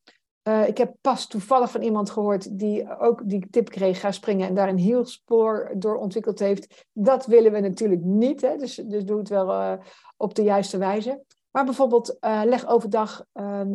Uh, 0.49 0.69
ik 0.69 0.79
heb 0.79 0.95
pas 1.01 1.27
toevallig 1.27 1.71
van 1.71 1.83
iemand 1.83 2.11
gehoord 2.11 2.59
die 2.59 2.99
ook 2.99 3.29
die 3.29 3.47
tip 3.51 3.69
kreeg, 3.69 4.01
ga 4.01 4.13
springen 4.13 4.49
en 4.49 4.55
daar 4.55 4.69
een 4.69 4.79
heel 4.79 5.05
spoor 5.05 5.73
door 5.77 5.97
ontwikkeld 5.97 6.39
heeft. 6.39 6.87
Dat 6.93 7.27
willen 7.27 7.53
we 7.53 7.61
natuurlijk 7.61 8.03
niet, 8.03 8.41
hè? 8.41 8.57
Dus, 8.57 8.75
dus 8.75 9.05
doe 9.05 9.19
het 9.19 9.29
wel 9.29 9.51
uh, 9.51 9.73
op 10.17 10.35
de 10.35 10.43
juiste 10.43 10.79
wijze. 10.79 11.23
Maar 11.51 11.65
bijvoorbeeld 11.65 12.17
uh, 12.21 12.41
leg 12.45 12.67
overdag 12.67 13.25
ehm, 13.33 13.69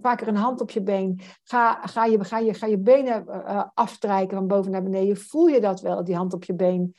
vaker 0.00 0.28
een 0.28 0.36
hand 0.36 0.60
op 0.60 0.70
je 0.70 0.82
been. 0.82 1.20
Ga, 1.42 1.86
ga, 1.86 2.04
je, 2.04 2.24
ga, 2.24 2.38
je, 2.38 2.54
ga 2.54 2.66
je 2.66 2.78
benen 2.78 3.26
afstrijken 3.74 4.36
van 4.36 4.46
boven 4.46 4.70
naar 4.70 4.82
beneden. 4.82 5.16
Voel 5.16 5.46
je 5.46 5.60
dat 5.60 5.80
wel, 5.80 6.04
die 6.04 6.16
hand 6.16 6.32
op 6.32 6.44
je 6.44 6.54
been? 6.54 6.94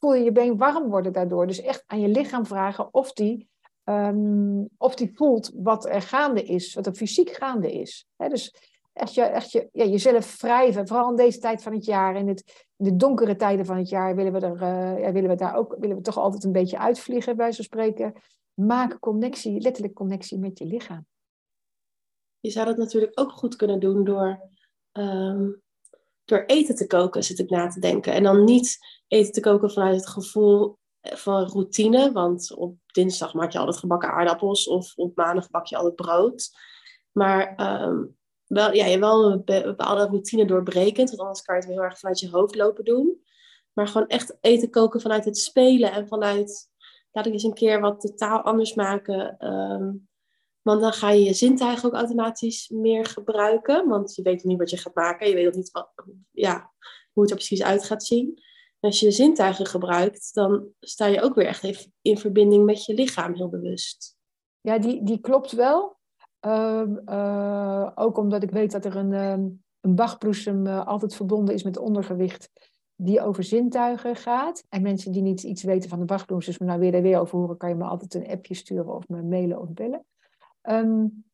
voel 0.00 0.14
je 0.14 0.24
je 0.24 0.32
been 0.32 0.56
warm 0.56 0.90
worden 0.90 1.12
daardoor. 1.12 1.46
Dus 1.46 1.60
echt 1.60 1.84
aan 1.86 2.00
je 2.00 2.08
lichaam 2.08 2.46
vragen 2.46 2.94
of 2.94 3.12
die, 3.12 3.48
um, 3.84 4.68
of 4.76 4.94
die 4.94 5.10
voelt 5.14 5.50
wat 5.54 5.86
er 5.86 6.02
gaande 6.02 6.42
is, 6.42 6.74
wat 6.74 6.86
er 6.86 6.94
fysiek 6.94 7.30
gaande 7.30 7.72
is. 7.72 8.06
dus 8.16 8.54
echt, 8.92 9.14
je, 9.14 9.22
echt 9.22 9.50
je, 9.50 9.68
ja, 9.72 9.84
jezelf 9.84 10.40
wrijven, 10.40 10.86
vooral 10.86 11.10
in 11.10 11.16
deze 11.16 11.38
tijd 11.38 11.62
van 11.62 11.72
het 11.72 11.84
jaar, 11.84 12.16
in, 12.16 12.28
het, 12.28 12.66
in 12.76 12.84
de 12.84 12.96
donkere 12.96 13.36
tijden 13.36 13.66
van 13.66 13.76
het 13.76 13.88
jaar, 13.88 14.16
willen 14.16 14.32
we, 14.32 14.40
er, 14.40 15.00
ja, 15.00 15.12
willen 15.12 15.30
we 15.30 15.36
daar 15.36 15.56
ook 15.56 15.76
willen 15.78 15.96
we 15.96 16.02
toch 16.02 16.18
altijd 16.18 16.44
een 16.44 16.52
beetje 16.52 16.78
uitvliegen, 16.78 17.36
bij 17.36 17.52
zo 17.52 17.62
spreken. 17.62 18.14
Maak 18.54 18.98
connectie, 18.98 19.60
letterlijk 19.60 19.94
connectie 19.94 20.38
met 20.38 20.58
je 20.58 20.64
lichaam. 20.64 21.06
Je 22.40 22.50
zou 22.50 22.66
dat 22.66 22.76
natuurlijk 22.76 23.20
ook 23.20 23.32
goed 23.32 23.56
kunnen 23.56 23.80
doen 23.80 24.04
door 24.04 24.48
um, 24.92 25.62
door 26.30 26.44
eten 26.46 26.74
te 26.74 26.86
koken, 26.86 27.24
zit 27.24 27.38
ik 27.38 27.50
na 27.50 27.68
te 27.68 27.80
denken. 27.80 28.12
En 28.12 28.22
dan 28.22 28.44
niet 28.44 28.78
eten 29.08 29.32
te 29.32 29.40
koken 29.40 29.70
vanuit 29.70 29.96
het 29.96 30.08
gevoel 30.08 30.78
van 31.00 31.42
routine. 31.42 32.12
Want 32.12 32.54
op 32.54 32.76
dinsdag 32.86 33.34
maak 33.34 33.52
je 33.52 33.58
altijd 33.58 33.76
gebakken 33.76 34.10
aardappels 34.10 34.68
of 34.68 34.92
op 34.96 35.16
maandag 35.16 35.50
bak 35.50 35.66
je 35.66 35.76
altijd 35.76 35.94
brood. 35.94 36.50
Maar 37.12 37.60
um, 37.82 38.18
wel, 38.50 38.72
ja, 38.72 38.86
je 38.86 38.98
wel 38.98 39.32
een 39.32 39.44
bepaalde 39.44 40.06
routine 40.06 40.44
doorbrekend. 40.44 41.08
Want 41.08 41.20
anders 41.20 41.42
kan 41.42 41.54
je 41.54 41.60
het 41.60 41.70
heel 41.70 41.82
erg 41.82 41.98
vanuit 41.98 42.20
je 42.20 42.30
hoofd 42.30 42.54
lopen 42.54 42.84
doen. 42.84 43.22
Maar 43.72 43.88
gewoon 43.88 44.06
echt 44.06 44.36
eten 44.40 44.70
koken 44.70 45.00
vanuit 45.00 45.24
het 45.24 45.38
spelen 45.38 45.92
en 45.92 46.08
vanuit... 46.08 46.68
Laat 47.12 47.26
ik 47.26 47.32
eens 47.32 47.42
een 47.42 47.54
keer 47.54 47.80
wat 47.80 48.00
totaal 48.00 48.40
anders 48.40 48.74
maken. 48.74 49.46
Um, 49.46 50.08
want 50.62 50.80
dan 50.80 50.92
ga 50.92 51.10
je 51.10 51.24
je 51.24 51.32
zintuigen 51.32 51.88
ook 51.88 51.94
automatisch 51.94 52.68
meer 52.68 53.06
gebruiken. 53.06 53.88
Want 53.88 54.14
je 54.14 54.22
weet 54.22 54.44
niet 54.44 54.58
wat 54.58 54.70
je 54.70 54.76
gaat 54.76 54.94
maken. 54.94 55.28
Je 55.28 55.34
weet 55.34 55.46
ook 55.46 55.54
niet 55.54 55.70
wat, 55.70 55.92
ja, 56.30 56.72
hoe 57.12 57.22
het 57.22 57.30
er 57.30 57.36
precies 57.36 57.62
uit 57.62 57.84
gaat 57.84 58.04
zien. 58.04 58.42
En 58.80 58.88
als 58.88 59.00
je 59.00 59.06
je 59.06 59.12
zintuigen 59.12 59.66
gebruikt, 59.66 60.34
dan 60.34 60.68
sta 60.80 61.06
je 61.06 61.22
ook 61.22 61.34
weer 61.34 61.46
echt 61.46 61.64
even 61.64 61.92
in 62.02 62.18
verbinding 62.18 62.64
met 62.64 62.84
je 62.84 62.94
lichaam, 62.94 63.34
heel 63.34 63.48
bewust. 63.48 64.16
Ja, 64.60 64.78
die, 64.78 65.04
die 65.04 65.20
klopt 65.20 65.52
wel. 65.52 65.99
Uh, 66.46 66.82
uh, 67.06 67.90
ook 67.94 68.16
omdat 68.16 68.42
ik 68.42 68.50
weet 68.50 68.70
dat 68.70 68.84
er 68.84 68.96
een, 68.96 69.12
um, 69.12 69.62
een 69.80 69.94
Bachbloesem 69.94 70.66
uh, 70.66 70.86
altijd 70.86 71.14
verbonden 71.14 71.54
is 71.54 71.62
met 71.62 71.78
ondergewicht 71.78 72.50
die 72.94 73.20
over 73.20 73.44
zintuigen 73.44 74.16
gaat. 74.16 74.64
En 74.68 74.82
mensen 74.82 75.12
die 75.12 75.22
niet 75.22 75.42
iets 75.42 75.62
weten 75.62 75.88
van 75.88 75.98
de 75.98 76.04
Bachbloesem, 76.04 76.54
maar 76.58 76.68
nou 76.68 76.80
weer 76.80 76.92
daar 76.92 77.02
weer 77.02 77.20
over 77.20 77.38
horen, 77.38 77.56
kan 77.56 77.68
je 77.68 77.74
me 77.74 77.84
altijd 77.84 78.14
een 78.14 78.30
appje 78.30 78.54
sturen 78.54 78.94
of 78.94 79.08
me 79.08 79.22
mailen 79.22 79.60
of 79.60 79.72
bellen. 79.72 80.04
Um, 80.62 81.24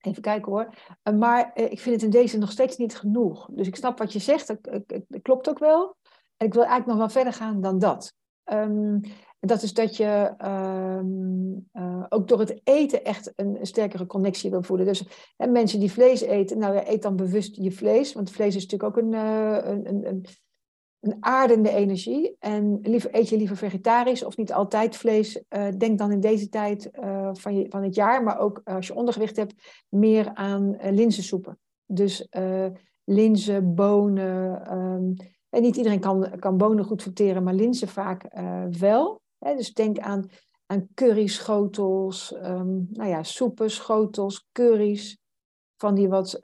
even 0.00 0.22
kijken 0.22 0.52
hoor. 0.52 0.74
Uh, 1.02 1.14
maar 1.14 1.50
ik 1.54 1.80
vind 1.80 1.94
het 1.94 2.04
in 2.04 2.10
deze 2.10 2.38
nog 2.38 2.50
steeds 2.50 2.76
niet 2.76 2.96
genoeg. 2.96 3.48
Dus 3.50 3.66
ik 3.66 3.76
snap 3.76 3.98
wat 3.98 4.12
je 4.12 4.18
zegt, 4.18 4.46
dat, 4.46 4.84
dat 4.86 5.22
klopt 5.22 5.48
ook 5.48 5.58
wel. 5.58 5.96
En 6.36 6.46
ik 6.46 6.52
wil 6.54 6.62
eigenlijk 6.62 6.90
nog 6.90 6.98
wel 6.98 7.08
verder 7.08 7.32
gaan 7.32 7.60
dan 7.60 7.78
dat. 7.78 8.14
Um, 8.52 9.00
dat 9.46 9.62
is 9.62 9.72
dat 9.72 9.96
je 9.96 10.34
um, 10.44 11.68
uh, 11.72 12.04
ook 12.08 12.28
door 12.28 12.38
het 12.38 12.60
eten 12.64 13.04
echt 13.04 13.32
een, 13.36 13.56
een 13.60 13.66
sterkere 13.66 14.06
connectie 14.06 14.50
wil 14.50 14.62
voelen. 14.62 14.86
Dus 14.86 15.32
hè, 15.36 15.46
mensen 15.46 15.80
die 15.80 15.92
vlees 15.92 16.20
eten, 16.20 16.58
nou 16.58 16.74
ja, 16.74 16.88
eet 16.88 17.02
dan 17.02 17.16
bewust 17.16 17.56
je 17.56 17.72
vlees. 17.72 18.12
Want 18.12 18.30
vlees 18.30 18.56
is 18.56 18.66
natuurlijk 18.66 18.98
ook 18.98 19.04
een, 19.04 19.12
een, 19.12 19.88
een, 19.88 20.08
een 20.08 20.26
een 21.04 21.16
aardende 21.20 21.70
energie. 21.70 22.36
En 22.38 22.78
liever, 22.82 23.14
eet 23.14 23.28
je 23.28 23.36
liever 23.36 23.56
vegetarisch 23.56 24.24
of 24.24 24.36
niet 24.36 24.52
altijd 24.52 24.96
vlees. 24.96 25.42
Uh, 25.56 25.66
denk 25.78 25.98
dan 25.98 26.12
in 26.12 26.20
deze 26.20 26.48
tijd 26.48 26.90
van, 27.32 27.56
je, 27.56 27.66
van 27.68 27.82
het 27.82 27.94
jaar, 27.94 28.22
maar 28.22 28.38
ook 28.38 28.60
als 28.64 28.86
je 28.86 28.94
ondergewicht 28.94 29.36
hebt, 29.36 29.54
meer 29.88 30.34
aan 30.34 30.76
linzensoepen. 30.90 31.58
Dus 31.86 32.28
linzen, 33.04 33.74
bonen. 33.74 34.72
Um, 34.76 35.14
en 35.48 35.62
niet 35.62 35.76
iedereen 35.76 36.00
kan, 36.00 36.30
kan 36.38 36.56
bonen 36.56 36.84
goed 36.84 37.02
verteren, 37.02 37.42
maar 37.42 37.54
linzen 37.54 37.88
vaak 37.88 38.26
wel. 38.78 39.22
Dus 39.44 39.72
denk 39.72 39.98
aan, 39.98 40.30
aan 40.66 40.88
curryschotels, 40.94 42.34
um, 42.34 42.88
nou 42.90 43.08
ja, 43.08 43.22
soepen, 43.22 43.70
schotels, 43.70 44.48
curry's. 44.52 45.22
Van 45.76 45.94
die 45.94 46.08
wat 46.08 46.38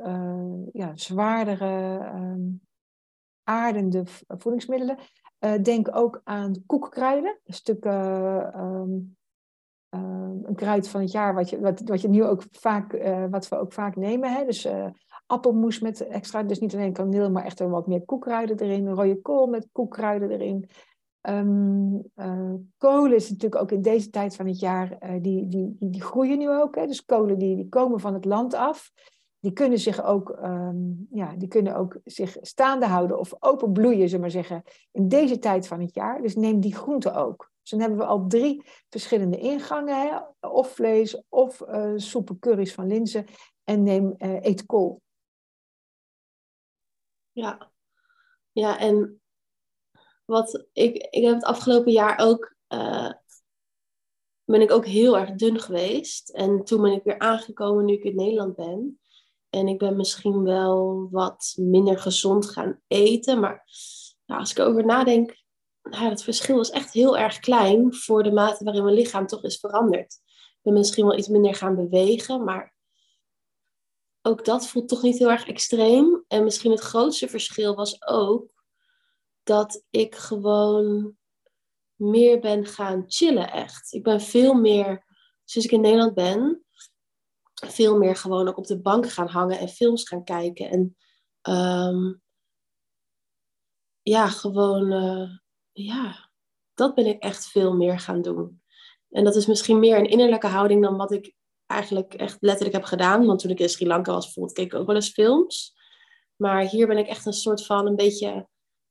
ja, 0.72 0.96
zwaardere 0.96 1.98
um, 2.14 2.60
aardende 3.42 4.02
voedingsmiddelen. 4.26 4.98
Uh, 5.44 5.62
denk 5.62 5.96
ook 5.96 6.20
aan 6.24 6.62
koekkruiden. 6.66 7.38
Een 7.44 7.54
stuk 7.54 7.84
um, 7.84 9.16
uh, 9.90 10.30
een 10.42 10.54
kruid 10.54 10.88
van 10.88 11.00
het 11.00 11.10
jaar 11.10 11.34
wat 11.34 11.50
je, 11.50 11.60
wat, 11.60 11.80
wat 11.80 12.00
je 12.00 12.08
nu 12.08 12.24
ook 12.24 12.42
vaak, 12.50 12.92
wat 13.30 13.48
we 13.48 13.58
ook 13.58 13.72
vaak 13.72 13.96
nemen. 13.96 14.32
Hè? 14.32 14.44
Dus 14.44 14.68
appelmoes 15.26 15.80
met 15.80 16.06
extra, 16.06 16.42
dus 16.42 16.58
niet 16.58 16.74
alleen 16.74 16.92
kaneel, 16.92 17.30
maar 17.30 17.44
echt 17.44 17.58
wat 17.58 17.86
meer 17.86 18.04
koekkruiden 18.04 18.58
erin. 18.58 18.88
Rode 18.88 19.20
kool 19.20 19.46
met 19.46 19.68
koekkruiden 19.72 20.30
erin. 20.30 20.68
Eh, 21.20 22.54
kolen 22.76 23.14
is 23.14 23.30
natuurlijk 23.30 23.62
ook 23.62 23.70
in 23.70 23.82
deze 23.82 24.10
tijd 24.10 24.36
van 24.36 24.46
het 24.46 24.60
jaar, 24.60 24.98
uh, 25.02 25.22
die, 25.22 25.48
die, 25.48 25.76
die, 25.78 26.02
groeien 26.02 26.38
nu 26.38 26.50
ook. 26.50 26.74
Hè? 26.74 26.86
Dus 26.86 27.04
kolen 27.04 27.38
die, 27.38 27.56
die 27.56 27.68
komen 27.68 28.00
van 28.00 28.14
het 28.14 28.24
land 28.24 28.54
af. 28.54 28.92
Die 29.38 29.52
kunnen 29.52 29.78
zich 29.78 30.04
ook, 30.04 30.30
ehm, 30.30 30.76
ja, 31.10 31.36
die 31.36 31.48
kunnen 31.48 31.76
ook 31.76 31.98
zich 32.04 32.36
staande 32.40 32.86
houden 32.86 33.18
of 33.18 33.34
open 33.38 33.72
bloeien, 33.72 34.04
zullen 34.08 34.20
maar 34.20 34.30
zeggen, 34.30 34.62
in 34.92 35.08
deze 35.08 35.38
tijd 35.38 35.66
van 35.66 35.80
het 35.80 35.94
jaar. 35.94 36.22
Dus 36.22 36.36
neem 36.36 36.60
die 36.60 36.74
groenten 36.74 37.14
ook. 37.14 37.50
Dus 37.60 37.70
dan 37.70 37.80
hebben 37.80 37.98
we 37.98 38.04
al 38.04 38.26
drie 38.26 38.64
verschillende 38.88 39.38
ingangen. 39.38 40.00
Hè? 40.00 40.18
Of 40.48 40.70
vlees, 40.70 41.22
of 41.28 41.60
uh, 41.60 41.92
soepen, 41.96 42.38
curry's 42.38 42.74
van 42.74 42.86
linzen. 42.86 43.26
En 43.64 43.82
neem, 43.82 44.14
eet 44.18 44.66
kool. 44.66 45.02
Ja. 47.32 47.70
ja, 48.52 48.78
en 48.78 49.19
wat 50.30 50.66
ik, 50.72 50.96
ik 50.96 51.24
heb 51.24 51.34
het 51.34 51.44
afgelopen 51.44 51.92
jaar 51.92 52.18
ook, 52.18 52.54
uh, 52.68 53.12
ben 54.44 54.60
ik 54.60 54.70
ook 54.70 54.86
heel 54.86 55.18
erg 55.18 55.30
dun 55.30 55.60
geweest. 55.60 56.28
En 56.28 56.64
toen 56.64 56.82
ben 56.82 56.92
ik 56.92 57.02
weer 57.04 57.18
aangekomen 57.18 57.84
nu 57.84 57.92
ik 57.92 58.04
in 58.04 58.14
Nederland 58.14 58.56
ben. 58.56 59.00
En 59.50 59.68
ik 59.68 59.78
ben 59.78 59.96
misschien 59.96 60.42
wel 60.42 61.08
wat 61.10 61.52
minder 61.56 61.98
gezond 61.98 62.50
gaan 62.50 62.80
eten. 62.86 63.40
Maar 63.40 63.64
als 64.26 64.50
ik 64.50 64.58
erover 64.58 64.84
nadenk, 64.84 65.42
nou, 65.82 66.08
het 66.08 66.22
verschil 66.22 66.60
is 66.60 66.70
echt 66.70 66.92
heel 66.92 67.18
erg 67.18 67.38
klein 67.38 67.94
voor 67.94 68.22
de 68.22 68.32
mate 68.32 68.64
waarin 68.64 68.84
mijn 68.84 68.94
lichaam 68.94 69.26
toch 69.26 69.44
is 69.44 69.58
veranderd. 69.58 70.18
Ik 70.26 70.58
ben 70.62 70.72
misschien 70.72 71.06
wel 71.06 71.18
iets 71.18 71.28
minder 71.28 71.54
gaan 71.54 71.76
bewegen, 71.76 72.44
maar 72.44 72.74
ook 74.22 74.44
dat 74.44 74.66
voelt 74.66 74.88
toch 74.88 75.02
niet 75.02 75.18
heel 75.18 75.30
erg 75.30 75.46
extreem. 75.46 76.24
En 76.28 76.44
misschien 76.44 76.70
het 76.70 76.80
grootste 76.80 77.28
verschil 77.28 77.74
was 77.74 78.06
ook 78.06 78.59
dat 79.50 79.84
ik 79.90 80.14
gewoon 80.14 81.16
meer 81.94 82.40
ben 82.40 82.66
gaan 82.66 83.04
chillen, 83.06 83.52
echt. 83.52 83.92
Ik 83.92 84.02
ben 84.02 84.20
veel 84.20 84.54
meer, 84.54 85.04
sinds 85.44 85.68
ik 85.68 85.74
in 85.74 85.80
Nederland 85.80 86.14
ben, 86.14 86.64
veel 87.54 87.98
meer 87.98 88.16
gewoon 88.16 88.48
ook 88.48 88.56
op 88.56 88.66
de 88.66 88.80
bank 88.80 89.10
gaan 89.10 89.28
hangen 89.28 89.58
en 89.58 89.68
films 89.68 90.08
gaan 90.08 90.24
kijken. 90.24 90.70
En 90.70 90.96
ehm, 91.40 92.14
ja, 94.02 94.28
gewoon, 94.28 94.92
uh, 94.92 95.30
ja, 95.72 96.30
dat 96.74 96.94
ben 96.94 97.06
ik 97.06 97.22
echt 97.22 97.46
veel 97.46 97.74
meer 97.74 97.98
gaan 97.98 98.22
doen. 98.22 98.62
En 99.08 99.24
dat 99.24 99.36
is 99.36 99.46
misschien 99.46 99.78
meer 99.78 99.98
een 99.98 100.10
innerlijke 100.10 100.46
houding 100.46 100.82
dan 100.82 100.96
wat 100.96 101.12
ik 101.12 101.34
eigenlijk 101.66 102.14
echt 102.14 102.36
letterlijk 102.40 102.76
heb 102.76 102.84
gedaan. 102.84 103.26
Want 103.26 103.40
toen 103.40 103.50
ik 103.50 103.60
in 103.60 103.68
Sri 103.68 103.86
Lanka 103.86 104.12
was, 104.12 104.24
bijvoorbeeld, 104.24 104.56
keek 104.56 104.72
ik 104.72 104.78
ook 104.78 104.86
wel 104.86 104.94
eens 104.94 105.12
films. 105.12 105.78
Maar 106.36 106.62
hier 106.62 106.86
ben 106.86 106.98
ik 106.98 107.06
echt 107.06 107.26
een 107.26 107.32
soort 107.32 107.66
van 107.66 107.86
een 107.86 107.96
beetje 107.96 108.48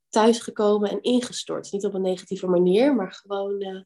thuisgekomen 0.09 0.89
en 0.89 1.01
ingestort. 1.01 1.71
Niet 1.71 1.85
op 1.85 1.93
een 1.93 2.01
negatieve 2.01 2.47
manier, 2.47 2.95
maar 2.95 3.11
gewoon, 3.11 3.63
uh, 3.63 3.81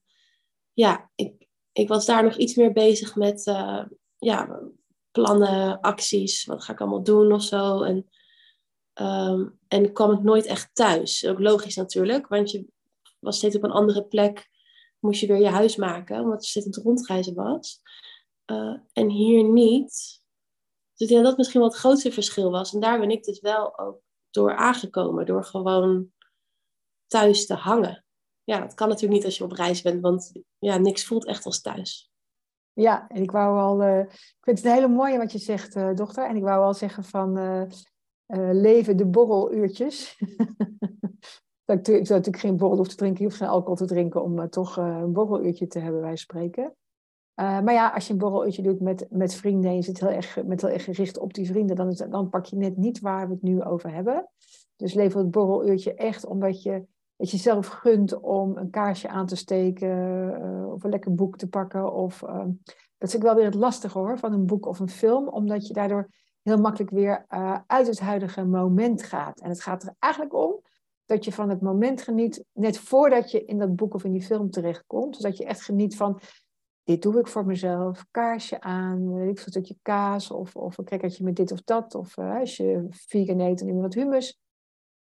ja, 0.74 1.12
ik, 1.16 1.48
ik 1.72 1.88
was 1.88 2.06
daar 2.06 2.24
nog 2.24 2.38
iets 2.38 2.56
meer 2.56 2.72
bezig 2.72 3.16
met 3.16 3.48
uh, 3.48 3.84
ja, 4.18 4.62
plannen, 5.12 5.80
acties. 5.82 6.46
Wat 6.46 6.64
ga 6.64 6.74
ik 6.74 6.82
allemaal 6.82 7.04
doen 7.04 7.32
of 7.32 7.44
zo. 7.44 7.82
En, 7.82 8.10
um, 9.02 9.60
en 9.68 9.94
kwam 9.94 10.12
ik 10.12 10.24
nooit 10.24 10.46
echt 10.46 10.70
thuis. 10.74 11.26
Ook 11.26 11.40
logisch 11.40 11.76
natuurlijk, 11.76 12.28
want 12.28 12.52
je 12.52 12.66
was 13.20 13.38
steeds 13.38 13.56
op 13.56 13.64
een 13.64 13.72
andere 13.72 14.06
plek. 14.06 14.50
Moest 15.00 15.20
je 15.20 15.28
weer 15.28 15.42
je 15.42 15.48
huis 15.48 15.76
maken, 15.76 16.22
omdat 16.22 16.44
je 16.44 16.62
steeds 16.62 16.78
rondreizen 16.78 17.34
was. 17.34 17.82
Uh, 18.52 18.78
en 18.94 19.10
hier 19.10 19.44
niet. 19.44 20.22
Dus 20.96 21.10
ja, 21.10 21.22
dat 21.22 21.38
misschien 21.38 21.60
wel 21.60 21.70
het 21.70 21.80
grootste 21.80 22.12
verschil 22.12 22.52
was. 22.52 22.74
En 22.74 22.80
daar 22.80 23.00
ben 23.00 23.12
ik 23.12 23.24
dus 23.24 23.40
wel 23.40 23.80
ook 23.80 24.02
door 24.34 24.56
aangekomen. 24.56 25.26
Door 25.26 25.44
gewoon 25.44 26.12
thuis 27.08 27.46
te 27.46 27.54
hangen. 27.54 28.06
Ja, 28.44 28.60
dat 28.60 28.74
kan 28.74 28.88
natuurlijk 28.88 29.16
niet 29.16 29.26
als 29.26 29.38
je 29.38 29.44
op 29.44 29.52
reis 29.52 29.82
bent, 29.82 30.02
want 30.02 30.32
ja, 30.60 30.78
niks 30.78 31.06
voelt 31.06 31.26
echt 31.26 31.46
als 31.46 31.62
thuis. 31.62 32.12
Ja, 32.74 33.08
en 33.08 33.22
ik 33.22 33.32
wou 33.32 33.60
al, 33.60 33.84
uh, 33.84 34.00
ik 34.00 34.38
vind 34.42 34.58
het 34.58 34.66
een 34.66 34.74
hele 34.74 34.88
mooie 34.88 35.18
wat 35.18 35.32
je 35.32 35.38
zegt, 35.38 35.76
uh, 35.76 35.94
dochter. 35.96 36.28
En 36.28 36.36
ik 36.36 36.44
wou 36.44 36.64
al 36.64 36.74
zeggen 36.74 37.04
van 37.04 37.38
uh, 37.38 37.64
leven 38.52 38.98
de 38.98 39.06
borreluurtjes. 39.06 40.18
dat 41.66 41.78
ik, 41.78 41.86
zou 41.86 42.20
natuurlijk 42.20 42.40
geen 42.40 42.58
borrel 42.58 42.76
hoeven 42.76 42.94
te 42.94 43.00
drinken, 43.00 43.20
je 43.22 43.28
hoeft 43.28 43.38
geen 43.38 43.50
alcohol 43.50 43.76
te 43.76 43.86
drinken 43.86 44.24
om 44.24 44.50
toch 44.50 44.78
een 44.78 45.14
borreluurtje 45.14 45.68
te 45.68 45.80
hebben, 45.80 46.02
wij 46.02 46.16
spreken. 46.16 46.76
Maar 47.36 47.74
ja, 47.74 47.90
als 47.90 48.08
je 48.08 48.14
een 48.14 48.20
borreluurtje 48.20 48.62
doet 48.62 48.80
met, 48.80 49.06
met 49.10 49.34
vrienden 49.36 49.70
en 49.70 49.76
je 49.76 49.82
zit 49.82 50.00
heel 50.00 50.10
erg, 50.10 50.44
met 50.46 50.62
heel 50.62 50.70
erg 50.70 50.84
gericht 50.84 51.18
op 51.18 51.34
die 51.34 51.48
vrienden, 51.48 51.76
dan, 51.76 51.96
dan 52.10 52.30
pak 52.30 52.46
je 52.46 52.56
net 52.56 52.78
niet 52.78 53.00
waar 53.00 53.28
we 53.28 53.34
het 53.34 53.42
nu 53.42 53.64
over 53.64 53.94
hebben. 53.94 54.30
Dus 54.76 54.94
lever 54.94 55.20
het 55.20 55.32
borreluurtje 55.32 55.94
echt 55.94 56.26
omdat 56.26 56.64
je 56.64 56.86
dat 57.16 57.32
je 57.32 57.38
zelf 57.38 57.68
gunt 57.68 58.20
om 58.20 58.58
een 58.58 58.70
kaarsje 58.70 59.08
aan 59.08 59.26
te 59.26 59.36
steken 59.36 59.90
uh, 60.42 60.72
of 60.74 60.84
een 60.84 60.90
lekker 60.90 61.14
boek 61.14 61.38
te 61.38 61.50
pakken. 61.50 61.94
Of, 61.94 62.22
uh, 62.22 62.46
dat 62.98 63.10
is 63.10 63.16
ook 63.16 63.22
wel 63.22 63.36
weer 63.36 63.46
het 63.46 63.56
lastige 63.56 63.98
hoor, 63.98 64.20
van 64.20 64.34
een 64.34 64.46
boek 64.46 64.66
of 64.66 64.80
een 64.80 64.90
film, 64.90 65.28
omdat 65.28 65.68
je 65.68 65.74
daardoor 65.74 66.10
heel 66.42 66.58
makkelijk 66.58 66.92
weer 66.92 67.26
uh, 67.30 67.58
uit 67.68 67.88
het 67.88 68.00
huidige 68.00 68.46
moment 68.46 69.04
gaat. 69.04 69.40
En 69.40 69.50
het 69.50 69.62
gaat 69.62 69.84
er 69.84 69.96
eigenlijk 70.00 70.34
om 70.34 70.62
dat 71.06 71.26
je 71.26 71.32
van 71.32 71.50
het 71.50 71.62
moment 71.62 72.02
geniet, 72.02 72.44
net 72.54 72.78
voordat 72.78 73.32
je 73.32 73.46
in 73.46 73.58
dat 73.58 73.76
boek 73.76 73.94
of 73.94 74.04
in 74.04 74.12
die 74.12 74.22
film 74.22 74.50
terechtkomt. 74.50 75.14
Dus 75.14 75.24
dat 75.24 75.38
je 75.38 75.46
echt 75.46 75.62
geniet 75.62 75.96
van, 75.96 76.20
dit 76.84 77.02
doe 77.02 77.20
ik 77.20 77.28
voor 77.28 77.46
mezelf, 77.46 78.06
kaarsje 78.12 78.62
aan, 78.62 79.14
weet 79.14 79.30
ik 79.30 79.46
een 79.46 79.52
stukje 79.52 79.78
kaas 79.82 80.32
of, 80.32 80.56
of 80.56 80.78
een 80.78 80.86
crackertje 80.86 81.24
met 81.24 81.36
dit 81.36 81.52
of 81.52 81.62
dat. 81.62 81.96
Of 81.96 82.18
als 82.18 82.58
je 82.58 82.86
vegan 82.90 83.40
eet, 83.40 83.58
dan 83.58 83.68
neem 83.68 83.76
je 83.76 83.82
wat 83.82 83.94
hummus. 83.94 84.40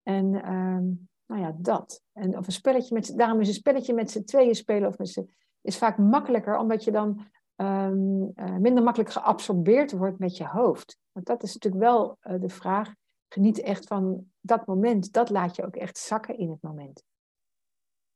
En 0.02 0.34
ehm, 0.34 0.84
nou 1.26 1.42
ja, 1.42 1.56
dat. 1.58 2.02
En 2.12 2.36
of 2.38 2.46
een 2.46 2.52
spelletje 2.52 2.94
met, 2.94 3.12
daarom 3.16 3.40
is 3.40 3.48
een 3.48 3.54
spelletje 3.54 3.94
met 3.94 4.10
z'n 4.10 4.24
tweeën 4.24 4.54
spelen 4.54 4.88
of 4.88 4.98
met 4.98 5.08
z'n, 5.08 5.30
is 5.60 5.78
vaak 5.78 5.98
makkelijker, 5.98 6.58
omdat 6.58 6.84
je 6.84 6.90
dan 6.90 7.26
um, 7.56 8.32
uh, 8.34 8.56
minder 8.56 8.82
makkelijk 8.82 9.10
geabsorbeerd 9.10 9.92
wordt 9.92 10.18
met 10.18 10.36
je 10.36 10.46
hoofd. 10.46 10.98
Want 11.12 11.26
dat 11.26 11.42
is 11.42 11.54
natuurlijk 11.54 11.82
wel 11.82 12.18
uh, 12.22 12.40
de 12.40 12.48
vraag. 12.48 12.94
Geniet 13.28 13.60
echt 13.60 13.86
van 13.86 14.30
dat 14.40 14.66
moment. 14.66 15.12
Dat 15.12 15.30
laat 15.30 15.56
je 15.56 15.66
ook 15.66 15.76
echt 15.76 15.98
zakken 15.98 16.38
in 16.38 16.50
het 16.50 16.62
moment. 16.62 17.04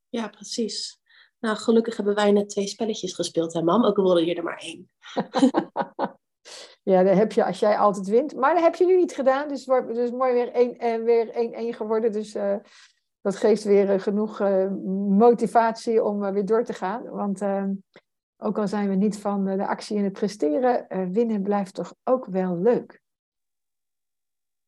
Ja, 0.08 0.28
precies. 0.28 1.00
Nou, 1.42 1.56
gelukkig 1.56 1.96
hebben 1.96 2.14
wij 2.14 2.32
net 2.32 2.48
twee 2.48 2.66
spelletjes 2.66 3.14
gespeeld, 3.14 3.52
hè, 3.52 3.62
mam? 3.62 3.84
Ook 3.84 3.96
al 3.98 4.04
wilde 4.04 4.24
je 4.24 4.34
er 4.34 4.42
maar 4.42 4.58
één. 4.58 4.90
ja, 6.92 7.02
dat 7.02 7.16
heb 7.16 7.32
je 7.32 7.44
als 7.44 7.58
jij 7.58 7.78
altijd 7.78 8.08
wint. 8.08 8.34
Maar 8.34 8.54
dat 8.54 8.62
heb 8.62 8.74
je 8.74 8.86
nu 8.86 8.96
niet 8.96 9.14
gedaan. 9.14 9.48
Dus 9.48 9.66
het 9.66 9.88
is 9.88 9.96
dus 9.96 10.10
mooi 10.10 10.32
weer 10.32 10.52
1 10.52 10.78
en 10.78 11.04
weer 11.04 11.26
1-1 11.74 11.76
geworden. 11.76 12.12
Dus 12.12 12.34
uh, 12.34 12.56
dat 13.22 13.36
geeft 13.36 13.64
weer 13.64 13.90
eh, 13.90 14.00
genoeg 14.00 14.40
eh, 14.40 14.70
motivatie 15.08 16.04
om 16.04 16.24
eh, 16.24 16.32
weer 16.32 16.46
door 16.46 16.64
te 16.64 16.72
gaan. 16.72 17.10
Want 17.10 17.42
ook 18.36 18.58
al 18.58 18.68
zijn 18.68 18.88
we 18.88 18.94
niet 18.94 19.18
van 19.18 19.44
de 19.44 19.66
actie 19.66 19.96
en 19.96 20.04
het 20.04 20.12
presteren, 20.12 20.86
winnen 21.12 21.42
blijft 21.42 21.74
toch 21.74 21.94
ook 22.04 22.26
wel 22.26 22.58
leuk. 22.58 23.00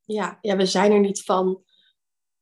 Ja, 0.05 0.39
ja, 0.41 0.57
we 0.57 0.67
zijn 0.67 0.93
er 0.93 1.01
niet 1.01 1.23
van 1.23 1.63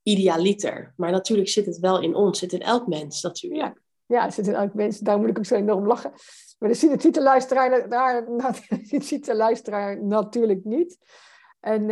idealiter. 0.03 0.93
Maar 0.97 1.11
natuurlijk 1.11 1.49
zit 1.49 1.67
het 1.67 1.79
wel 1.79 2.01
in 2.01 2.15
ons, 2.15 2.39
zit 2.39 2.53
in 2.53 2.61
elk 2.61 2.87
mens 2.87 3.23
natuurlijk. 3.23 3.61
Ja, 3.61 3.82
ja 4.13 4.25
het 4.25 4.35
zit 4.35 4.47
in 4.47 4.55
elk 4.55 4.75
mens. 4.75 4.99
Daar 4.99 5.19
moet 5.19 5.29
ik 5.29 5.39
ook 5.39 5.45
zo 5.45 5.55
enorm 5.55 5.87
lachen. 5.87 6.13
Maar 6.59 6.69
dat 6.69 6.79
ziet 6.79 7.15
de 7.15 7.23
luisteraar, 7.23 7.89
daar, 7.89 8.25
ziet 8.89 9.27
de 9.27 9.37
luisteraar 9.37 10.05
natuurlijk 10.05 10.65
niet. 10.65 10.99
En 11.61 11.83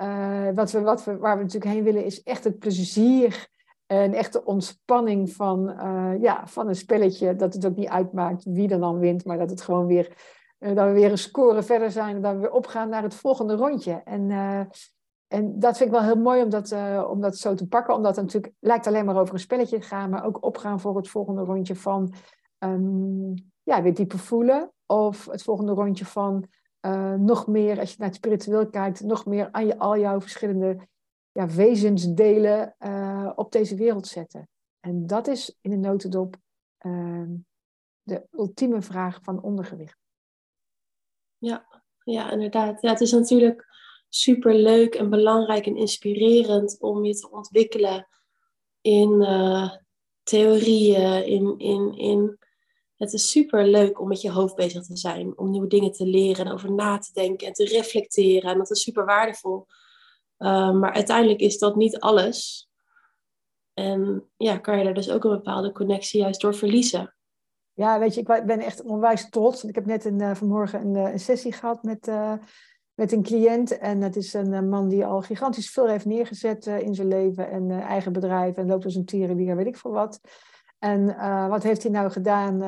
uh, 0.00 0.48
wat 0.54 0.70
we, 0.70 0.80
wat 0.80 1.04
we, 1.04 1.16
waar 1.16 1.36
we 1.36 1.42
natuurlijk 1.42 1.72
heen 1.72 1.84
willen 1.84 2.04
is 2.04 2.22
echt 2.22 2.44
het 2.44 2.58
plezier 2.58 3.48
en 3.86 4.12
echt 4.12 4.32
de 4.32 4.44
ontspanning 4.44 5.32
van, 5.32 5.70
uh, 5.70 6.12
ja, 6.20 6.46
van 6.46 6.68
een 6.68 6.76
spelletje. 6.76 7.36
Dat 7.36 7.54
het 7.54 7.66
ook 7.66 7.76
niet 7.76 7.88
uitmaakt 7.88 8.44
wie 8.44 8.68
er 8.68 8.80
dan 8.80 8.98
wint, 8.98 9.24
maar 9.24 9.38
dat 9.38 9.50
het 9.50 9.60
gewoon 9.60 9.86
weer, 9.86 10.16
uh, 10.58 10.74
dat 10.74 10.86
we 10.86 10.92
weer 10.92 11.10
een 11.10 11.18
score 11.18 11.62
verder 11.62 11.90
zijn 11.90 12.22
dat 12.22 12.34
we 12.34 12.38
weer 12.38 12.52
opgaan 12.52 12.88
naar 12.88 13.02
het 13.02 13.14
volgende 13.14 13.54
rondje. 13.54 14.02
En, 14.04 14.30
en 15.34 15.58
dat 15.58 15.76
vind 15.76 15.88
ik 15.88 15.96
wel 15.96 16.04
heel 16.04 16.22
mooi 16.22 16.42
om 16.42 16.50
dat, 16.50 16.72
om 17.08 17.20
dat 17.20 17.36
zo 17.36 17.54
te 17.54 17.66
pakken, 17.66 17.94
omdat 17.94 18.16
het 18.16 18.24
natuurlijk 18.24 18.54
lijkt 18.60 18.86
alleen 18.86 19.04
maar 19.04 19.16
over 19.16 19.34
een 19.34 19.40
spelletje 19.40 19.78
te 19.78 19.86
gaan, 19.86 20.10
maar 20.10 20.24
ook 20.24 20.44
opgaan 20.44 20.80
voor 20.80 20.96
het 20.96 21.08
volgende 21.08 21.42
rondje 21.42 21.76
van 21.76 22.14
um, 22.58 23.34
ja, 23.62 23.82
weer 23.82 23.94
dieper 23.94 24.18
voelen. 24.18 24.72
Of 24.86 25.26
het 25.26 25.42
volgende 25.42 25.72
rondje 25.72 26.04
van 26.04 26.48
uh, 26.86 27.14
nog 27.14 27.46
meer, 27.46 27.78
als 27.78 27.90
je 27.90 27.96
naar 27.98 28.08
het 28.08 28.16
spiritueel 28.16 28.70
kijkt, 28.70 29.00
nog 29.00 29.26
meer 29.26 29.48
aan 29.50 29.66
je, 29.66 29.78
al 29.78 29.98
jouw 29.98 30.20
verschillende 30.20 30.88
ja, 31.32 31.46
wezensdelen 31.46 32.74
uh, 32.78 33.30
op 33.34 33.52
deze 33.52 33.76
wereld 33.76 34.06
zetten. 34.06 34.48
En 34.80 35.06
dat 35.06 35.26
is 35.26 35.58
in 35.60 35.70
de 35.70 35.76
notendop 35.76 36.36
uh, 36.86 37.28
de 38.02 38.26
ultieme 38.30 38.82
vraag 38.82 39.18
van 39.22 39.42
ondergewicht. 39.42 39.98
Ja, 41.38 41.82
ja 42.02 42.30
inderdaad. 42.30 42.80
Ja, 42.80 42.90
het 42.90 43.00
is 43.00 43.12
natuurlijk 43.12 43.73
super 44.14 44.54
leuk 44.54 44.94
en 44.94 45.10
belangrijk 45.10 45.66
en 45.66 45.76
inspirerend 45.76 46.76
om 46.80 47.04
je 47.04 47.14
te 47.14 47.30
ontwikkelen 47.30 48.08
in 48.80 49.10
uh, 49.20 49.70
theorieën, 50.22 51.26
in, 51.26 51.58
in, 51.58 51.96
in 51.96 52.38
het 52.96 53.12
is 53.12 53.30
super 53.30 53.66
leuk 53.66 54.00
om 54.00 54.08
met 54.08 54.20
je 54.20 54.30
hoofd 54.30 54.54
bezig 54.54 54.86
te 54.86 54.96
zijn, 54.96 55.38
om 55.38 55.50
nieuwe 55.50 55.66
dingen 55.66 55.92
te 55.92 56.06
leren 56.06 56.46
en 56.46 56.52
over 56.52 56.72
na 56.72 56.98
te 56.98 57.12
denken 57.12 57.46
en 57.46 57.52
te 57.52 57.64
reflecteren. 57.64 58.50
En 58.50 58.58
dat 58.58 58.70
is 58.70 58.82
super 58.82 59.04
waardevol. 59.04 59.66
Uh, 60.38 60.72
maar 60.72 60.92
uiteindelijk 60.92 61.40
is 61.40 61.58
dat 61.58 61.76
niet 61.76 61.98
alles. 61.98 62.68
En 63.72 64.30
ja, 64.36 64.58
kan 64.58 64.78
je 64.78 64.84
daar 64.84 64.94
dus 64.94 65.10
ook 65.10 65.24
een 65.24 65.30
bepaalde 65.30 65.72
connectie 65.72 66.20
juist 66.20 66.40
door 66.40 66.54
verliezen. 66.54 67.14
Ja, 67.72 67.98
weet 67.98 68.14
je, 68.14 68.20
ik 68.20 68.46
ben 68.46 68.60
echt 68.60 68.82
onwijs 68.82 69.28
trots. 69.28 69.64
Ik 69.64 69.74
heb 69.74 69.86
net 69.86 70.04
een, 70.04 70.20
uh, 70.20 70.34
vanmorgen 70.34 70.80
een, 70.80 70.94
een, 70.94 71.20
sessie 71.20 71.52
gehad 71.52 71.82
met, 71.82 72.08
met 72.94 73.12
een 73.12 73.22
cliënt. 73.22 73.78
En 73.78 74.00
het 74.00 74.16
is 74.16 74.34
een 74.34 74.68
man 74.68 74.88
die 74.88 75.06
al 75.06 75.20
gigantisch 75.20 75.70
veel 75.70 75.88
heeft 75.88 76.04
neergezet 76.04 76.66
in 76.66 76.94
zijn 76.94 77.08
leven. 77.08 77.50
En 77.50 77.70
eigen 77.70 78.12
bedrijf 78.12 78.56
en 78.56 78.66
loopt 78.66 78.84
als 78.84 78.94
een 78.94 79.04
tierenlier, 79.04 79.56
weet 79.56 79.66
ik 79.66 79.76
veel 79.76 79.92
wat. 79.92 80.20
En 80.78 81.00
uh, 81.00 81.48
wat 81.48 81.62
heeft 81.62 81.82
hij 81.82 81.92
nou 81.92 82.10
gedaan, 82.10 82.62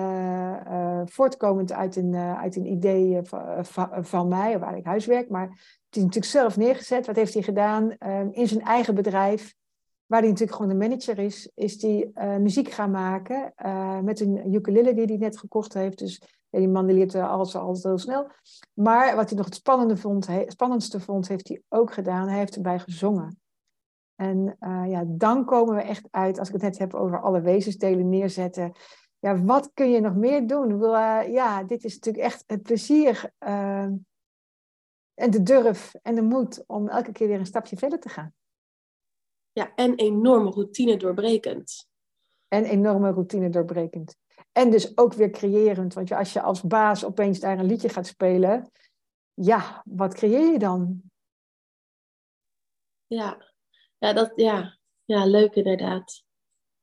voortkomend 1.08 1.72
uit 1.72 1.96
een, 1.96 2.14
uit 2.14 2.56
een 2.56 2.66
idee 2.66 3.18
van, 3.22 4.04
van 4.04 4.28
mij, 4.28 4.46
of 4.46 4.60
eigenlijk 4.60 4.86
huiswerk, 4.86 5.28
maar 5.28 5.48
het 5.86 5.96
is 5.96 6.02
natuurlijk 6.02 6.32
zelf 6.32 6.56
neergezet. 6.56 7.06
Wat 7.06 7.16
heeft 7.16 7.34
hij 7.34 7.42
gedaan 7.42 7.90
in 8.30 8.48
zijn 8.48 8.62
eigen 8.62 8.94
bedrijf, 8.94 9.54
waar 10.06 10.20
hij 10.20 10.28
natuurlijk 10.28 10.56
gewoon 10.56 10.78
de 10.78 10.88
manager 10.88 11.18
is, 11.18 11.50
is 11.54 11.78
die 11.78 12.12
muziek 12.38 12.70
gaan 12.70 12.90
maken 12.90 13.52
met 14.04 14.20
een 14.20 14.54
ukulele 14.54 14.94
die 14.94 15.06
hij 15.06 15.16
net 15.16 15.38
gekocht 15.38 15.74
heeft. 15.74 15.98
Dus 15.98 16.22
die 16.50 16.68
man 16.68 16.86
die 16.86 16.96
leert 16.96 17.14
alles 17.14 17.56
altijd 17.56 17.84
heel 17.84 17.98
snel. 17.98 18.30
Maar 18.74 19.16
wat 19.16 19.28
hij 19.28 19.36
nog 19.36 19.46
het 19.46 19.54
spannende 19.54 19.96
vond, 19.96 20.28
spannendste 20.46 21.00
vond, 21.00 21.28
heeft 21.28 21.48
hij 21.48 21.62
ook 21.68 21.92
gedaan. 21.92 22.28
Hij 22.28 22.38
heeft 22.38 22.56
erbij 22.56 22.78
gezongen. 22.78 23.40
En 24.14 24.56
uh, 24.60 24.84
ja, 24.88 25.04
dan 25.06 25.44
komen 25.44 25.74
we 25.74 25.82
echt 25.82 26.08
uit, 26.10 26.38
als 26.38 26.48
ik 26.48 26.54
het 26.54 26.62
net 26.62 26.78
heb 26.78 26.94
over 26.94 27.20
alle 27.20 27.40
wezensdelen 27.40 28.08
neerzetten. 28.08 28.72
Ja, 29.18 29.42
wat 29.44 29.70
kun 29.74 29.90
je 29.90 30.00
nog 30.00 30.14
meer 30.14 30.46
doen? 30.46 30.70
Uh, 30.70 31.20
ja, 31.28 31.62
dit 31.62 31.84
is 31.84 31.94
natuurlijk 31.94 32.24
echt 32.24 32.44
het 32.46 32.62
plezier 32.62 33.30
en 35.14 35.30
de 35.30 35.42
durf 35.42 35.94
en 36.02 36.14
de 36.14 36.22
moed 36.22 36.64
om 36.66 36.88
elke 36.88 37.12
keer 37.12 37.28
weer 37.28 37.38
een 37.38 37.46
stapje 37.46 37.76
verder 37.76 38.00
te 38.00 38.08
gaan. 38.08 38.32
Ja, 39.56 39.72
en 39.74 39.94
enorme 39.94 40.50
routine 40.50 40.96
doorbrekend. 40.96 41.88
En 42.48 42.64
enorme 42.64 43.10
routine 43.10 43.50
doorbrekend. 43.50 44.16
En 44.52 44.70
dus 44.70 44.96
ook 44.96 45.12
weer 45.12 45.30
creërend. 45.30 45.94
Want 45.94 46.12
als 46.12 46.32
je 46.32 46.42
als 46.42 46.62
baas 46.62 47.04
opeens 47.04 47.40
daar 47.40 47.58
een 47.58 47.66
liedje 47.66 47.88
gaat 47.88 48.06
spelen, 48.06 48.70
ja, 49.34 49.82
wat 49.84 50.14
creëer 50.14 50.52
je 50.52 50.58
dan? 50.58 51.02
Ja, 53.06 53.52
ja, 53.98 54.12
dat, 54.12 54.32
ja. 54.34 54.78
ja 55.04 55.24
leuk 55.24 55.54
inderdaad. 55.54 56.22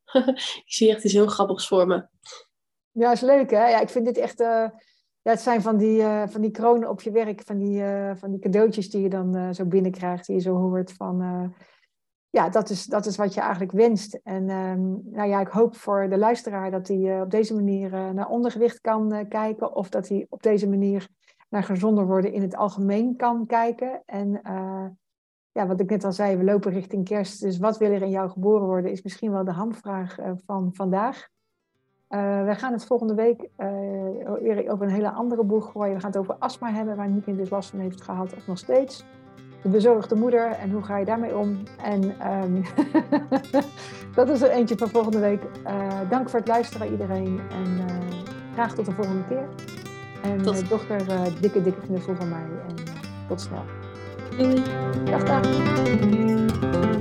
ik 0.63 0.63
zie 0.65 0.89
echt 0.89 1.03
iets 1.03 1.13
heel 1.13 1.27
grappigs 1.27 1.67
voor 1.67 1.87
me. 1.87 2.07
Ja, 2.91 3.11
is 3.11 3.21
leuk 3.21 3.49
hè. 3.49 3.67
Ja, 3.67 3.79
ik 3.79 3.89
vind 3.89 4.05
dit 4.05 4.17
echt... 4.17 4.39
Uh, 4.39 4.69
ja, 5.21 5.31
het 5.31 5.41
zijn 5.41 5.61
van 5.61 5.77
die, 5.77 5.99
uh, 5.99 6.27
van 6.27 6.41
die 6.41 6.51
kronen 6.51 6.89
op 6.89 7.01
je 7.01 7.11
werk, 7.11 7.41
van 7.41 7.57
die, 7.57 7.79
uh, 7.79 8.15
van 8.15 8.31
die 8.31 8.39
cadeautjes 8.39 8.89
die 8.89 9.01
je 9.01 9.09
dan 9.09 9.55
zo 9.55 9.65
binnenkrijgt, 9.65 10.25
die 10.25 10.35
je 10.35 10.41
zo 10.41 10.55
hoort 10.55 10.93
van... 10.93 11.53
ja, 12.33 12.49
dat 12.49 12.69
is, 12.69 12.85
dat 12.85 13.05
is 13.05 13.15
wat 13.15 13.33
je 13.33 13.39
eigenlijk 13.39 13.71
wenst. 13.71 14.19
En 14.23 14.49
um, 14.49 15.01
nou 15.05 15.29
ja, 15.29 15.39
ik 15.39 15.47
hoop 15.47 15.75
voor 15.75 16.09
de 16.09 16.17
luisteraar 16.17 16.71
dat 16.71 16.87
hij 16.87 17.21
op 17.21 17.31
deze 17.31 17.55
manier 17.55 18.13
naar 18.13 18.27
ondergewicht 18.27 18.81
kan 18.81 19.25
kijken. 19.29 19.75
Of 19.75 19.89
dat 19.89 20.07
hij 20.07 20.25
op 20.29 20.43
deze 20.43 20.69
manier 20.69 21.07
naar 21.49 21.63
gezonder 21.63 22.05
worden 22.05 22.33
in 22.33 22.41
het 22.41 22.55
algemeen 22.55 23.15
kan 23.15 23.45
kijken. 23.45 24.01
En 24.05 24.39
ja, 25.51 25.67
wat 25.67 25.79
ik 25.79 25.89
net 25.89 26.03
al 26.03 26.11
zei, 26.11 26.37
we 26.37 26.43
lopen 26.43 26.71
richting 26.71 27.05
kerst. 27.05 27.41
Dus 27.41 27.57
wat 27.57 27.77
wil 27.77 27.91
er 27.91 28.01
in 28.01 28.09
jou 28.09 28.29
geboren 28.29 28.67
worden, 28.67 28.91
is 28.91 29.01
misschien 29.01 29.31
wel 29.31 29.43
de 29.43 29.51
hamvraag 29.51 30.17
van 30.45 30.69
vandaag. 30.73 31.27
We 32.07 32.53
gaan 32.57 32.73
het 32.73 32.85
volgende 32.85 33.13
week 33.13 33.49
weer 34.41 34.71
over 34.71 34.85
een 34.85 34.93
hele 34.93 35.11
andere 35.11 35.43
boeg 35.43 35.71
gooien. 35.71 35.93
We 35.93 35.99
gaan 35.99 36.11
het 36.11 36.19
over 36.19 36.35
astma 36.35 36.71
hebben, 36.71 36.95
waar 36.95 37.09
Nieke 37.09 37.35
dus 37.35 37.49
last 37.49 37.69
van 37.69 37.79
heeft 37.79 38.01
gehad, 38.01 38.35
of 38.35 38.47
nog 38.47 38.57
steeds. 38.57 39.05
De 39.63 39.69
bezorgde 39.69 40.15
moeder 40.15 40.51
en 40.51 40.71
hoe 40.71 40.83
ga 40.83 40.97
je 40.97 41.05
daarmee 41.05 41.37
om? 41.37 41.63
En 41.83 42.03
um, 42.43 42.63
dat 44.15 44.29
is 44.29 44.41
er 44.41 44.49
eentje 44.49 44.77
van 44.77 44.89
volgende 44.89 45.19
week. 45.19 45.41
dank 46.09 46.29
voor 46.29 46.39
het 46.39 46.47
luisteren 46.47 46.91
iedereen 46.91 47.39
en 47.51 47.87
graag 48.53 48.75
tot 48.75 48.85
de 48.85 48.91
volgende 48.91 49.23
keer. 49.27 49.47
En 50.23 50.41
tot... 50.41 50.69
dochter, 50.69 51.05
dikke, 51.41 51.61
dikke 51.61 51.81
knuffel 51.81 52.15
van 52.15 52.29
mij 52.29 52.45
en 52.67 52.75
tot 53.27 53.41
snel. 53.41 53.63
Doei. 54.37 54.63
Dag, 55.05 55.23
dag. 55.23 56.92